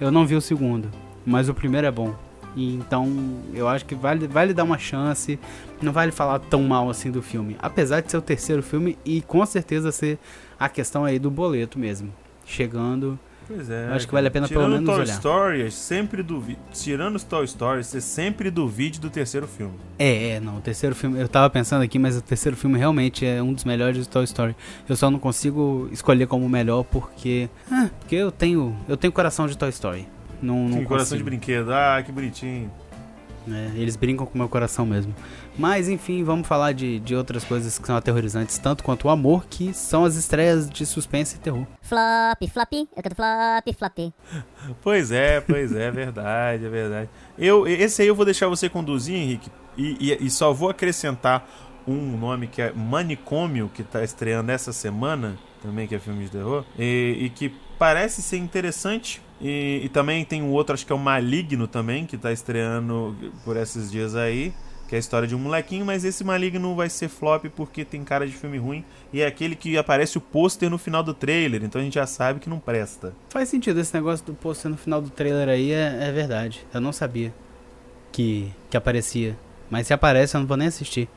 Eu 0.00 0.10
não 0.10 0.26
vi 0.26 0.34
o 0.34 0.40
segundo, 0.40 0.90
mas 1.24 1.48
o 1.48 1.54
primeiro 1.54 1.86
é 1.86 1.90
bom. 1.90 2.14
Então 2.56 3.08
eu 3.52 3.68
acho 3.68 3.84
que 3.84 3.94
vale, 3.94 4.26
vale 4.26 4.54
dar 4.54 4.64
uma 4.64 4.78
chance. 4.78 5.38
Não 5.82 5.92
vale 5.92 6.12
falar 6.12 6.38
tão 6.38 6.62
mal 6.62 6.88
assim 6.88 7.10
do 7.10 7.22
filme. 7.22 7.56
Apesar 7.58 8.00
de 8.00 8.10
ser 8.10 8.16
o 8.16 8.22
terceiro 8.22 8.62
filme 8.62 8.98
e 9.04 9.22
com 9.22 9.44
certeza 9.44 9.90
ser 9.90 10.18
a 10.58 10.68
questão 10.68 11.04
aí 11.04 11.18
do 11.18 11.30
boleto 11.30 11.78
mesmo. 11.78 12.12
Chegando. 12.44 13.18
Pois 13.46 13.68
é. 13.68 13.88
Acho 13.92 14.06
que 14.06 14.12
vale 14.12 14.28
a 14.28 14.30
pena 14.30 14.48
pelo 14.48 14.68
menos 14.68 14.86
Toy 14.86 15.00
olhar. 15.00 15.14
Story, 15.14 15.60
eu 15.60 15.70
sempre 15.70 16.22
duvido. 16.22 16.58
Tirando 16.72 17.16
os 17.16 17.24
Toy 17.24 17.44
Story, 17.44 17.84
você 17.84 18.00
sempre 18.00 18.50
duvide 18.50 18.98
do 18.98 19.10
terceiro 19.10 19.46
filme. 19.46 19.74
É, 19.98 20.30
é, 20.30 20.40
não. 20.40 20.56
O 20.56 20.60
terceiro 20.60 20.94
filme. 20.94 21.20
Eu 21.20 21.28
tava 21.28 21.50
pensando 21.50 21.82
aqui, 21.82 21.98
mas 21.98 22.16
o 22.16 22.22
terceiro 22.22 22.56
filme 22.56 22.78
realmente 22.78 23.26
é 23.26 23.42
um 23.42 23.52
dos 23.52 23.64
melhores 23.64 24.06
do 24.06 24.10
Toy 24.10 24.24
Story. 24.24 24.56
Eu 24.88 24.96
só 24.96 25.10
não 25.10 25.18
consigo 25.18 25.88
escolher 25.92 26.26
como 26.26 26.46
o 26.46 26.48
melhor 26.48 26.84
porque. 26.84 27.48
Ah, 27.70 27.88
porque 28.00 28.16
eu 28.16 28.32
tenho. 28.32 28.76
Eu 28.88 28.96
tenho 28.96 29.12
coração 29.12 29.46
de 29.46 29.56
Toy 29.56 29.68
Story. 29.70 30.08
Não, 30.40 30.68
não 30.68 30.84
coração 30.84 31.16
de 31.16 31.24
brinquedo. 31.24 31.72
Ah, 31.72 32.02
que 32.04 32.12
bonitinho. 32.12 32.70
É, 33.50 33.72
eles 33.76 33.94
brincam 33.94 34.24
com 34.26 34.34
o 34.34 34.38
meu 34.38 34.48
coração 34.48 34.86
mesmo. 34.86 35.14
Mas 35.56 35.88
enfim, 35.88 36.24
vamos 36.24 36.48
falar 36.48 36.72
de, 36.72 36.98
de 37.00 37.14
outras 37.14 37.44
coisas 37.44 37.78
que 37.78 37.86
são 37.86 37.96
aterrorizantes, 37.96 38.58
tanto 38.58 38.82
quanto 38.82 39.06
o 39.06 39.10
amor, 39.10 39.46
que 39.48 39.72
são 39.72 40.04
as 40.04 40.16
estreias 40.16 40.68
de 40.68 40.84
suspense 40.84 41.36
e 41.36 41.38
terror. 41.38 41.64
Flop, 41.80 42.42
flop, 42.52 42.72
eu 42.96 43.02
canto 43.02 43.14
flop, 43.14 43.78
flop. 43.78 44.12
Pois 44.82 45.12
é, 45.12 45.40
pois 45.40 45.72
é, 45.74 45.84
é 45.86 45.90
verdade, 45.90 46.64
é 46.64 46.68
verdade. 46.68 47.08
Eu, 47.38 47.66
esse 47.68 48.02
aí 48.02 48.08
eu 48.08 48.14
vou 48.14 48.24
deixar 48.24 48.48
você 48.48 48.68
conduzir, 48.68 49.14
Henrique, 49.14 49.50
e, 49.76 49.96
e- 50.12 50.26
e 50.26 50.30
só 50.30 50.52
vou 50.52 50.70
acrescentar 50.70 51.48
um 51.86 52.16
nome 52.16 52.46
que 52.46 52.60
é 52.62 52.72
Manicômio, 52.72 53.70
que 53.72 53.82
tá 53.82 54.02
estreando 54.02 54.50
essa 54.50 54.72
semana, 54.72 55.36
também 55.62 55.86
que 55.86 55.94
é 55.94 55.98
filme 55.98 56.24
de 56.24 56.30
terror, 56.30 56.64
e, 56.78 57.16
e 57.20 57.30
que 57.30 57.54
parece 57.78 58.22
ser 58.22 58.38
interessante. 58.38 59.22
E, 59.40 59.82
e 59.84 59.88
também 59.90 60.24
tem 60.24 60.42
um 60.42 60.50
outro, 60.52 60.74
acho 60.74 60.86
que 60.86 60.92
é 60.92 60.96
o 60.96 60.98
Maligno 60.98 61.66
também, 61.68 62.06
que 62.06 62.16
tá 62.16 62.32
estreando 62.32 63.14
por 63.44 63.56
esses 63.56 63.90
dias 63.90 64.14
aí, 64.16 64.54
que 64.94 64.96
é 64.96 64.98
a 64.98 65.00
história 65.00 65.26
de 65.26 65.34
um 65.34 65.38
molequinho, 65.40 65.84
mas 65.84 66.04
esse 66.04 66.22
Maligno 66.22 66.76
vai 66.76 66.88
ser 66.88 67.08
flop 67.08 67.46
porque 67.56 67.84
tem 67.84 68.04
cara 68.04 68.24
de 68.28 68.32
filme 68.32 68.58
ruim 68.58 68.84
e 69.12 69.22
é 69.22 69.26
aquele 69.26 69.56
que 69.56 69.76
aparece 69.76 70.16
o 70.16 70.20
pôster 70.20 70.70
no 70.70 70.78
final 70.78 71.02
do 71.02 71.12
trailer, 71.12 71.64
então 71.64 71.80
a 71.80 71.84
gente 71.84 71.94
já 71.94 72.06
sabe 72.06 72.38
que 72.38 72.48
não 72.48 72.60
presta. 72.60 73.12
Faz 73.28 73.48
sentido 73.48 73.80
esse 73.80 73.92
negócio 73.92 74.24
do 74.24 74.34
pôster 74.34 74.70
no 74.70 74.76
final 74.76 75.02
do 75.02 75.10
trailer 75.10 75.48
aí, 75.48 75.72
é, 75.72 75.98
é 76.00 76.12
verdade. 76.12 76.64
Eu 76.72 76.80
não 76.80 76.92
sabia 76.92 77.34
que, 78.12 78.52
que 78.70 78.76
aparecia. 78.76 79.36
Mas 79.68 79.88
se 79.88 79.92
aparece, 79.92 80.36
eu 80.36 80.40
não 80.42 80.46
vou 80.46 80.56
nem 80.56 80.68
assistir. 80.68 81.08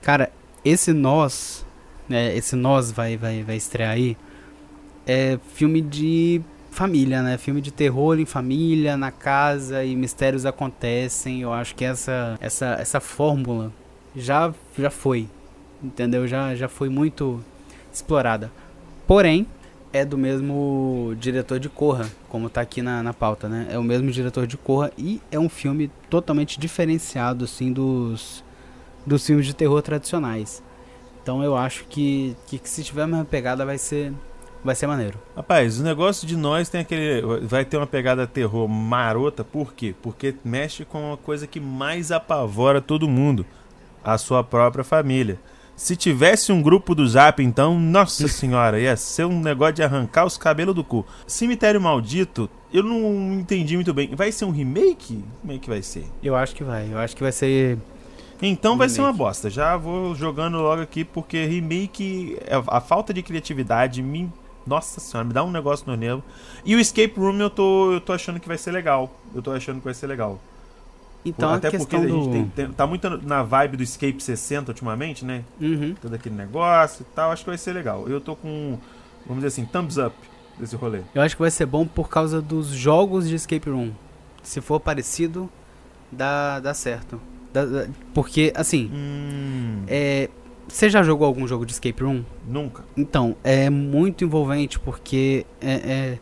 Cara, 0.00 0.30
esse 0.64 0.92
Nós, 0.92 1.66
né, 2.08 2.36
esse 2.36 2.54
Nós 2.54 2.92
vai, 2.92 3.16
vai, 3.16 3.42
vai 3.42 3.56
estrear 3.56 3.94
aí, 3.94 4.16
é 5.04 5.40
filme 5.54 5.80
de 5.80 6.40
família, 6.70 7.22
né? 7.22 7.38
Filme 7.38 7.60
de 7.60 7.70
terror 7.70 8.18
em 8.18 8.24
família, 8.24 8.96
na 8.96 9.10
casa 9.10 9.84
e 9.84 9.96
mistérios 9.96 10.46
acontecem. 10.46 11.42
Eu 11.42 11.52
acho 11.52 11.74
que 11.74 11.84
essa 11.84 12.36
essa 12.40 12.76
essa 12.78 13.00
fórmula 13.00 13.72
já 14.14 14.52
já 14.78 14.90
foi, 14.90 15.28
entendeu? 15.82 16.26
Já 16.26 16.54
já 16.54 16.68
foi 16.68 16.88
muito 16.88 17.42
explorada. 17.92 18.50
Porém, 19.06 19.46
é 19.92 20.04
do 20.04 20.18
mesmo 20.18 21.14
diretor 21.18 21.58
de 21.58 21.68
Corra, 21.68 22.08
como 22.28 22.50
tá 22.50 22.60
aqui 22.60 22.82
na, 22.82 23.02
na 23.02 23.14
pauta, 23.14 23.48
né? 23.48 23.68
É 23.70 23.78
o 23.78 23.82
mesmo 23.82 24.10
diretor 24.10 24.46
de 24.46 24.56
Corra 24.56 24.92
e 24.98 25.20
é 25.30 25.38
um 25.38 25.48
filme 25.48 25.90
totalmente 26.10 26.60
diferenciado, 26.60 27.44
assim, 27.44 27.72
dos, 27.72 28.44
dos 29.06 29.26
filmes 29.26 29.46
de 29.46 29.54
terror 29.54 29.80
tradicionais. 29.82 30.62
Então 31.22 31.42
eu 31.42 31.56
acho 31.56 31.84
que, 31.84 32.36
que, 32.46 32.58
que 32.58 32.68
se 32.68 32.82
tiver 32.82 33.02
a 33.02 33.06
mesma 33.06 33.24
pegada 33.24 33.64
vai 33.64 33.78
ser, 33.78 34.12
vai 34.64 34.74
ser 34.74 34.86
maneiro. 34.86 35.18
Rapaz, 35.36 35.80
o 35.80 35.82
negócio 35.82 36.26
de 36.26 36.36
nós 36.36 36.68
tem 36.68 36.80
aquele. 36.80 37.22
Vai 37.42 37.64
ter 37.64 37.76
uma 37.76 37.86
pegada 37.86 38.26
terror 38.26 38.68
marota, 38.68 39.44
por 39.44 39.72
quê? 39.74 39.94
Porque 40.02 40.34
mexe 40.44 40.84
com 40.84 41.08
uma 41.08 41.16
coisa 41.16 41.46
que 41.46 41.60
mais 41.60 42.10
apavora 42.12 42.80
todo 42.80 43.08
mundo: 43.08 43.46
a 44.04 44.18
sua 44.18 44.42
própria 44.44 44.84
família. 44.84 45.38
Se 45.76 45.94
tivesse 45.94 46.50
um 46.50 46.60
grupo 46.60 46.92
do 46.92 47.06
Zap, 47.06 47.40
então, 47.40 47.78
nossa 47.78 48.26
senhora, 48.28 48.80
ia 48.80 48.96
ser 48.96 49.24
um 49.26 49.40
negócio 49.40 49.74
de 49.74 49.82
arrancar 49.84 50.24
os 50.24 50.36
cabelos 50.36 50.74
do 50.74 50.82
cu. 50.82 51.06
Cemitério 51.24 51.80
Maldito, 51.80 52.50
eu 52.72 52.82
não 52.82 53.34
entendi 53.34 53.76
muito 53.76 53.94
bem. 53.94 54.12
Vai 54.14 54.32
ser 54.32 54.44
um 54.44 54.50
remake? 54.50 55.24
Como 55.40 55.52
é 55.52 55.58
que 55.58 55.68
vai 55.68 55.80
ser? 55.80 56.04
Eu 56.20 56.34
acho 56.34 56.54
que 56.54 56.64
vai. 56.64 56.92
Eu 56.92 56.98
acho 56.98 57.14
que 57.14 57.22
vai 57.22 57.30
ser. 57.30 57.78
Então 58.42 58.76
vai 58.76 58.88
ser 58.88 59.00
uma 59.02 59.12
Remake. 59.12 59.18
bosta. 59.18 59.48
Já 59.50 59.76
vou 59.76 60.14
jogando 60.14 60.58
logo 60.58 60.82
aqui, 60.82 61.04
porque 61.04 61.44
remake, 61.44 62.36
a 62.66 62.80
falta 62.80 63.14
de 63.14 63.22
criatividade 63.22 64.02
me. 64.02 64.32
Nossa 64.68 65.00
senhora, 65.00 65.26
me 65.26 65.32
dá 65.34 65.42
um 65.42 65.50
negócio 65.50 65.84
no 65.86 65.96
nervo. 65.96 66.22
E 66.64 66.76
o 66.76 66.78
Escape 66.80 67.14
Room 67.16 67.38
eu 67.40 67.50
tô, 67.50 67.92
eu 67.92 68.00
tô 68.00 68.12
achando 68.12 68.38
que 68.38 68.46
vai 68.46 68.58
ser 68.58 68.70
legal. 68.70 69.10
Eu 69.34 69.40
tô 69.42 69.50
achando 69.50 69.78
que 69.78 69.84
vai 69.84 69.94
ser 69.94 70.06
legal. 70.06 70.38
Então 71.24 71.52
Até 71.52 71.70
porque 71.70 71.96
a 71.96 72.00
gente 72.06 72.26
do. 72.26 72.30
tem, 72.30 72.48
tem- 72.48 72.72
tá 72.72 72.86
muito 72.86 73.08
na 73.26 73.42
vibe 73.42 73.76
do 73.78 73.82
Escape 73.82 74.22
60 74.22 74.70
ultimamente, 74.70 75.24
né? 75.24 75.42
Uhum. 75.60 75.94
Todo 76.00 76.14
aquele 76.14 76.34
negócio 76.34 77.02
e 77.02 77.14
tal. 77.14 77.32
Acho 77.32 77.42
que 77.44 77.50
vai 77.50 77.58
ser 77.58 77.72
legal. 77.72 78.08
Eu 78.08 78.20
tô 78.20 78.36
com, 78.36 78.78
vamos 79.26 79.42
dizer 79.42 79.48
assim, 79.48 79.64
thumbs 79.66 79.96
up 79.98 80.14
desse 80.58 80.76
rolê. 80.76 81.00
Eu 81.14 81.22
acho 81.22 81.34
que 81.34 81.42
vai 81.42 81.50
ser 81.50 81.66
bom 81.66 81.86
por 81.86 82.08
causa 82.08 82.40
dos 82.40 82.68
jogos 82.68 83.28
de 83.28 83.34
escape 83.34 83.68
room. 83.68 83.90
Se 84.42 84.60
for 84.60 84.78
parecido, 84.80 85.50
dá, 86.10 86.60
dá 86.60 86.72
certo. 86.72 87.20
Dá- 87.52 87.64
dá- 87.64 87.86
porque, 88.14 88.52
assim, 88.54 88.90
Hum, 88.92 89.82
é, 89.88 90.28
você 90.68 90.88
já 90.90 91.02
jogou 91.02 91.26
algum 91.26 91.46
jogo 91.46 91.64
de 91.66 91.72
escape 91.72 92.02
room? 92.02 92.22
nunca. 92.46 92.84
Então, 92.96 93.36
é 93.42 93.68
muito 93.70 94.24
envolvente 94.24 94.78
porque 94.78 95.44
é, 95.60 95.72
é- 95.72 96.18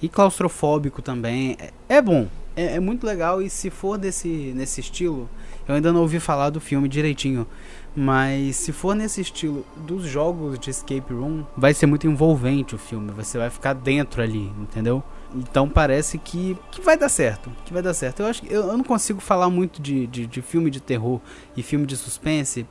e 0.00 0.08
claustrofóbico 0.08 1.00
também. 1.00 1.56
É, 1.88 1.96
é 1.96 2.02
bom, 2.02 2.26
é, 2.56 2.76
é 2.76 2.80
muito 2.80 3.06
legal 3.06 3.40
e 3.40 3.48
se 3.48 3.70
for 3.70 3.96
desse 3.96 4.28
nesse 4.54 4.80
estilo, 4.80 5.28
eu 5.68 5.74
ainda 5.74 5.92
não 5.92 6.00
ouvi 6.00 6.18
falar 6.18 6.50
do 6.50 6.60
filme 6.60 6.88
direitinho, 6.88 7.46
mas 7.94 8.56
se 8.56 8.72
for 8.72 8.94
nesse 8.94 9.20
estilo 9.20 9.64
dos 9.76 10.04
jogos 10.04 10.58
de 10.58 10.70
escape 10.70 11.12
room, 11.12 11.44
vai 11.56 11.72
ser 11.74 11.86
muito 11.86 12.06
envolvente 12.06 12.74
o 12.74 12.78
filme, 12.78 13.12
você 13.12 13.38
vai 13.38 13.50
ficar 13.50 13.74
dentro 13.74 14.22
ali, 14.22 14.50
entendeu? 14.60 15.02
Então 15.34 15.68
parece 15.68 16.18
que, 16.18 16.56
que 16.70 16.80
vai 16.82 16.96
dar 16.96 17.08
certo, 17.08 17.50
que 17.64 17.72
vai 17.72 17.82
dar 17.82 17.94
certo. 17.94 18.20
Eu 18.20 18.26
acho 18.26 18.42
que 18.42 18.52
eu, 18.52 18.62
eu 18.66 18.76
não 18.76 18.84
consigo 18.84 19.20
falar 19.20 19.48
muito 19.48 19.80
de, 19.80 20.06
de, 20.06 20.26
de 20.26 20.42
filme 20.42 20.70
de 20.70 20.80
terror 20.80 21.20
e 21.56 21.62
filme 21.62 21.86
de 21.86 21.96
suspense, 21.96 22.66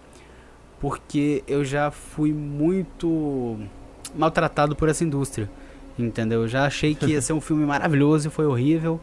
porque 0.81 1.43
eu 1.47 1.63
já 1.63 1.91
fui 1.91 2.33
muito 2.33 3.57
maltratado 4.15 4.75
por 4.75 4.89
essa 4.89 5.03
indústria, 5.03 5.49
entendeu? 5.97 6.41
Eu 6.41 6.47
já 6.47 6.65
achei 6.65 6.95
que 6.95 7.05
ia 7.11 7.21
ser 7.21 7.33
um 7.33 7.39
filme 7.41 7.65
maravilhoso 7.65 8.27
e 8.27 8.31
foi 8.31 8.45
horrível. 8.45 8.99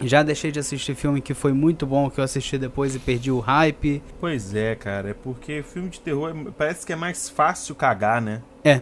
Já 0.00 0.22
deixei 0.22 0.50
de 0.50 0.58
assistir 0.58 0.94
filme 0.94 1.20
que 1.20 1.34
foi 1.34 1.52
muito 1.52 1.86
bom, 1.86 2.08
que 2.08 2.18
eu 2.18 2.24
assisti 2.24 2.56
depois 2.56 2.94
e 2.94 2.98
perdi 2.98 3.30
o 3.30 3.38
hype. 3.40 4.02
Pois 4.20 4.54
é, 4.54 4.74
cara. 4.74 5.10
É 5.10 5.14
porque 5.14 5.62
filme 5.62 5.90
de 5.90 6.00
terror 6.00 6.30
é- 6.30 6.50
parece 6.56 6.86
que 6.86 6.92
é 6.92 6.96
mais 6.96 7.28
fácil 7.28 7.74
cagar, 7.74 8.20
né? 8.20 8.40
É, 8.64 8.80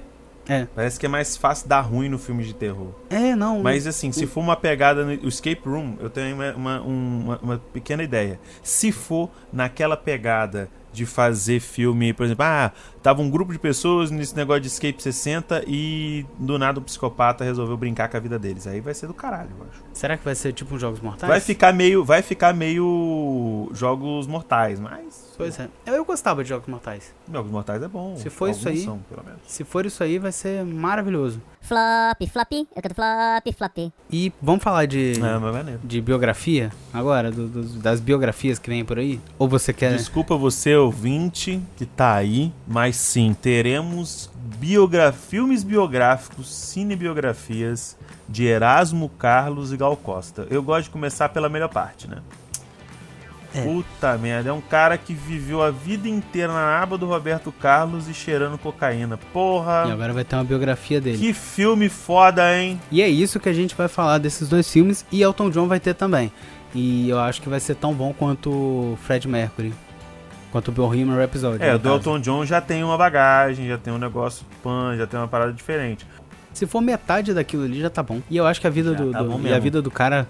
é. 0.49 0.67
Parece 0.75 0.99
que 1.01 1.05
é 1.05 1.09
mais 1.09 1.37
fácil 1.37 1.69
dar 1.69 1.81
ruim 1.83 2.09
no 2.09 2.19
filme 2.19 2.43
de 2.45 2.55
terror. 2.55 2.93
É, 3.11 3.35
não. 3.35 3.61
Mas 3.63 3.87
assim, 3.87 4.13
se 4.13 4.27
for 4.27 4.41
uma 4.41 4.57
pegada 4.57 5.05
no 5.05 5.13
o 5.25 5.29
escape 5.29 5.61
room, 5.69 5.97
eu 6.01 6.09
tenho 6.09 6.35
uma, 6.37 6.53
uma, 6.55 6.81
um- 6.83 7.21
uma- 7.25 7.39
uma 7.43 7.59
pequena 7.59 8.03
ideia. 8.03 8.39
Se 8.63 8.91
for 8.93 9.31
naquela 9.53 9.97
pegada 9.99 10.71
de 10.93 11.07
fazer 11.07 11.61
filme, 11.61 12.13
por 12.13 12.25
exemplo, 12.25 12.45
ah, 12.45 12.73
tava 13.03 13.23
um 13.23 13.31
grupo 13.31 13.53
de 13.53 13.59
pessoas 13.59 14.11
nesse 14.11 14.35
negócio 14.37 14.61
de 14.63 14.69
escape 14.69 15.03
60 15.03 15.65
e 15.67 16.25
do 16.39 16.59
nada 16.59 16.79
o 16.79 16.83
psicopata 16.83 17.45
resolveu 17.45 17.77
brincar 17.77 18.09
com 18.09 18.17
a 18.17 18.21
vida 18.21 18.39
deles. 18.39 18.67
Aí 18.67 18.81
vai 18.81 18.95
ser 18.95 19.07
do 19.07 19.15
caralho, 19.15 19.51
eu 19.59 19.67
acho. 19.71 19.81
Será 19.93 20.17
que 20.17 20.25
vai 20.25 20.35
ser 20.35 20.53
tipo 20.53 20.75
um 20.75 20.79
Jogos 20.79 21.01
Mortais? 21.01 21.29
Vai 21.31 21.41
ficar 21.41 21.73
meio, 21.73 22.05
vai 22.05 22.23
ficar 22.23 22.55
meio 22.55 23.71
jogos 23.75 24.27
mortais, 24.27 24.79
mas 24.81 25.31
Pois 25.37 25.59
é. 25.59 25.69
Eu, 25.87 25.95
eu 25.95 26.05
gostava 26.05 26.43
de 26.43 26.51
Jogos 26.51 26.69
Mortais. 26.69 27.15
jogos 27.33 27.51
mortais 27.51 27.83
é 27.83 27.89
bom. 27.89 28.15
Se 28.17 28.29
for 28.29 28.51
isso 28.51 28.69
aí- 28.69 28.85
são, 28.85 28.99
pelo 29.09 29.25
menos. 29.25 29.41
Se 29.47 29.65
for 29.65 29.87
isso 29.87 30.03
aí, 30.05 30.19
vai 30.19 30.33
ser 30.33 30.65
maravilhoso. 30.67 31.41
Flop, 31.63 32.21
flop, 32.31 32.53
eu 32.53 32.83
canto 32.83 32.95
flop, 32.95 33.55
flop. 33.57 33.93
E 34.11 34.33
vamos 34.43 34.63
falar 34.63 34.87
de, 34.87 35.13
É, 35.19 35.39
maneiro. 35.39 35.81
de 35.85 36.01
biografia 36.01 36.71
agora? 36.93 37.31
do- 37.31 37.49
do- 37.49 37.79
das 37.79 38.01
biografias 38.01 38.59
que 38.59 38.69
vem 38.69 38.85
por 38.85 38.99
aí? 38.99 39.19
Ou 39.39 39.49
você 39.49 39.73
quer. 39.73 39.95
Desculpa 39.97 40.37
você, 40.37 40.75
ouvinte, 40.77 41.61
que 41.77 41.87
tá 41.87 42.15
aí, 42.15 42.53
mas 42.67 42.90
sim, 42.93 43.35
teremos 43.35 44.31
biogra 44.59 45.13
filmes 45.13 45.63
biográficos, 45.63 46.55
cinebiografias 46.55 47.97
de 48.29 48.45
Erasmo 48.45 49.09
Carlos 49.09 49.73
e 49.73 49.77
Gal 49.77 49.97
Costa. 49.97 50.47
Eu 50.51 50.63
gosto 50.63 50.85
de 50.85 50.91
começar 50.91 51.29
pela 51.31 51.49
melhor 51.49 51.69
parte, 51.69 52.09
né? 52.09 52.19
É. 53.53 53.63
Puta 53.63 54.17
merda, 54.17 54.51
é 54.51 54.53
um 54.53 54.61
cara 54.61 54.97
que 54.97 55.13
viveu 55.13 55.61
a 55.61 55.71
vida 55.71 56.09
inteira 56.09 56.53
na 56.53 56.81
aba 56.81 56.97
do 56.97 57.07
Roberto 57.07 57.51
Carlos 57.51 58.09
e 58.09 58.15
cheirando 58.15 58.57
cocaína. 58.57 59.19
E 59.21 59.33
Porra, 59.33 59.93
agora 59.93 60.13
vai 60.13 60.23
ter 60.25 60.37
uma 60.37 60.45
biografia 60.45 61.01
dele. 61.01 61.19
que 61.19 61.33
filme 61.33 61.89
foda, 61.89 62.57
hein? 62.57 62.81
E 62.93 63.03
é 63.03 63.09
isso 63.09 63.41
que 63.41 63.49
a 63.49 63.53
gente 63.53 63.75
vai 63.75 63.89
falar 63.89 64.19
desses 64.19 64.49
dois 64.49 64.71
filmes 64.71 65.05
e 65.11 65.21
Elton 65.21 65.51
John 65.51 65.67
vai 65.67 65.81
ter 65.81 65.95
também. 65.95 66.31
E 66.73 67.09
eu 67.09 67.19
acho 67.19 67.43
que 67.43 67.49
vai 67.49 67.59
ser 67.59 67.75
tão 67.75 67.93
bom 67.93 68.15
quanto 68.17 68.51
o 68.51 68.99
Fred 69.03 69.27
Mercury. 69.27 69.75
Quanto 70.53 70.69
o 70.69 70.73
Bohemian 70.73 71.17
Rhapsody. 71.17 71.63
É, 71.63 71.71
no 71.71 71.77
o 71.77 71.79
do 71.79 71.83
caso. 71.85 71.95
Elton 71.97 72.21
John 72.21 72.45
já 72.47 72.61
tem 72.61 72.83
uma 72.83 72.97
bagagem, 72.99 73.69
já 73.69 73.79
tem 73.79 73.93
um 73.93 73.99
negócio 73.99 74.45
pan, 74.63 74.97
já 74.97 75.07
tem 75.07 75.19
uma 75.19 75.29
parada 75.29 75.53
diferente. 75.53 76.07
Se 76.53 76.67
for 76.67 76.81
metade 76.81 77.33
daquilo 77.33 77.65
ali, 77.65 77.81
já 77.81 77.89
tá 77.89 78.03
bom. 78.03 78.21
E 78.29 78.37
eu 78.37 78.47
acho 78.47 78.61
que 78.61 78.67
a 78.67 78.71
vida 78.71 78.93
Já 78.93 78.99
do, 78.99 79.13
tá 79.13 79.23
do- 79.23 79.47
e 79.47 79.53
a 79.53 79.59
vida 79.61 79.81
do 79.81 79.91
cara 79.91 80.27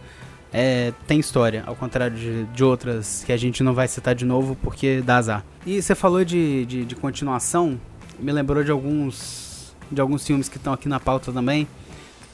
é, 0.53 0.93
tem 1.07 1.19
história, 1.19 1.65
ao 1.67 1.75
contrário 1.75 2.15
de, 2.17 2.45
de 2.45 2.63
outras 2.65 3.23
que 3.25 3.33
a 3.33 3.37
gente 3.37 3.63
não 3.63 3.73
vai 3.73 3.89
citar 3.89 4.15
de 4.15 4.25
novo 4.27 4.57
porque 4.63 5.01
dá 5.01 5.17
azar. 5.17 5.45
E 5.65 5.81
você 5.81 5.95
falou 5.95 6.23
de, 6.25 6.67
de, 6.67 6.85
de 6.85 6.95
continuação, 6.97 7.81
me 8.19 8.31
lembrou 8.33 8.63
de 8.63 8.71
alguns 8.71 9.75
de 9.91 10.01
alguns 10.01 10.25
filmes 10.27 10.49
que 10.49 10.57
estão 10.57 10.73
aqui 10.73 10.89
na 10.89 11.01
pauta 11.01 11.33
também, 11.33 11.67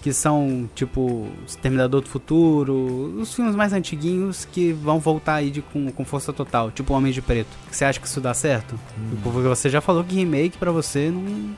que 0.03 0.13
são 0.13 0.69
tipo 0.75 1.29
Exterminador 1.47 2.01
do 2.01 2.09
Futuro, 2.09 3.15
os 3.19 3.35
filmes 3.35 3.57
mais 3.57 3.73
antiguinhos 3.73 4.45
que 4.45 4.73
vão 4.73 5.01
voltar 5.01 5.35
aí 5.35 5.51
de, 5.51 5.63
com, 5.63 5.91
com 5.91 6.05
força 6.05 6.33
total, 6.33 6.71
tipo 6.71 6.95
Homem 6.95 7.13
de 7.13 7.21
Preto. 7.21 7.51
Você 7.71 7.85
acha 7.85 7.99
que 7.99 8.07
isso 8.07 8.21
dá 8.21 8.33
certo? 8.33 8.79
Hum. 8.99 9.17
Porque 9.23 9.49
você 9.49 9.69
já 9.69 9.81
falou 9.81 10.05
que 10.05 10.15
remake 10.15 10.59
pra 10.59 10.71
você 10.71 11.11
não, 11.11 11.55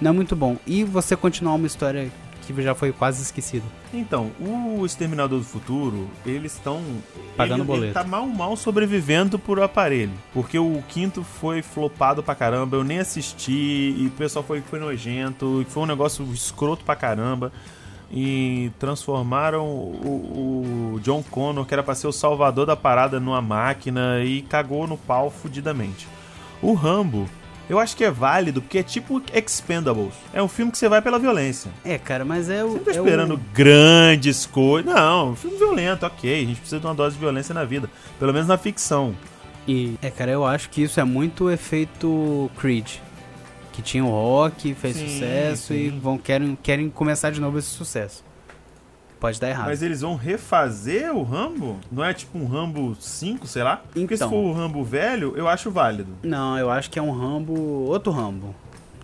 não 0.00 0.10
é 0.10 0.14
muito 0.14 0.34
bom. 0.34 0.56
E 0.66 0.84
você 0.84 1.16
continuar 1.16 1.54
uma 1.54 1.66
história 1.66 2.10
que 2.44 2.62
já 2.62 2.74
foi 2.74 2.92
quase 2.92 3.22
esquecida. 3.22 3.64
Então, 3.92 4.30
o 4.40 4.84
Exterminador 4.84 5.38
do 5.38 5.44
Futuro, 5.44 6.08
eles 6.24 6.54
estão. 6.54 6.82
Pagando 7.36 7.60
ele, 7.60 7.66
boleto. 7.66 7.84
Ele 7.86 7.92
tá 7.94 8.04
mal, 8.04 8.26
mal 8.26 8.56
sobrevivendo 8.56 9.38
por 9.38 9.60
aparelho. 9.60 10.12
Porque 10.32 10.58
o 10.58 10.82
quinto 10.88 11.22
foi 11.22 11.62
flopado 11.62 12.22
pra 12.22 12.34
caramba, 12.34 12.76
eu 12.76 12.84
nem 12.84 12.98
assisti, 12.98 13.94
e 13.98 14.06
o 14.06 14.10
pessoal 14.10 14.44
foi, 14.44 14.60
foi 14.60 14.78
nojento, 14.78 15.62
e 15.62 15.64
foi 15.64 15.82
um 15.82 15.86
negócio 15.86 16.24
escroto 16.32 16.84
pra 16.84 16.94
caramba. 16.94 17.52
E 18.12 18.70
transformaram 18.78 19.66
o, 19.66 20.94
o 20.94 21.00
John 21.00 21.22
Connor, 21.22 21.64
que 21.64 21.74
era 21.74 21.82
pra 21.82 21.94
ser 21.94 22.06
o 22.06 22.12
salvador 22.12 22.66
da 22.66 22.76
parada, 22.76 23.18
numa 23.18 23.42
máquina, 23.42 24.22
e 24.22 24.42
cagou 24.42 24.86
no 24.86 24.96
pau 24.96 25.30
fudidamente. 25.30 26.06
O 26.62 26.74
Rambo. 26.74 27.28
Eu 27.68 27.78
acho 27.78 27.96
que 27.96 28.04
é 28.04 28.10
válido, 28.10 28.60
porque 28.60 28.78
é 28.78 28.82
tipo 28.82 29.22
Expendables. 29.32 30.12
É 30.32 30.42
um 30.42 30.48
filme 30.48 30.70
que 30.70 30.76
você 30.76 30.88
vai 30.88 31.00
pela 31.00 31.18
violência. 31.18 31.70
É, 31.84 31.96
cara, 31.96 32.24
mas 32.24 32.50
é 32.50 32.62
o. 32.62 32.72
Você 32.72 32.76
não 32.78 32.84
tá 32.84 32.90
é 32.92 33.00
o- 33.00 33.04
esperando 33.06 33.40
grandes 33.54 34.44
coisas. 34.46 34.92
Não, 34.94 35.30
um 35.30 35.36
filme 35.36 35.56
violento, 35.56 36.04
ok. 36.04 36.34
A 36.42 36.46
gente 36.46 36.56
precisa 36.60 36.78
de 36.80 36.86
uma 36.86 36.94
dose 36.94 37.14
de 37.14 37.20
violência 37.20 37.54
na 37.54 37.64
vida. 37.64 37.88
Pelo 38.18 38.32
menos 38.32 38.46
na 38.48 38.58
ficção. 38.58 39.14
E, 39.66 39.94
é, 40.02 40.10
cara, 40.10 40.30
eu 40.30 40.44
acho 40.44 40.68
que 40.68 40.82
isso 40.82 41.00
é 41.00 41.04
muito 41.04 41.50
efeito 41.50 42.50
Creed. 42.58 42.86
Que 43.72 43.80
tinha 43.82 44.04
o 44.04 44.10
rock, 44.10 44.74
fez 44.74 44.96
Sim, 44.96 45.08
sucesso 45.08 45.72
e 45.74 45.90
sim. 45.90 45.98
vão, 45.98 46.16
querem, 46.18 46.56
querem 46.62 46.88
começar 46.90 47.30
de 47.30 47.40
novo 47.40 47.58
esse 47.58 47.68
sucesso. 47.68 48.22
Pode 49.20 49.40
dar 49.40 49.48
errado. 49.48 49.66
Mas 49.66 49.80
eles 49.82 50.02
vão 50.02 50.16
refazer 50.16 51.14
o 51.14 51.22
Rambo? 51.22 51.78
Não 51.90 52.04
é 52.04 52.12
tipo 52.12 52.38
um 52.38 52.46
Rambo 52.46 52.94
5, 53.00 53.46
sei 53.46 53.62
lá? 53.62 53.80
Porque 53.92 54.16
se 54.16 54.22
Então. 54.22 54.28
for 54.30 54.36
o 54.36 54.52
Rambo 54.52 54.84
velho, 54.84 55.32
eu 55.36 55.48
acho 55.48 55.70
válido. 55.70 56.12
Não, 56.22 56.58
eu 56.58 56.68
acho 56.70 56.90
que 56.90 56.98
é 56.98 57.02
um 57.02 57.10
Rambo. 57.10 57.54
Outro 57.88 58.12
Rambo. 58.12 58.54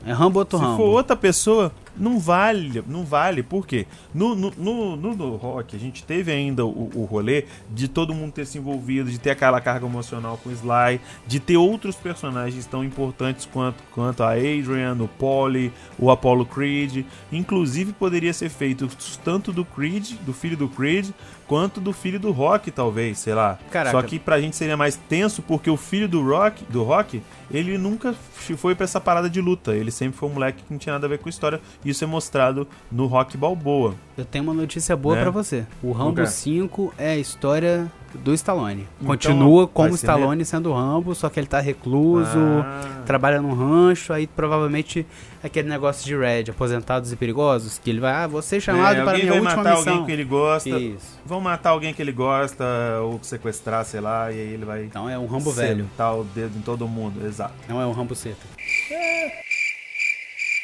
É 0.05 0.13
Rambo 0.13 0.39
outro 0.39 0.59
Se 0.59 0.65
Rambo. 0.65 0.77
for 0.79 0.89
outra 0.89 1.15
pessoa, 1.17 1.73
não 2.01 2.19
vale, 2.19 2.83
não 2.89 3.05
vale. 3.05 3.43
Por 3.43 3.67
quê? 3.67 3.87
No, 4.15 4.35
no, 4.35 4.51
no, 4.57 4.97
no- 4.97 5.37
rock, 5.37 5.77
a 5.77 5.79
gente 5.79 6.03
teve 6.03 6.33
ainda 6.33 6.65
o, 6.67 6.91
o 6.95 7.05
rolê 7.05 7.45
de 7.71 7.87
todo 7.87 8.15
mundo 8.15 8.33
ter 8.33 8.47
se 8.47 8.59
envolvido, 8.59 9.11
de 9.11 9.19
ter 9.21 9.31
aquela 9.31 9.61
carga 9.61 9.87
emocional 9.87 10.39
com 10.43 10.49
o 10.49 10.53
Sly, 10.53 11.01
de 11.27 11.39
ter 11.39 11.57
outros 11.57 11.95
personagens 11.97 12.67
tão 12.67 12.83
importantes 12.83 13.47
quanto, 13.47 13.83
quanto 13.93 14.23
a 14.23 14.33
Adrian, 14.33 14.97
o 15.01 15.07
Polly, 15.07 15.73
o 15.99 16.11
Apollo 16.11 16.47
Creed. 16.47 17.05
Inclusive, 17.31 17.93
poderia 17.93 18.33
ser 18.33 18.49
feito 18.49 18.89
tanto 19.23 19.53
do 19.53 19.65
Creed, 19.65 20.13
do 20.27 20.33
filho 20.33 20.57
do 20.57 20.69
Creed, 20.69 21.11
quanto 21.51 21.81
do 21.81 21.93
filho 21.93 22.21
do 22.21 22.31
Rock, 22.31 22.71
talvez, 22.71 23.19
sei 23.19 23.35
lá. 23.35 23.59
Caraca. 23.73 23.91
Só 23.91 24.01
que 24.07 24.21
pra 24.21 24.41
gente 24.41 24.55
seria 24.55 24.77
mais 24.77 24.95
tenso, 24.95 25.43
porque 25.43 25.69
o 25.69 25.77
filho 25.77 26.07
do 26.09 26.23
Rock, 26.25 26.65
do 26.69 26.85
Rock, 26.85 27.21
ele 27.51 27.77
nunca 27.77 28.15
foi 28.57 28.73
pra 28.77 28.85
essa 28.85 29.01
parada 29.01 29.29
de 29.29 29.41
luta. 29.41 29.75
Ele 29.75 29.91
sempre 29.91 30.17
foi 30.17 30.29
um 30.29 30.33
moleque 30.35 30.63
que 30.63 30.73
não 30.73 30.79
tinha 30.79 30.93
nada 30.93 31.07
a 31.07 31.09
ver 31.11 31.19
com 31.19 31.29
história. 31.29 31.61
Isso 31.85 32.05
é 32.05 32.07
mostrado 32.07 32.69
no 32.91 33.07
Rock 33.07 33.37
Balboa. 33.37 33.97
Eu 34.17 34.25
tenho 34.25 34.45
uma 34.45 34.55
notícia 34.55 34.97
boa 34.97 35.17
Né? 35.17 35.23
pra 35.23 35.33
você. 35.33 35.67
O 35.83 35.91
Rambo 35.91 36.21
Ok. 36.21 36.27
5 36.29 36.95
é 36.97 37.11
a 37.11 37.17
história 37.17 37.91
do 38.19 38.35
Stallone. 38.35 38.87
Então, 38.97 39.07
Continua 39.07 39.67
como 39.69 39.95
Stallone 39.95 40.45
sendo 40.45 40.71
o 40.71 40.75
Rambo, 40.75 41.15
só 41.15 41.29
que 41.29 41.39
ele 41.41 41.47
tá 41.47 41.61
recluso, 41.61 42.39
Ah. 42.65 43.03
trabalha 43.07 43.41
num 43.41 43.53
rancho, 43.55 44.13
aí 44.13 44.27
provavelmente 44.27 45.07
aquele 45.43 45.69
negócio 45.69 46.05
de 46.05 46.17
Red, 46.17 46.51
aposentados 46.51 47.13
e 47.13 47.17
perigosos, 47.17 47.79
que 47.79 47.89
ele 47.91 48.01
vai, 48.01 48.13
ah, 48.13 48.27
vou 48.27 48.43
ser 48.43 48.61
chamado 48.61 48.97
É, 48.99 49.05
para 49.05 49.13
minha 49.19 49.31
vai 49.33 49.41
última 49.41 49.57
matar 49.57 49.77
missão. 49.77 49.93
alguém 49.93 50.07
que 50.07 50.13
ele 50.13 50.25
gosta. 50.25 50.69
Isso. 50.71 51.19
Vão 51.25 51.41
matar 51.41 51.71
alguém 51.71 51.95
que 51.95 52.03
ele 52.03 52.13
gosta, 52.13 52.65
ou 53.03 53.19
sequestrar, 53.23 53.85
sei 53.85 54.01
lá, 54.01 54.31
e 54.31 54.35
aí 54.35 54.53
ele 54.55 54.65
vai. 54.65 54.85
Então 54.85 55.09
é 55.09 55.19
um 55.19 55.27
Rambo 55.27 55.51
velho, 55.53 55.85
sentar 55.85 56.15
o 56.17 56.25
dedo 56.25 56.59
em 56.59 56.63
todo 56.63 56.87
mundo, 56.89 57.25
exato. 57.27 57.55
não 57.69 57.81
é 57.81 57.87
um 57.87 57.93
Rambo 57.93 58.15
seta. 58.15 58.47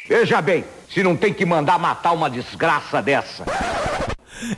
Veja 0.07 0.41
bem, 0.41 0.63
se 0.89 1.03
não 1.03 1.15
tem 1.17 1.33
que 1.33 1.45
mandar 1.45 1.77
matar 1.77 2.11
uma 2.13 2.29
desgraça 2.29 3.01
dessa. 3.01 3.43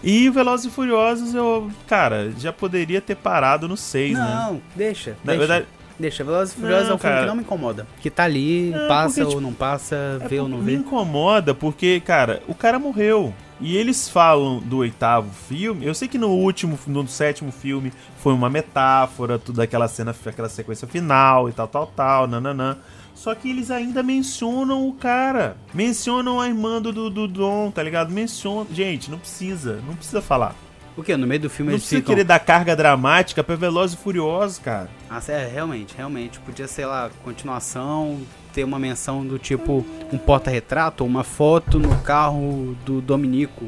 E 0.03 0.29
Velozes 0.29 0.65
e 0.65 0.69
Furiosos, 0.69 1.33
eu, 1.33 1.71
cara, 1.87 2.31
já 2.37 2.51
poderia 2.51 3.01
ter 3.01 3.15
parado 3.15 3.67
no 3.67 3.77
6, 3.77 4.13
né? 4.17 4.19
Não, 4.47 4.61
deixa. 4.75 5.11
Na 5.23 5.33
deixa. 5.33 5.37
verdade, 5.39 5.65
Deixa, 5.99 6.23
Velozes 6.23 6.53
e 6.53 6.57
Furiosos 6.61 6.85
Não, 6.85 6.91
é 6.93 6.95
um 6.95 6.97
filme 6.97 7.13
cara. 7.13 7.21
que 7.23 7.27
não 7.27 7.35
me 7.35 7.41
incomoda. 7.41 7.87
Que 8.01 8.09
tá 8.09 8.23
ali, 8.23 8.69
Não, 8.71 8.87
passa 8.87 9.07
porque, 9.09 9.21
ou 9.23 9.29
tipo, 9.29 9.41
não 9.41 9.53
passa, 9.53 9.95
É 10.21 10.27
vê 10.29 10.39
ou 10.39 10.47
não 10.47 10.57
porque 10.59 10.71
Me 10.71 10.77
vê. 10.77 10.83
incomoda 10.83 11.53
porque, 11.53 11.99
cara, 11.99 12.41
o 12.47 12.55
cara 12.55 12.79
morreu. 12.79 13.33
E 13.61 13.75
eles 13.75 14.07
falam 14.07 14.59
do 14.59 14.77
oitavo 14.77 15.29
filme. 15.49 15.85
Eu 15.85 15.93
sei 15.93 16.07
que 16.07 16.17
no 16.17 16.29
último, 16.29 16.79
no 16.87 17.05
sétimo 17.09 17.51
filme, 17.51 17.91
foi 18.19 18.31
uma 18.31 18.49
metáfora, 18.49 19.37
tudo 19.37 19.61
aquela 19.61 19.89
cena, 19.89 20.15
aquela 20.25 20.47
sequência 20.47 20.87
final 20.87 21.49
e 21.49 21.51
tal, 21.51 21.67
tal, 21.67 21.87
tal, 21.87 22.27
nananã. 22.27 22.77
Só 23.19 23.35
que 23.35 23.49
eles 23.49 23.69
ainda 23.69 24.01
mencionam 24.01 24.87
o 24.87 24.93
cara. 24.93 25.57
Mencionam 25.73 26.39
a 26.39 26.47
irmã 26.47 26.81
do, 26.81 26.93
do, 26.93 27.09
do 27.09 27.27
Dom, 27.27 27.69
tá 27.69 27.83
ligado? 27.83 28.13
Mencionam. 28.13 28.65
Gente, 28.71 29.11
não 29.11 29.19
precisa. 29.19 29.81
Não 29.85 29.93
precisa 29.93 30.21
falar. 30.21 30.55
O 30.95 31.03
que? 31.03 31.17
No 31.17 31.27
meio 31.27 31.41
do 31.41 31.49
filme 31.49 31.69
Não 31.69 31.75
eles 31.75 31.83
precisa 31.83 31.99
ficam... 31.99 32.15
querer 32.15 32.23
dar 32.23 32.39
carga 32.39 32.77
dramática 32.77 33.43
pra 33.43 33.57
Velozes 33.57 33.97
e 33.97 34.01
Furiosos, 34.01 34.59
cara. 34.59 34.89
Ah, 35.09 35.21
é, 35.27 35.45
realmente, 35.47 35.93
realmente. 35.97 36.39
Podia 36.39 36.65
ser 36.65 36.85
lá, 36.85 37.11
continuação, 37.21 38.21
ter 38.53 38.63
uma 38.63 38.79
menção 38.79 39.25
do 39.25 39.37
tipo 39.37 39.85
um 40.13 40.17
porta-retrato, 40.17 41.03
uma 41.03 41.25
foto 41.25 41.77
no 41.77 41.99
carro 41.99 42.73
do 42.85 43.01
Dominico. 43.01 43.65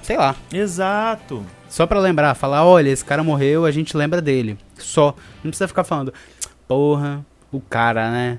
Sei 0.00 0.16
lá. 0.16 0.34
Exato. 0.50 1.44
Só 1.68 1.86
pra 1.86 2.00
lembrar, 2.00 2.34
falar, 2.34 2.64
olha, 2.64 2.88
esse 2.88 3.04
cara 3.04 3.22
morreu, 3.22 3.66
a 3.66 3.70
gente 3.70 3.94
lembra 3.94 4.22
dele. 4.22 4.56
Só. 4.78 5.14
Não 5.44 5.50
precisa 5.50 5.68
ficar 5.68 5.84
falando, 5.84 6.14
porra, 6.66 7.22
o 7.52 7.60
cara, 7.60 8.10
né? 8.10 8.38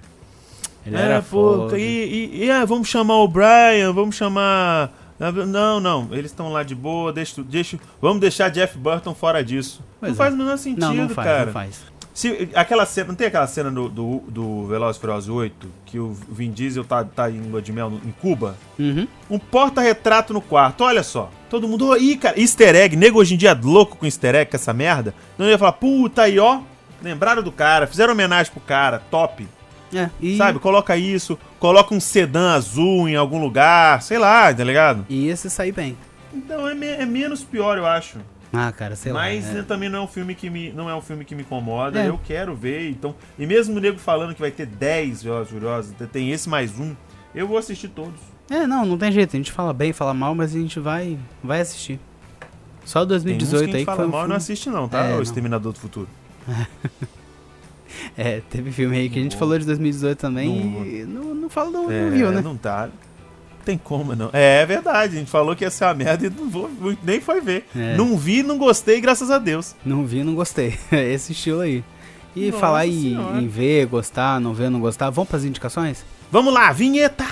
Ele 0.85 0.95
é, 0.95 1.01
era 1.01 1.21
pô, 1.21 1.67
foda. 1.67 1.77
e, 1.79 1.83
e, 1.83 2.45
e, 2.45 2.51
ah, 2.51 2.63
vamos 2.63 2.87
chamar 2.87 3.17
o 3.17 3.27
Brian, 3.27 3.91
vamos 3.93 4.15
chamar. 4.15 4.91
Não, 5.19 5.79
não, 5.79 6.07
eles 6.11 6.31
estão 6.31 6.49
lá 6.51 6.63
de 6.63 6.75
boa, 6.75 7.11
deixa, 7.11 7.41
deixa, 7.43 7.79
vamos 7.99 8.19
deixar 8.19 8.49
Jeff 8.49 8.77
Burton 8.77 9.13
fora 9.15 9.43
disso. 9.43 9.81
Pois 9.99 10.11
não 10.11 10.15
é. 10.15 10.17
faz 10.17 10.33
o 10.33 10.37
menor 10.37 10.57
sentido, 10.57 10.79
Não, 10.79 10.93
não 10.93 11.09
faz, 11.09 11.27
cara. 11.27 11.45
não 11.47 11.53
faz. 11.53 11.81
Se, 12.13 12.49
aquela 12.55 12.83
cena, 12.85 13.09
não 13.09 13.15
tem 13.15 13.27
aquela 13.27 13.45
cena 13.45 13.69
do, 13.69 13.89
do, 13.89 14.23
do 14.27 14.65
Velozes 14.65 14.99
Furiosos 14.99 15.29
8 15.29 15.67
que 15.85 15.99
o 15.99 16.13
Vin 16.29 16.51
Diesel 16.51 16.83
tá, 16.83 17.03
tá 17.03 17.29
em 17.29 17.41
lua 17.41 17.61
de 17.61 17.71
mel 17.71 17.93
em 18.03 18.11
Cuba? 18.11 18.55
Uhum. 18.79 19.07
Um 19.29 19.37
porta-retrato 19.37 20.33
no 20.33 20.41
quarto, 20.41 20.83
olha 20.83 21.03
só. 21.03 21.29
Todo 21.47 21.67
mundo, 21.67 21.95
ih, 21.95 22.17
cara, 22.17 22.39
easter 22.39 22.75
egg, 22.75 22.95
nego 22.95 23.19
hoje 23.19 23.35
em 23.35 23.37
dia 23.37 23.51
é 23.51 23.53
louco 23.53 23.97
com 23.97 24.05
easter 24.05 24.33
egg, 24.33 24.49
com 24.49 24.57
essa 24.57 24.73
merda. 24.73 25.13
Não 25.37 25.47
ia 25.47 25.59
falar, 25.59 25.73
puta 25.73 26.23
aí, 26.23 26.39
ó, 26.39 26.61
lembraram 27.07 27.41
do 27.41 27.51
cara, 27.51 27.87
fizeram 27.87 28.13
homenagem 28.13 28.51
pro 28.51 28.61
cara, 28.61 29.01
top. 29.09 29.47
É, 29.93 30.09
e, 30.21 30.35
Sabe, 30.35 30.59
coloca 30.59 30.97
isso, 30.97 31.39
coloca 31.59 31.95
um 31.95 31.99
sedã 31.99 32.51
azul 32.53 33.07
em 33.07 33.15
algum 33.15 33.39
lugar, 33.41 34.01
sei 34.01 34.17
lá, 34.17 34.53
tá 34.53 34.63
ligado? 34.63 35.05
e 35.07 35.27
esse 35.29 35.49
sair 35.49 35.71
bem. 35.71 35.97
Então 36.33 36.67
é, 36.67 36.75
me- 36.75 36.85
é 36.87 37.05
menos 37.05 37.43
pior, 37.43 37.77
eu 37.77 37.85
acho. 37.85 38.17
Ah, 38.51 38.71
cara, 38.71 38.95
sei 38.95 39.11
Mas 39.11 39.45
lá. 39.45 39.57
é. 39.57 39.59
eh, 39.59 39.63
também 39.63 39.87
não 39.89 39.99
é 39.99 40.01
um 40.01 40.07
filme 40.07 40.33
que 40.35 40.49
me 40.49 40.71
não 40.71 40.89
é 40.89 40.95
um 40.95 41.01
filme 41.01 41.23
que 41.25 41.33
me 41.35 41.41
incomoda. 41.41 42.01
É. 42.01 42.09
Eu 42.09 42.19
quero 42.23 42.55
ver, 42.55 42.89
então. 42.89 43.15
E 43.39 43.45
mesmo 43.45 43.75
o 43.77 43.79
nego 43.79 43.97
falando 43.97 44.33
que 44.33 44.39
vai 44.41 44.51
ter 44.51 44.65
10 44.65 45.23
Velozes 45.23 45.51
Furiosos, 45.51 45.93
tem 46.11 46.31
esse 46.31 46.47
mais 46.49 46.77
um, 46.79 46.93
eu 47.35 47.47
vou 47.47 47.57
assistir 47.57 47.87
todos. 47.89 48.19
É, 48.49 48.65
não, 48.67 48.85
não 48.85 48.97
tem 48.97 49.11
jeito. 49.11 49.35
A 49.35 49.37
gente 49.37 49.51
fala 49.51 49.73
bem, 49.73 49.91
fala 49.93 50.13
mal, 50.13 50.33
mas 50.35 50.55
a 50.55 50.59
gente 50.59 50.79
vai, 50.79 51.17
vai 51.43 51.61
assistir. 51.61 51.99
Só 52.85 53.05
Tem 53.05 53.17
uns 53.17 53.23
2018 53.23 53.49
que 53.49 53.55
a 53.55 53.59
aí 53.59 53.71
gente 53.71 53.79
que 53.79 53.85
fala 53.85 53.97
foi 53.97 54.05
um 54.05 54.09
mal 54.09 54.19
e 54.19 54.21
filme... 54.21 54.29
não 54.29 54.35
assiste 54.37 54.69
não, 54.69 54.87
tá? 54.87 55.03
É, 55.05 55.11
o 55.11 55.15
não. 55.15 55.21
Exterminador 55.21 55.73
do 55.73 55.79
Futuro. 55.79 56.07
É, 58.17 58.41
teve 58.49 58.71
filme 58.71 58.97
aí 58.97 59.09
que 59.09 59.19
a 59.19 59.23
gente 59.23 59.37
falou 59.37 59.57
de 59.57 59.65
2018 59.65 60.19
também 60.19 60.49
Não 60.49 60.85
e 60.85 61.05
não, 61.05 61.33
não 61.33 61.49
fala, 61.49 61.71
não, 61.71 61.91
É, 61.91 62.01
não 62.03 62.11
viu, 62.11 62.31
né? 62.31 62.41
Não 62.41 62.57
tá. 62.57 62.87
Não 62.87 63.63
tem 63.65 63.77
como, 63.77 64.15
não. 64.15 64.29
É, 64.33 64.61
é 64.61 64.65
verdade, 64.65 65.15
a 65.15 65.19
gente 65.19 65.31
falou 65.31 65.55
que 65.55 65.63
ia 65.63 65.69
ser 65.71 65.85
uma 65.85 65.93
merda 65.93 66.27
e 66.27 66.29
não 66.29 66.49
vou, 66.49 66.69
nem 67.03 67.19
foi 67.19 67.41
ver. 67.41 67.65
É. 67.75 67.95
Não 67.95 68.17
vi, 68.17 68.43
não 68.43 68.57
gostei, 68.57 69.01
graças 69.01 69.31
a 69.31 69.37
Deus. 69.37 69.75
Não 69.85 70.05
vi, 70.05 70.23
não 70.23 70.35
gostei. 70.35 70.77
É 70.91 71.11
Esse 71.11 71.31
estilo 71.31 71.61
aí. 71.61 71.83
E 72.35 72.47
Nossa 72.47 72.59
falar 72.59 72.85
em, 72.85 73.15
em 73.39 73.47
ver, 73.47 73.87
gostar, 73.87 74.39
não 74.39 74.53
ver, 74.53 74.69
não 74.69 74.79
gostar, 74.79 75.09
vamos 75.09 75.29
pras 75.29 75.43
indicações? 75.43 76.05
Vamos 76.31 76.53
lá, 76.53 76.71
vinheta! 76.71 77.25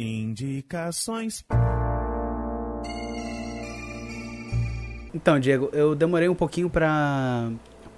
Indicações. 0.00 1.44
Então, 5.18 5.40
Diego, 5.40 5.68
eu 5.72 5.96
demorei 5.96 6.28
um 6.28 6.34
pouquinho 6.34 6.70
pra, 6.70 7.50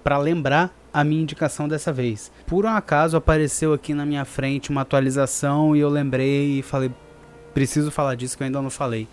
pra 0.02 0.16
lembrar 0.16 0.74
a 0.90 1.04
minha 1.04 1.20
indicação 1.20 1.68
dessa 1.68 1.92
vez. 1.92 2.32
Por 2.46 2.64
um 2.64 2.68
acaso 2.68 3.14
apareceu 3.14 3.74
aqui 3.74 3.92
na 3.92 4.06
minha 4.06 4.24
frente 4.24 4.70
uma 4.70 4.80
atualização 4.80 5.76
e 5.76 5.80
eu 5.80 5.90
lembrei 5.90 6.60
e 6.60 6.62
falei, 6.62 6.90
preciso 7.52 7.90
falar 7.90 8.14
disso 8.14 8.38
que 8.38 8.42
eu 8.42 8.46
ainda 8.46 8.62
não 8.62 8.70
falei. 8.70 9.06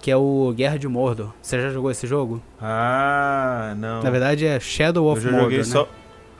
Que 0.00 0.10
é 0.10 0.16
o 0.16 0.54
Guerra 0.56 0.78
de 0.78 0.88
Mordor. 0.88 1.34
Você 1.42 1.60
já 1.60 1.68
jogou 1.68 1.90
esse 1.90 2.06
jogo? 2.06 2.42
Ah, 2.58 3.74
não. 3.76 4.02
Na 4.02 4.08
verdade 4.08 4.46
é 4.46 4.58
Shadow 4.58 5.12
of 5.12 5.22
Mordor, 5.22 5.42
joguei 5.42 5.58
né? 5.58 5.64
só. 5.64 5.86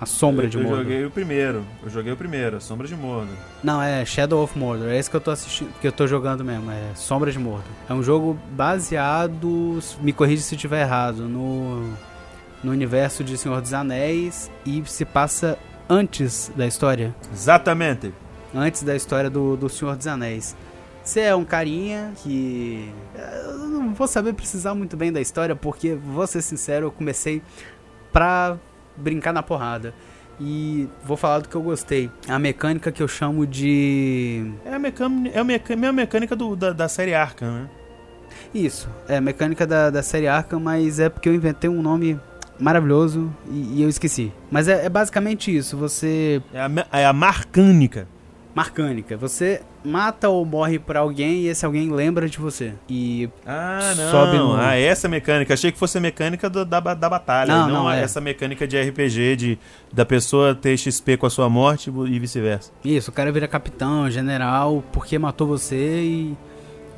A 0.01 0.07
Sombra 0.07 0.46
eu, 0.46 0.51
de 0.51 0.57
eu 0.57 0.62
Mordor. 0.62 0.82
joguei 0.82 1.05
o 1.05 1.11
primeiro. 1.11 1.64
Eu 1.82 1.90
joguei 1.90 2.12
o 2.12 2.16
primeiro, 2.16 2.57
a 2.57 2.61
Sombra 2.61 2.88
de 2.88 2.96
Mordor. 2.96 3.34
Não, 3.62 3.82
é 3.82 4.05
Shadow 4.05 4.42
of 4.42 4.59
Mordor. 4.59 4.88
É 4.88 4.98
esse 4.98 5.11
que 5.11 5.16
eu 5.16 5.20
tô 5.20 5.30
assistindo, 5.30 5.70
que 5.80 5.86
eu 5.86 5.92
tô 5.92 6.07
jogando 6.07 6.42
mesmo. 6.44 6.70
É 6.70 6.94
Sombra 6.94 7.30
de 7.30 7.38
Mordor. 7.38 7.70
É 7.88 7.92
um 7.92 8.03
jogo 8.03 8.38
baseado, 8.53 9.78
me 10.01 10.12
corrija 10.12 10.42
se 10.42 10.55
eu 10.55 10.57
estiver 10.57 10.80
errado, 10.82 11.28
no 11.28 11.92
no 12.62 12.72
universo 12.72 13.24
de 13.24 13.36
Senhor 13.38 13.61
dos 13.61 13.72
Anéis 13.72 14.51
e 14.66 14.82
se 14.86 15.05
passa 15.05 15.59
antes 15.88 16.53
da 16.55 16.66
história, 16.66 17.14
Exatamente. 17.32 18.12
antes 18.55 18.82
da 18.82 18.94
história 18.94 19.30
do, 19.30 19.57
do 19.57 19.68
Senhor 19.68 19.96
dos 19.96 20.07
Anéis. 20.07 20.55
Você 21.03 21.20
é 21.20 21.34
um 21.34 21.44
carinha 21.44 22.12
que 22.22 22.92
eu 23.48 23.59
não 23.66 23.94
vou 23.94 24.07
saber 24.07 24.34
precisar 24.34 24.74
muito 24.74 24.96
bem 24.96 25.11
da 25.11 25.20
história 25.20 25.57
porque 25.57 25.94
vou 25.94 26.26
ser 26.26 26.42
sincero, 26.42 26.86
eu 26.86 26.92
comecei 26.92 27.42
pra 28.12 28.59
brincar 29.01 29.32
na 29.32 29.42
porrada. 29.42 29.94
E 30.42 30.88
vou 31.05 31.16
falar 31.18 31.40
do 31.40 31.48
que 31.48 31.55
eu 31.55 31.62
gostei. 31.62 32.11
A 32.26 32.38
mecânica 32.38 32.90
que 32.90 33.03
eu 33.03 33.09
chamo 33.09 33.46
de 33.46 34.51
É 34.64 34.74
a 34.74 34.78
mecânica, 34.78 35.36
é 35.36 35.40
a 35.40 35.44
meca- 35.44 35.76
mesma 35.76 35.92
mecânica 35.92 36.34
do, 36.34 36.57
da, 36.57 36.72
da 36.72 36.88
série 36.88 37.14
Arkham, 37.14 37.51
né? 37.53 37.68
Isso, 38.55 38.88
é 39.07 39.20
mecânica 39.20 39.66
da, 39.66 39.90
da 39.90 40.03
série 40.03 40.26
Arkham, 40.26 40.59
mas 40.61 40.98
é 40.98 41.09
porque 41.11 41.28
eu 41.28 41.34
inventei 41.34 41.68
um 41.68 41.82
nome 41.82 42.18
maravilhoso 42.59 43.30
e, 43.51 43.74
e 43.78 43.82
eu 43.82 43.88
esqueci. 43.88 44.32
Mas 44.51 44.66
é, 44.66 44.86
é 44.86 44.88
basicamente 44.88 45.55
isso, 45.55 45.76
você... 45.76 46.42
É 46.55 46.61
a, 46.61 47.01
é 47.01 47.07
a 47.07 47.12
marcânica. 47.12 48.09
Marcânica. 48.55 49.16
Você 49.16 49.62
mata 49.84 50.28
ou 50.28 50.44
morre 50.44 50.78
por 50.78 50.96
alguém 50.96 51.40
e 51.42 51.48
esse 51.48 51.64
alguém 51.64 51.90
lembra 51.90 52.28
de 52.28 52.38
você. 52.38 52.74
E 52.88 53.28
Ah, 53.46 53.94
não. 53.96 54.11
Sobe 54.11 54.36
no- 54.38 54.57
Ah, 54.57 54.74
essa 54.76 55.09
mecânica. 55.09 55.55
Achei 55.55 55.70
que 55.70 55.78
fosse 55.78 55.98
a 55.98 56.01
mecânica 56.01 56.51
do- 56.51 56.64
da, 56.64 56.80
da 56.80 57.09
batalha. 57.09 57.53
Não, 57.55 57.68
Não, 57.68 57.74
não, 57.84 57.90
é. 57.90 58.03
essa 58.03 58.20
mecânica 58.20 58.66
de 58.66 58.76
RPG, 58.76 59.36
de, 59.36 59.59
da 59.92 60.05
pessoa 60.05 60.55
ter 60.55 60.76
XP 60.76 61.16
com 61.16 61.26
a 61.26 61.30
sua 61.30 61.48
morte 61.48 61.90
e 61.90 62.18
vice-versa. 62.18 62.72
isso, 62.84 63.11
o 63.11 63.14
cara 63.14 63.30
vira 63.30 63.46
capitão, 63.46 64.11
general, 64.11 64.82
porque 64.92 65.18
matou 65.18 65.46
você 65.46 65.76
e 66.03 66.36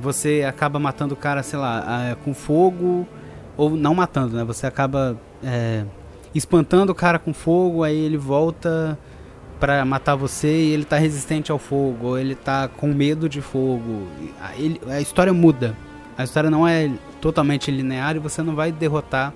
você 0.00 0.44
acaba 0.48 0.78
matando 0.78 1.14
o 1.14 1.16
cara, 1.16 1.42
sei 1.42 1.58
lá, 1.58 2.16
com 2.24 2.32
fogo 2.34 3.06
ou 3.56 3.70
não 3.70 3.94
matando, 3.94 4.36
né? 4.36 4.42
Você 4.44 4.66
acaba 4.66 5.16
é, 5.44 5.84
espantando 6.34 6.90
o 6.90 6.94
cara 6.94 7.18
com 7.18 7.32
fogo, 7.34 7.84
aí 7.84 7.96
ele 7.96 8.16
volta 8.16 8.98
pra 9.62 9.84
matar 9.84 10.16
você 10.16 10.48
e 10.48 10.72
ele 10.72 10.84
tá 10.84 10.98
resistente 10.98 11.52
ao 11.52 11.58
fogo, 11.58 12.08
ou 12.08 12.18
ele 12.18 12.34
tá 12.34 12.66
com 12.66 12.88
medo 12.88 13.28
de 13.28 13.40
fogo. 13.40 14.08
A- 14.40 14.56
ele- 14.56 14.80
a 14.88 15.00
história 15.00 15.32
muda. 15.32 15.76
A 16.18 16.24
história 16.24 16.50
não 16.50 16.66
é 16.66 16.90
totalmente 17.20 17.70
linear 17.70 18.16
e 18.16 18.18
você 18.18 18.42
não 18.42 18.56
vai 18.56 18.72
derrotar 18.72 19.32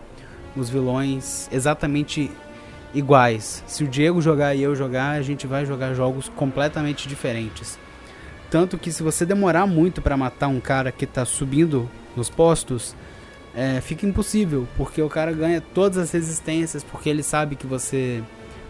os 0.57 0.68
vilões 0.68 1.49
exatamente 1.53 2.29
iguais. 2.93 3.62
Se 3.68 3.85
o 3.85 3.87
Diego 3.87 4.20
jogar 4.20 4.53
e 4.57 4.62
eu 4.64 4.74
jogar, 4.74 5.11
a 5.11 5.22
gente 5.22 5.47
vai 5.47 5.64
jogar 5.64 5.95
jogos 5.95 6.29
completamente 6.35 7.07
diferentes. 7.07 7.79
Tanto 8.51 8.77
que 8.77 8.91
se 8.91 9.05
você 9.05 9.24
demorar 9.24 9.64
muito 9.64 10.03
pra 10.03 10.16
matar 10.16 10.49
um 10.49 10.59
cara 10.59 10.91
que 10.91 11.07
tá 11.07 11.24
subindo 11.24 11.89
nos 12.16 12.29
postos, 12.29 12.97
é, 13.55 13.81
fica 13.81 14.05
impossível, 14.05 14.66
porque 14.77 15.01
o 15.01 15.09
cara 15.09 15.31
ganha 15.33 15.61
todas 15.61 15.99
as 15.99 16.11
resistências, 16.11 16.83
porque 16.83 17.09
ele 17.09 17.22
sabe 17.22 17.55
que 17.55 17.66
você 17.66 18.24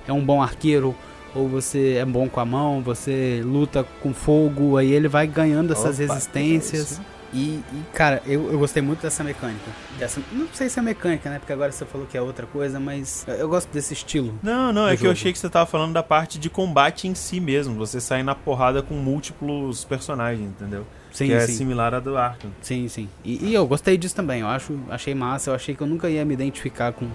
é 0.07 0.13
um 0.13 0.23
bom 0.23 0.43
arqueiro, 0.43 0.95
ou 1.37 1.49
você 1.49 1.95
é 1.95 2.05
bom 2.05 2.29
com 2.29 2.41
a 2.41 2.45
mão, 2.45 2.81
você 2.81 3.43
luta 3.45 3.85
com 4.03 4.15
fogo, 4.15 4.77
aí 4.77 4.93
ele 4.93 5.09
vai 5.09 5.27
ganhando 5.27 5.73
essas 5.73 6.01
Opa, 6.01 6.15
resistências. 6.15 6.99
é? 6.99 7.17
E, 7.33 7.39
e, 7.39 7.83
cara, 7.93 8.23
eu, 8.25 8.51
eu 8.51 8.59
gostei 8.59 8.83
muito 8.83 9.03
dessa 9.03 9.23
mecânica. 9.23 9.71
Dessa, 9.99 10.23
não 10.33 10.49
sei 10.53 10.69
se 10.69 10.79
é 10.79 10.83
mecânica, 10.83 11.29
né? 11.29 11.39
Porque 11.39 11.53
agora 11.53 11.71
você 11.71 11.85
falou 11.85 12.07
que 12.07 12.17
é 12.17 12.23
outra 12.23 12.47
coisa, 12.47 12.81
mas 12.81 13.25
eu, 13.29 13.35
eu 13.35 13.49
gosto 13.49 13.69
desse 13.71 13.93
estilo. 13.93 14.39
Não, 14.43 14.73
não, 14.73 14.87
é 14.87 14.91
que 14.91 15.03
eu 15.03 15.09
jogo. 15.09 15.13
achei 15.13 15.33
que 15.33 15.39
você 15.39 15.51
tava 15.51 15.67
falando 15.67 15.93
da 15.93 16.03
parte 16.03 16.39
de 16.39 16.49
combate 16.49 17.09
em 17.09 17.15
si 17.15 17.41
mesmo. 17.41 17.75
Você 17.75 18.01
sair 18.01 18.23
na 18.23 18.35
porrada 18.35 18.81
com 18.81 18.95
múltiplos 18.95 19.85
personagens, 19.85 20.49
entendeu? 20.49 20.87
Sim, 21.13 21.27
que 21.27 21.33
é 21.33 21.41
sim. 21.41 21.53
similar 21.53 21.95
à 21.95 22.01
do 22.01 22.17
Arkham. 22.17 22.51
Sim, 22.63 22.89
sim. 22.89 23.09
E, 23.25 23.49
e 23.49 23.55
eu 23.55 23.67
gostei 23.67 23.99
disso 23.99 24.15
também. 24.15 24.41
Eu 24.41 24.49
acho, 24.49 24.79
achei 24.89 25.15
massa. 25.15 25.51
Eu 25.51 25.55
achei 25.55 25.75
que 25.75 25.83
eu 25.83 25.87
nunca 25.87 26.09
ia 26.09 26.25
me 26.25 26.33
identificar 26.33 26.93
com 26.93 27.07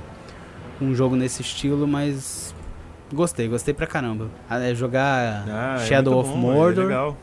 um 0.81 0.93
jogo 0.93 1.15
nesse 1.15 1.41
estilo, 1.41 1.87
mas 1.87 2.53
gostei, 3.13 3.47
gostei 3.47 3.73
pra 3.73 3.87
caramba. 3.87 4.29
Ah, 4.49 4.59
é 4.59 4.73
jogar 4.75 5.43
Ah, 5.47 5.75
é 5.81 5.85
Shadow 5.85 6.15
muito 6.15 6.29
of 6.29 6.39
bom, 6.39 6.51
é 6.51 6.55
Mordor 6.55 6.85
legal. 6.85 7.17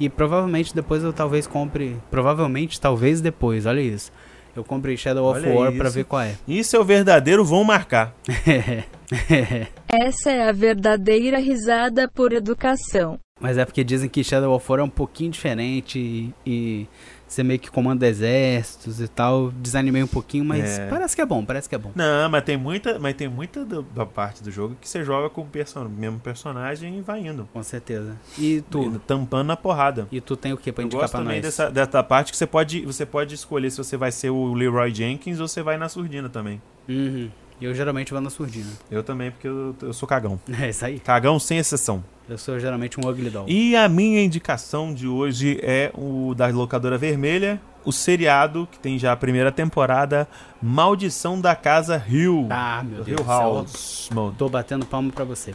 e 0.00 0.08
provavelmente 0.08 0.74
depois 0.74 1.02
eu 1.04 1.12
talvez 1.12 1.46
compre, 1.46 1.96
provavelmente 2.10 2.80
talvez 2.80 3.20
depois, 3.20 3.66
olha 3.66 3.80
isso. 3.80 4.10
Eu 4.56 4.64
comprei 4.64 4.96
Shadow 4.96 5.30
of 5.30 5.40
Olha 5.40 5.54
War 5.54 5.72
pra 5.72 5.86
isso. 5.86 5.94
ver 5.94 6.04
qual 6.04 6.22
é. 6.22 6.34
Isso 6.48 6.74
é 6.74 6.80
o 6.80 6.84
verdadeiro 6.84 7.44
vão 7.44 7.62
marcar. 7.62 8.12
Essa 9.88 10.30
é 10.30 10.48
a 10.48 10.52
verdadeira 10.52 11.38
risada 11.38 12.08
por 12.08 12.32
educação. 12.32 13.18
Mas 13.40 13.56
é 13.56 13.64
porque 13.64 13.84
dizem 13.84 14.08
que 14.08 14.24
Shadow 14.24 14.52
of 14.54 14.66
War 14.68 14.80
é 14.80 14.82
um 14.82 14.88
pouquinho 14.88 15.30
diferente 15.30 15.98
e, 15.98 16.34
e 16.44 16.86
você 17.28 17.42
meio 17.42 17.60
que 17.60 17.70
comanda 17.70 18.06
exércitos 18.06 19.00
e 19.00 19.06
tal. 19.08 19.50
Desanimei 19.52 20.02
um 20.02 20.06
pouquinho, 20.06 20.44
mas 20.44 20.78
É. 20.78 20.88
parece 20.88 21.14
que 21.14 21.22
é 21.22 21.26
bom, 21.26 21.44
parece 21.44 21.68
que 21.68 21.74
é 21.74 21.78
bom. 21.78 21.92
Não, 21.94 22.28
mas 22.30 22.42
tem 22.42 22.56
muita, 22.56 22.98
mas 22.98 23.14
tem 23.14 23.28
muita 23.28 23.64
da 23.64 24.06
parte 24.06 24.42
do 24.42 24.50
jogo 24.50 24.76
que 24.80 24.88
você 24.88 25.04
joga 25.04 25.28
com 25.28 25.42
o 25.42 25.48
mesmo 25.88 26.18
personagem 26.20 26.98
e 26.98 27.00
vai 27.00 27.26
indo. 27.26 27.48
Com 27.52 27.62
certeza. 27.62 28.16
E 28.38 28.62
tu? 28.70 28.98
Tampando 29.06 29.46
na 29.48 29.56
porrada. 29.56 30.08
E 30.10 30.20
tu 30.20 30.36
tem 30.36 30.52
o 30.52 30.56
que 30.56 30.72
pra 30.72 30.82
Eu 30.82 30.86
indicar 30.86 31.02
gosto 31.02 31.12
pra 31.12 31.20
também 31.20 31.36
nós? 31.36 31.44
dessa, 31.44 31.70
dessa 31.70 32.02
parte 32.02 32.30
que 32.32 32.36
você 32.38 32.46
pode, 32.46 32.80
você 32.86 33.04
pode 33.04 33.34
escolher 33.34 33.70
se 33.70 33.78
você 33.78 33.96
vai 33.96 34.10
ser 34.10 34.30
o 34.30 34.54
Leroy 34.54 34.92
Jenkins 34.94 35.38
ou 35.40 35.46
você 35.48 35.62
vai 35.62 35.76
na 35.76 35.88
surdina 35.88 36.28
também. 36.28 36.60
Uhum. 36.88 37.28
Eu 37.60 37.74
geralmente 37.74 38.12
vou 38.12 38.20
na 38.20 38.30
surdina. 38.30 38.70
Eu 38.90 39.02
também, 39.02 39.30
porque 39.30 39.48
eu, 39.48 39.74
eu 39.82 39.92
sou 39.92 40.08
cagão. 40.08 40.38
É 40.60 40.68
isso 40.70 40.84
aí. 40.84 40.98
Cagão 41.00 41.38
sem 41.38 41.58
exceção. 41.58 42.04
Eu 42.28 42.38
sou 42.38 42.58
geralmente 42.60 43.00
um 43.00 43.08
ugly 43.08 43.30
doll. 43.30 43.46
E 43.48 43.74
a 43.74 43.88
minha 43.88 44.22
indicação 44.22 44.92
de 44.92 45.08
hoje 45.08 45.58
é 45.62 45.90
o 45.94 46.34
da 46.36 46.46
locadora 46.48 46.98
vermelha, 46.98 47.60
o 47.84 47.90
seriado 47.92 48.68
que 48.70 48.78
tem 48.78 48.98
já 48.98 49.12
a 49.12 49.16
primeira 49.16 49.50
temporada, 49.50 50.28
Maldição 50.62 51.40
da 51.40 51.56
Casa 51.56 52.04
Hill. 52.08 52.46
Ah, 52.50 52.84
meu 52.84 53.02
Deus 53.02 53.18
Hill. 53.20 53.26
House. 53.26 54.10
Mano, 54.14 54.34
Tô 54.36 54.48
batendo 54.48 54.84
palma 54.84 55.10
pra 55.10 55.24
você. 55.24 55.54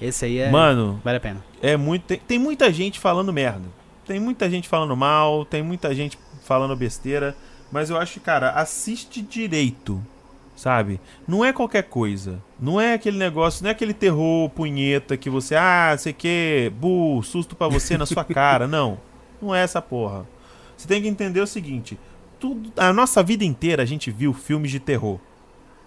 Esse 0.00 0.24
aí 0.24 0.38
é. 0.38 0.50
Mano, 0.50 1.00
Vale 1.04 1.18
a 1.18 1.20
pena. 1.20 1.44
é 1.60 1.76
muito. 1.76 2.04
Tem, 2.06 2.18
tem 2.18 2.38
muita 2.38 2.72
gente 2.72 2.98
falando 2.98 3.32
merda. 3.32 3.68
Tem 4.06 4.18
muita 4.18 4.50
gente 4.50 4.68
falando 4.68 4.96
mal, 4.96 5.44
tem 5.44 5.62
muita 5.62 5.94
gente 5.94 6.18
falando 6.44 6.74
besteira. 6.74 7.36
Mas 7.70 7.88
eu 7.88 7.96
acho 7.96 8.14
que, 8.14 8.20
cara, 8.20 8.50
assiste 8.50 9.22
direito. 9.22 10.02
Sabe? 10.62 11.00
Não 11.26 11.44
é 11.44 11.52
qualquer 11.52 11.82
coisa. 11.82 12.40
Não 12.60 12.80
é 12.80 12.94
aquele 12.94 13.18
negócio, 13.18 13.64
não 13.64 13.68
é 13.68 13.72
aquele 13.72 13.92
terror 13.92 14.48
punheta 14.50 15.16
que 15.16 15.28
você, 15.28 15.56
ah, 15.56 15.92
sei 15.98 16.12
que, 16.12 16.72
bu, 16.76 17.20
susto 17.24 17.56
pra 17.56 17.66
você 17.66 17.98
na 17.98 18.06
sua 18.06 18.22
cara. 18.24 18.68
Não. 18.68 18.96
Não 19.42 19.52
é 19.52 19.60
essa 19.60 19.82
porra. 19.82 20.24
Você 20.76 20.86
tem 20.86 21.02
que 21.02 21.08
entender 21.08 21.40
o 21.40 21.48
seguinte: 21.48 21.98
tudo, 22.38 22.72
a 22.76 22.92
nossa 22.92 23.24
vida 23.24 23.44
inteira 23.44 23.82
a 23.82 23.84
gente 23.84 24.08
viu 24.12 24.32
filmes 24.32 24.70
de 24.70 24.78
terror. 24.78 25.18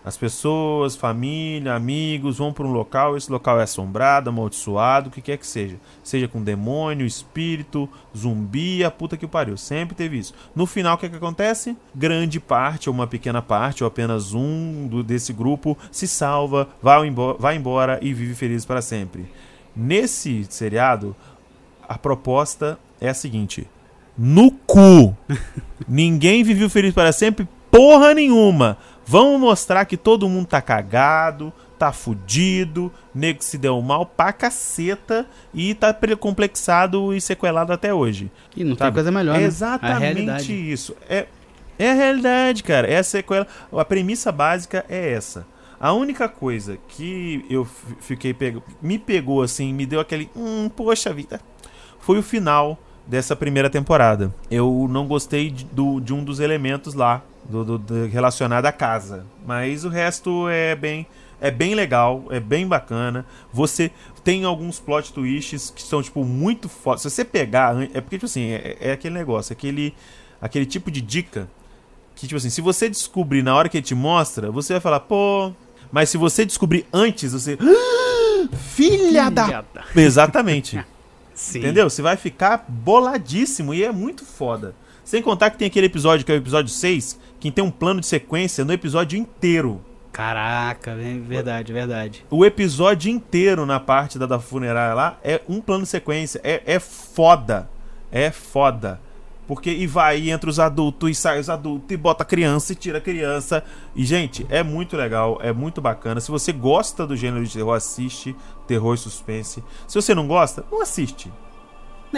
As 0.05 0.15
pessoas, 0.15 0.95
família, 0.95 1.73
amigos 1.73 2.37
vão 2.37 2.53
para 2.53 2.67
um 2.67 2.71
local, 2.71 3.17
esse 3.17 3.31
local 3.31 3.59
é 3.59 3.63
assombrado, 3.63 4.29
amaldiçoado, 4.29 5.09
o 5.09 5.11
que 5.11 5.19
quer 5.19 5.35
que 5.35 5.47
seja. 5.47 5.77
Seja 6.03 6.27
com 6.27 6.43
demônio, 6.43 7.07
espírito, 7.07 7.89
zumbi, 8.15 8.83
a 8.83 8.91
puta 8.91 9.17
que 9.17 9.25
pariu. 9.25 9.57
Sempre 9.57 9.95
teve 9.95 10.19
isso. 10.19 10.31
No 10.55 10.67
final, 10.67 10.93
o 10.93 10.97
que, 10.99 11.09
que 11.09 11.15
acontece? 11.15 11.75
Grande 11.95 12.39
parte, 12.39 12.87
ou 12.87 12.93
uma 12.93 13.07
pequena 13.07 13.41
parte, 13.41 13.83
ou 13.83 13.87
apenas 13.87 14.31
um 14.31 14.87
do, 14.87 15.01
desse 15.01 15.33
grupo 15.33 15.75
se 15.91 16.07
salva, 16.07 16.69
vai 16.83 17.09
vai 17.39 17.55
embora 17.55 17.97
e 17.99 18.13
vive 18.13 18.35
feliz 18.35 18.63
para 18.63 18.83
sempre. 18.83 19.25
Nesse 19.75 20.45
seriado, 20.51 21.15
a 21.89 21.97
proposta 21.97 22.77
é 23.01 23.09
a 23.09 23.13
seguinte: 23.15 23.67
no 24.15 24.51
cu. 24.51 25.17
Ninguém 25.87 26.43
viveu 26.43 26.69
feliz 26.69 26.93
para 26.93 27.11
sempre, 27.11 27.47
porra 27.71 28.13
nenhuma. 28.13 28.77
Vamos 29.05 29.39
mostrar 29.39 29.85
que 29.85 29.95
todo 29.97 30.27
mundo 30.27 30.47
tá 30.47 30.61
cagado, 30.61 31.53
tá 31.77 31.91
fudido, 31.91 32.91
nego 33.13 33.43
se 33.43 33.57
deu 33.57 33.79
mal 33.81 34.05
pra 34.05 34.33
caceta 34.33 35.27
e 35.53 35.73
tá 35.75 35.95
complexado 36.19 37.13
e 37.13 37.21
sequelado 37.21 37.71
até 37.71 37.93
hoje. 37.93 38.31
E 38.55 38.63
não 38.63 38.71
tem 38.75 38.85
Sabe? 38.85 38.95
coisa 38.95 39.11
melhor, 39.11 39.35
É 39.35 39.39
né? 39.41 39.45
exatamente 39.45 40.53
isso. 40.71 40.95
É, 41.07 41.27
é 41.77 41.91
a 41.91 41.93
realidade, 41.93 42.63
cara. 42.63 42.87
É 42.87 42.97
a 42.97 43.03
sequela. 43.03 43.45
A 43.71 43.85
premissa 43.85 44.31
básica 44.31 44.83
é 44.89 45.11
essa. 45.11 45.45
A 45.79 45.91
única 45.93 46.27
coisa 46.27 46.77
que 46.87 47.45
eu 47.49 47.67
fiquei 47.99 48.33
pego, 48.33 48.63
me 48.81 48.97
pegou 48.97 49.43
assim, 49.43 49.71
me 49.73 49.85
deu 49.85 49.99
aquele, 49.99 50.29
hum, 50.35 50.69
poxa 50.73 51.13
vida, 51.13 51.39
foi 51.99 52.17
o 52.17 52.23
final 52.23 52.79
dessa 53.05 53.35
primeira 53.35 53.69
temporada. 53.69 54.33
Eu 54.49 54.87
não 54.89 55.05
gostei 55.05 55.51
de, 55.51 55.65
do- 55.65 55.99
de 55.99 56.11
um 56.13 56.23
dos 56.23 56.39
elementos 56.39 56.93
lá 56.95 57.21
do, 57.49 57.63
do- 57.63 57.77
do- 57.77 58.05
relacionado 58.07 58.65
à 58.65 58.71
casa, 58.71 59.25
mas 59.45 59.85
o 59.85 59.89
resto 59.89 60.47
é 60.49 60.75
bem 60.75 61.05
é 61.41 61.51
bem 61.51 61.75
legal, 61.75 62.23
é 62.29 62.39
bem 62.39 62.65
bacana. 62.65 63.25
Você 63.51 63.91
tem 64.23 64.45
alguns 64.45 64.79
plot 64.79 65.11
twists 65.13 65.69
que 65.69 65.83
são 65.83 66.01
tipo 66.01 66.23
muito 66.23 66.69
foda. 66.69 66.97
Se 66.97 67.09
você 67.09 67.25
pegar, 67.25 67.75
é 67.93 67.99
porque 68.01 68.15
tipo 68.15 68.25
assim, 68.25 68.51
é, 68.51 68.77
é 68.79 68.91
aquele 68.93 69.13
negócio, 69.13 69.51
aquele 69.51 69.93
aquele 70.41 70.65
tipo 70.65 70.89
de 70.89 71.01
dica 71.01 71.47
que 72.15 72.25
tipo 72.25 72.37
assim, 72.37 72.49
se 72.49 72.61
você 72.61 72.87
descobrir 72.89 73.43
na 73.43 73.53
hora 73.53 73.67
que 73.67 73.77
ele 73.77 73.85
te 73.85 73.93
mostra, 73.93 74.49
você 74.49 74.73
vai 74.73 74.79
falar, 74.79 75.01
pô, 75.01 75.51
mas 75.91 76.09
se 76.09 76.17
você 76.17 76.45
descobrir 76.45 76.85
antes, 76.93 77.33
você 77.33 77.57
"Ah, 77.61 78.47
filha 78.57 79.29
da 79.29 79.61
da- 79.61 79.83
Exatamente. 79.95 80.83
Entendeu? 81.59 81.89
Você 81.89 82.01
vai 82.01 82.15
ficar 82.15 82.63
boladíssimo 82.67 83.73
e 83.73 83.83
é 83.83 83.91
muito 83.91 84.23
foda. 84.25 84.73
Sem 85.05 85.21
contar 85.21 85.51
que 85.51 85.57
tem 85.57 85.67
aquele 85.67 85.85
episódio 85.85 86.25
que 86.25 86.31
é 86.31 86.35
o 86.35 86.39
episódio 86.39 86.69
6, 86.69 87.19
que 87.39 87.51
tem 87.51 87.63
um 87.63 87.69
plano 87.69 88.01
de 88.01 88.07
sequência 88.07 88.65
no 88.65 88.73
episódio 88.73 89.17
inteiro. 89.19 89.79
Caraca, 90.11 90.91
é 90.91 91.19
verdade, 91.19 91.71
verdade. 91.71 92.25
O 92.31 92.43
episódio 92.43 93.11
inteiro 93.11 93.67
na 93.67 93.79
parte 93.79 94.17
da, 94.17 94.25
da 94.25 94.39
funerária 94.39 94.95
lá 94.95 95.19
é 95.23 95.41
um 95.47 95.61
plano 95.61 95.83
de 95.83 95.89
sequência. 95.89 96.41
É, 96.43 96.63
é 96.65 96.79
foda. 96.79 97.69
É 98.11 98.31
foda. 98.31 98.99
Porque 99.47 99.69
e 99.69 99.85
vai 99.85 100.21
e 100.21 100.31
entra 100.31 100.49
os 100.49 100.59
adultos 100.59 101.11
e 101.11 101.13
sai 101.13 101.39
os 101.39 101.51
adultos 101.51 101.91
e 101.91 101.97
bota 101.97 102.23
a 102.23 102.25
criança 102.25 102.73
e 102.73 102.75
tira 102.75 102.97
a 102.97 103.01
criança. 103.01 103.63
E, 103.95 104.03
gente, 104.03 104.43
é 104.49 104.63
muito 104.63 104.97
legal, 104.97 105.37
é 105.39 105.53
muito 105.53 105.81
bacana. 105.81 106.19
Se 106.19 106.31
você 106.31 106.51
gosta 106.51 107.05
do 107.05 107.15
gênero 107.15 107.45
de 107.45 107.53
terror, 107.53 107.75
assiste 107.75 108.35
terror 108.65 108.95
e 108.95 108.97
suspense. 108.97 109.63
Se 109.87 110.01
você 110.01 110.15
não 110.15 110.27
gosta, 110.27 110.65
não 110.71 110.81
assiste. 110.81 111.31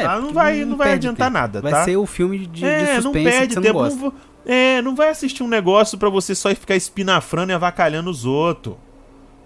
É, 0.01 0.19
não 0.21 0.33
vai- 0.33 0.65
não 0.65 0.77
vai 0.77 0.87
perde 0.89 1.07
adiantar 1.07 1.27
tempo. 1.27 1.39
nada, 1.39 1.61
Vai 1.61 1.71
tá? 1.71 1.83
ser 1.85 1.97
o 1.97 2.05
filme 2.05 2.39
de, 2.39 2.47
de 2.47 2.65
é, 2.65 2.79
suspense 3.01 3.03
não 3.03 3.11
que 3.13 3.23
perde 3.23 3.55
não 3.55 3.61
tempo. 3.61 3.81
Não, 3.83 3.89
vo- 3.97 4.13
é, 4.45 4.81
não 4.81 4.95
vai 4.95 5.09
assistir 5.09 5.43
um 5.43 5.47
negócio 5.47 5.97
pra 5.97 6.09
você 6.09 6.33
só 6.35 6.49
ficar 6.55 6.75
espinafrando 6.75 7.51
e 7.51 7.55
avacalhando 7.55 8.09
os 8.09 8.25
outros. 8.25 8.75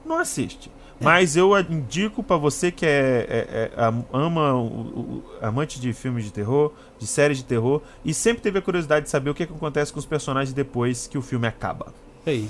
Não 0.05 0.17
assiste. 0.19 0.69
Mas 1.03 1.35
eu 1.35 1.57
indico 1.61 2.21
pra 2.21 2.37
você 2.37 2.71
que 2.71 2.85
é, 2.85 3.25
é- 3.27 3.71
é- 3.75 3.83
am- 3.83 4.05
ama 4.13 4.53
o, 4.53 4.65
o- 4.67 5.23
amante 5.41 5.79
de 5.81 5.91
filmes 5.93 6.23
de 6.25 6.31
terror, 6.31 6.71
de 6.99 7.07
séries 7.07 7.39
de 7.39 7.43
terror, 7.43 7.81
e 8.05 8.13
sempre 8.13 8.43
teve 8.43 8.59
a 8.59 8.61
curiosidade 8.61 9.05
de 9.05 9.09
saber 9.09 9.31
o 9.31 9.33
que, 9.33 9.47
que 9.47 9.51
acontece 9.53 9.91
com 9.91 9.97
os 9.97 10.05
personagens 10.05 10.53
depois 10.53 11.07
que 11.07 11.17
o 11.17 11.21
filme 11.23 11.47
acaba. 11.47 11.91
Aí. 12.23 12.47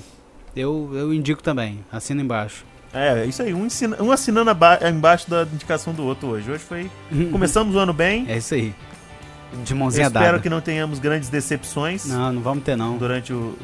Eu, 0.54 0.90
eu 0.92 1.14
indico 1.14 1.42
também. 1.42 1.82
Assina 1.90 2.20
embaixo. 2.20 2.66
É, 2.94 3.24
isso 3.24 3.42
aí, 3.42 3.54
um, 3.54 3.64
ensina- 3.66 3.96
um 4.02 4.12
assinando 4.12 4.50
aba- 4.50 4.78
embaixo 4.88 5.28
da 5.30 5.42
indicação 5.44 5.94
do 5.94 6.04
outro 6.04 6.28
hoje. 6.28 6.50
Hoje 6.50 6.62
foi. 6.62 6.90
Começamos 7.30 7.74
o 7.74 7.78
ano 7.78 7.92
bem. 7.92 8.26
É 8.28 8.36
isso 8.36 8.52
aí. 8.54 8.74
De 9.64 9.74
mãozinha 9.74 10.06
espero 10.06 10.24
dada. 10.26 10.38
que 10.40 10.48
não 10.48 10.60
tenhamos 10.60 10.98
grandes 10.98 11.28
decepções 11.28 12.06
Não, 12.06 12.32
não 12.32 12.40
vamos 12.42 12.64
ter 12.64 12.74
não. 12.76 12.96
durante 12.96 13.32
o. 13.32 13.54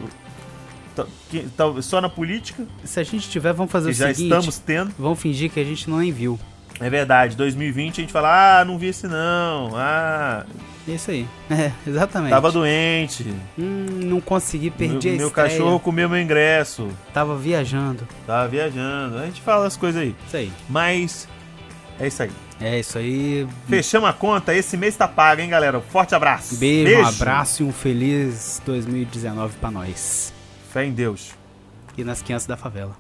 o- 0.97 1.83
só 1.83 2.01
na 2.01 2.09
política, 2.09 2.67
Se 2.85 2.99
a 3.01 3.03
gente 3.05 3.29
tiver, 3.31 3.53
vamos 3.53 3.71
fazer 3.71 3.91
que 3.91 3.97
o 3.97 3.99
já 3.99 4.07
seguinte. 4.15 4.25
estamos 4.33 4.59
tendo. 4.59 4.93
Vamos 4.99 5.19
fingir 5.21 5.51
que 5.51 5.61
a 5.61 5.65
gente 5.65 5.89
não 5.89 5.99
nem 5.99 6.11
viu. 6.13 6.39
É 6.81 6.89
verdade, 6.89 7.37
2020 7.37 7.99
a 7.99 8.01
gente 8.03 8.13
fala, 8.13 8.61
ah, 8.61 8.65
não 8.65 8.79
vi 8.79 8.87
esse 8.89 9.07
não, 9.09 9.73
ah, 9.75 10.45
É 10.89 10.93
isso 10.93 11.11
aí. 11.11 11.27
É, 11.51 11.73
exatamente. 11.87 12.31
tava 12.31 12.53
doente, 12.53 13.35
Hum, 13.59 13.87
não 14.05 14.21
consegui, 14.21 14.71
perdi 14.71 15.09
meu, 15.09 15.15
a 15.15 15.19
meu 15.19 15.27
estreia. 15.29 15.49
cachorro 15.51 15.81
comeu 15.81 16.09
meu 16.09 16.21
ingresso, 16.21 16.89
Tava 17.13 17.37
viajando. 17.37 18.07
tava 18.27 18.47
viajando, 18.49 19.19
a 19.19 19.27
gente 19.27 19.41
fala 19.43 19.67
as 19.67 19.77
coisas 19.77 20.01
aí. 20.03 20.15
Isso 20.27 20.37
aí. 20.37 20.53
Mas 20.69 21.29
é 21.99 22.07
isso 22.07 22.23
aí. 22.23 22.31
É 22.61 22.79
isso 22.81 22.99
aí. 22.99 23.47
Fechamos 23.69 24.09
a 24.09 24.13
conta, 24.13 24.53
esse 24.55 24.77
mês 24.77 24.97
tá 24.97 25.07
pago, 25.07 25.41
hein, 25.41 25.49
galera? 25.49 25.81
Forte 25.81 26.15
abraço. 26.15 26.57
Beijo, 26.57 27.01
um 27.03 27.07
abraço 27.07 27.63
e 27.63 27.67
um 27.67 27.73
feliz 27.73 28.61
2019 28.67 29.57
pra 29.61 29.71
nós. 29.71 30.33
Fé 30.73 30.85
em 30.85 30.93
Deus. 30.93 31.31
E 31.97 32.03
nas 32.05 32.21
crianças 32.23 32.47
da 32.49 32.57
favela. 32.57 32.97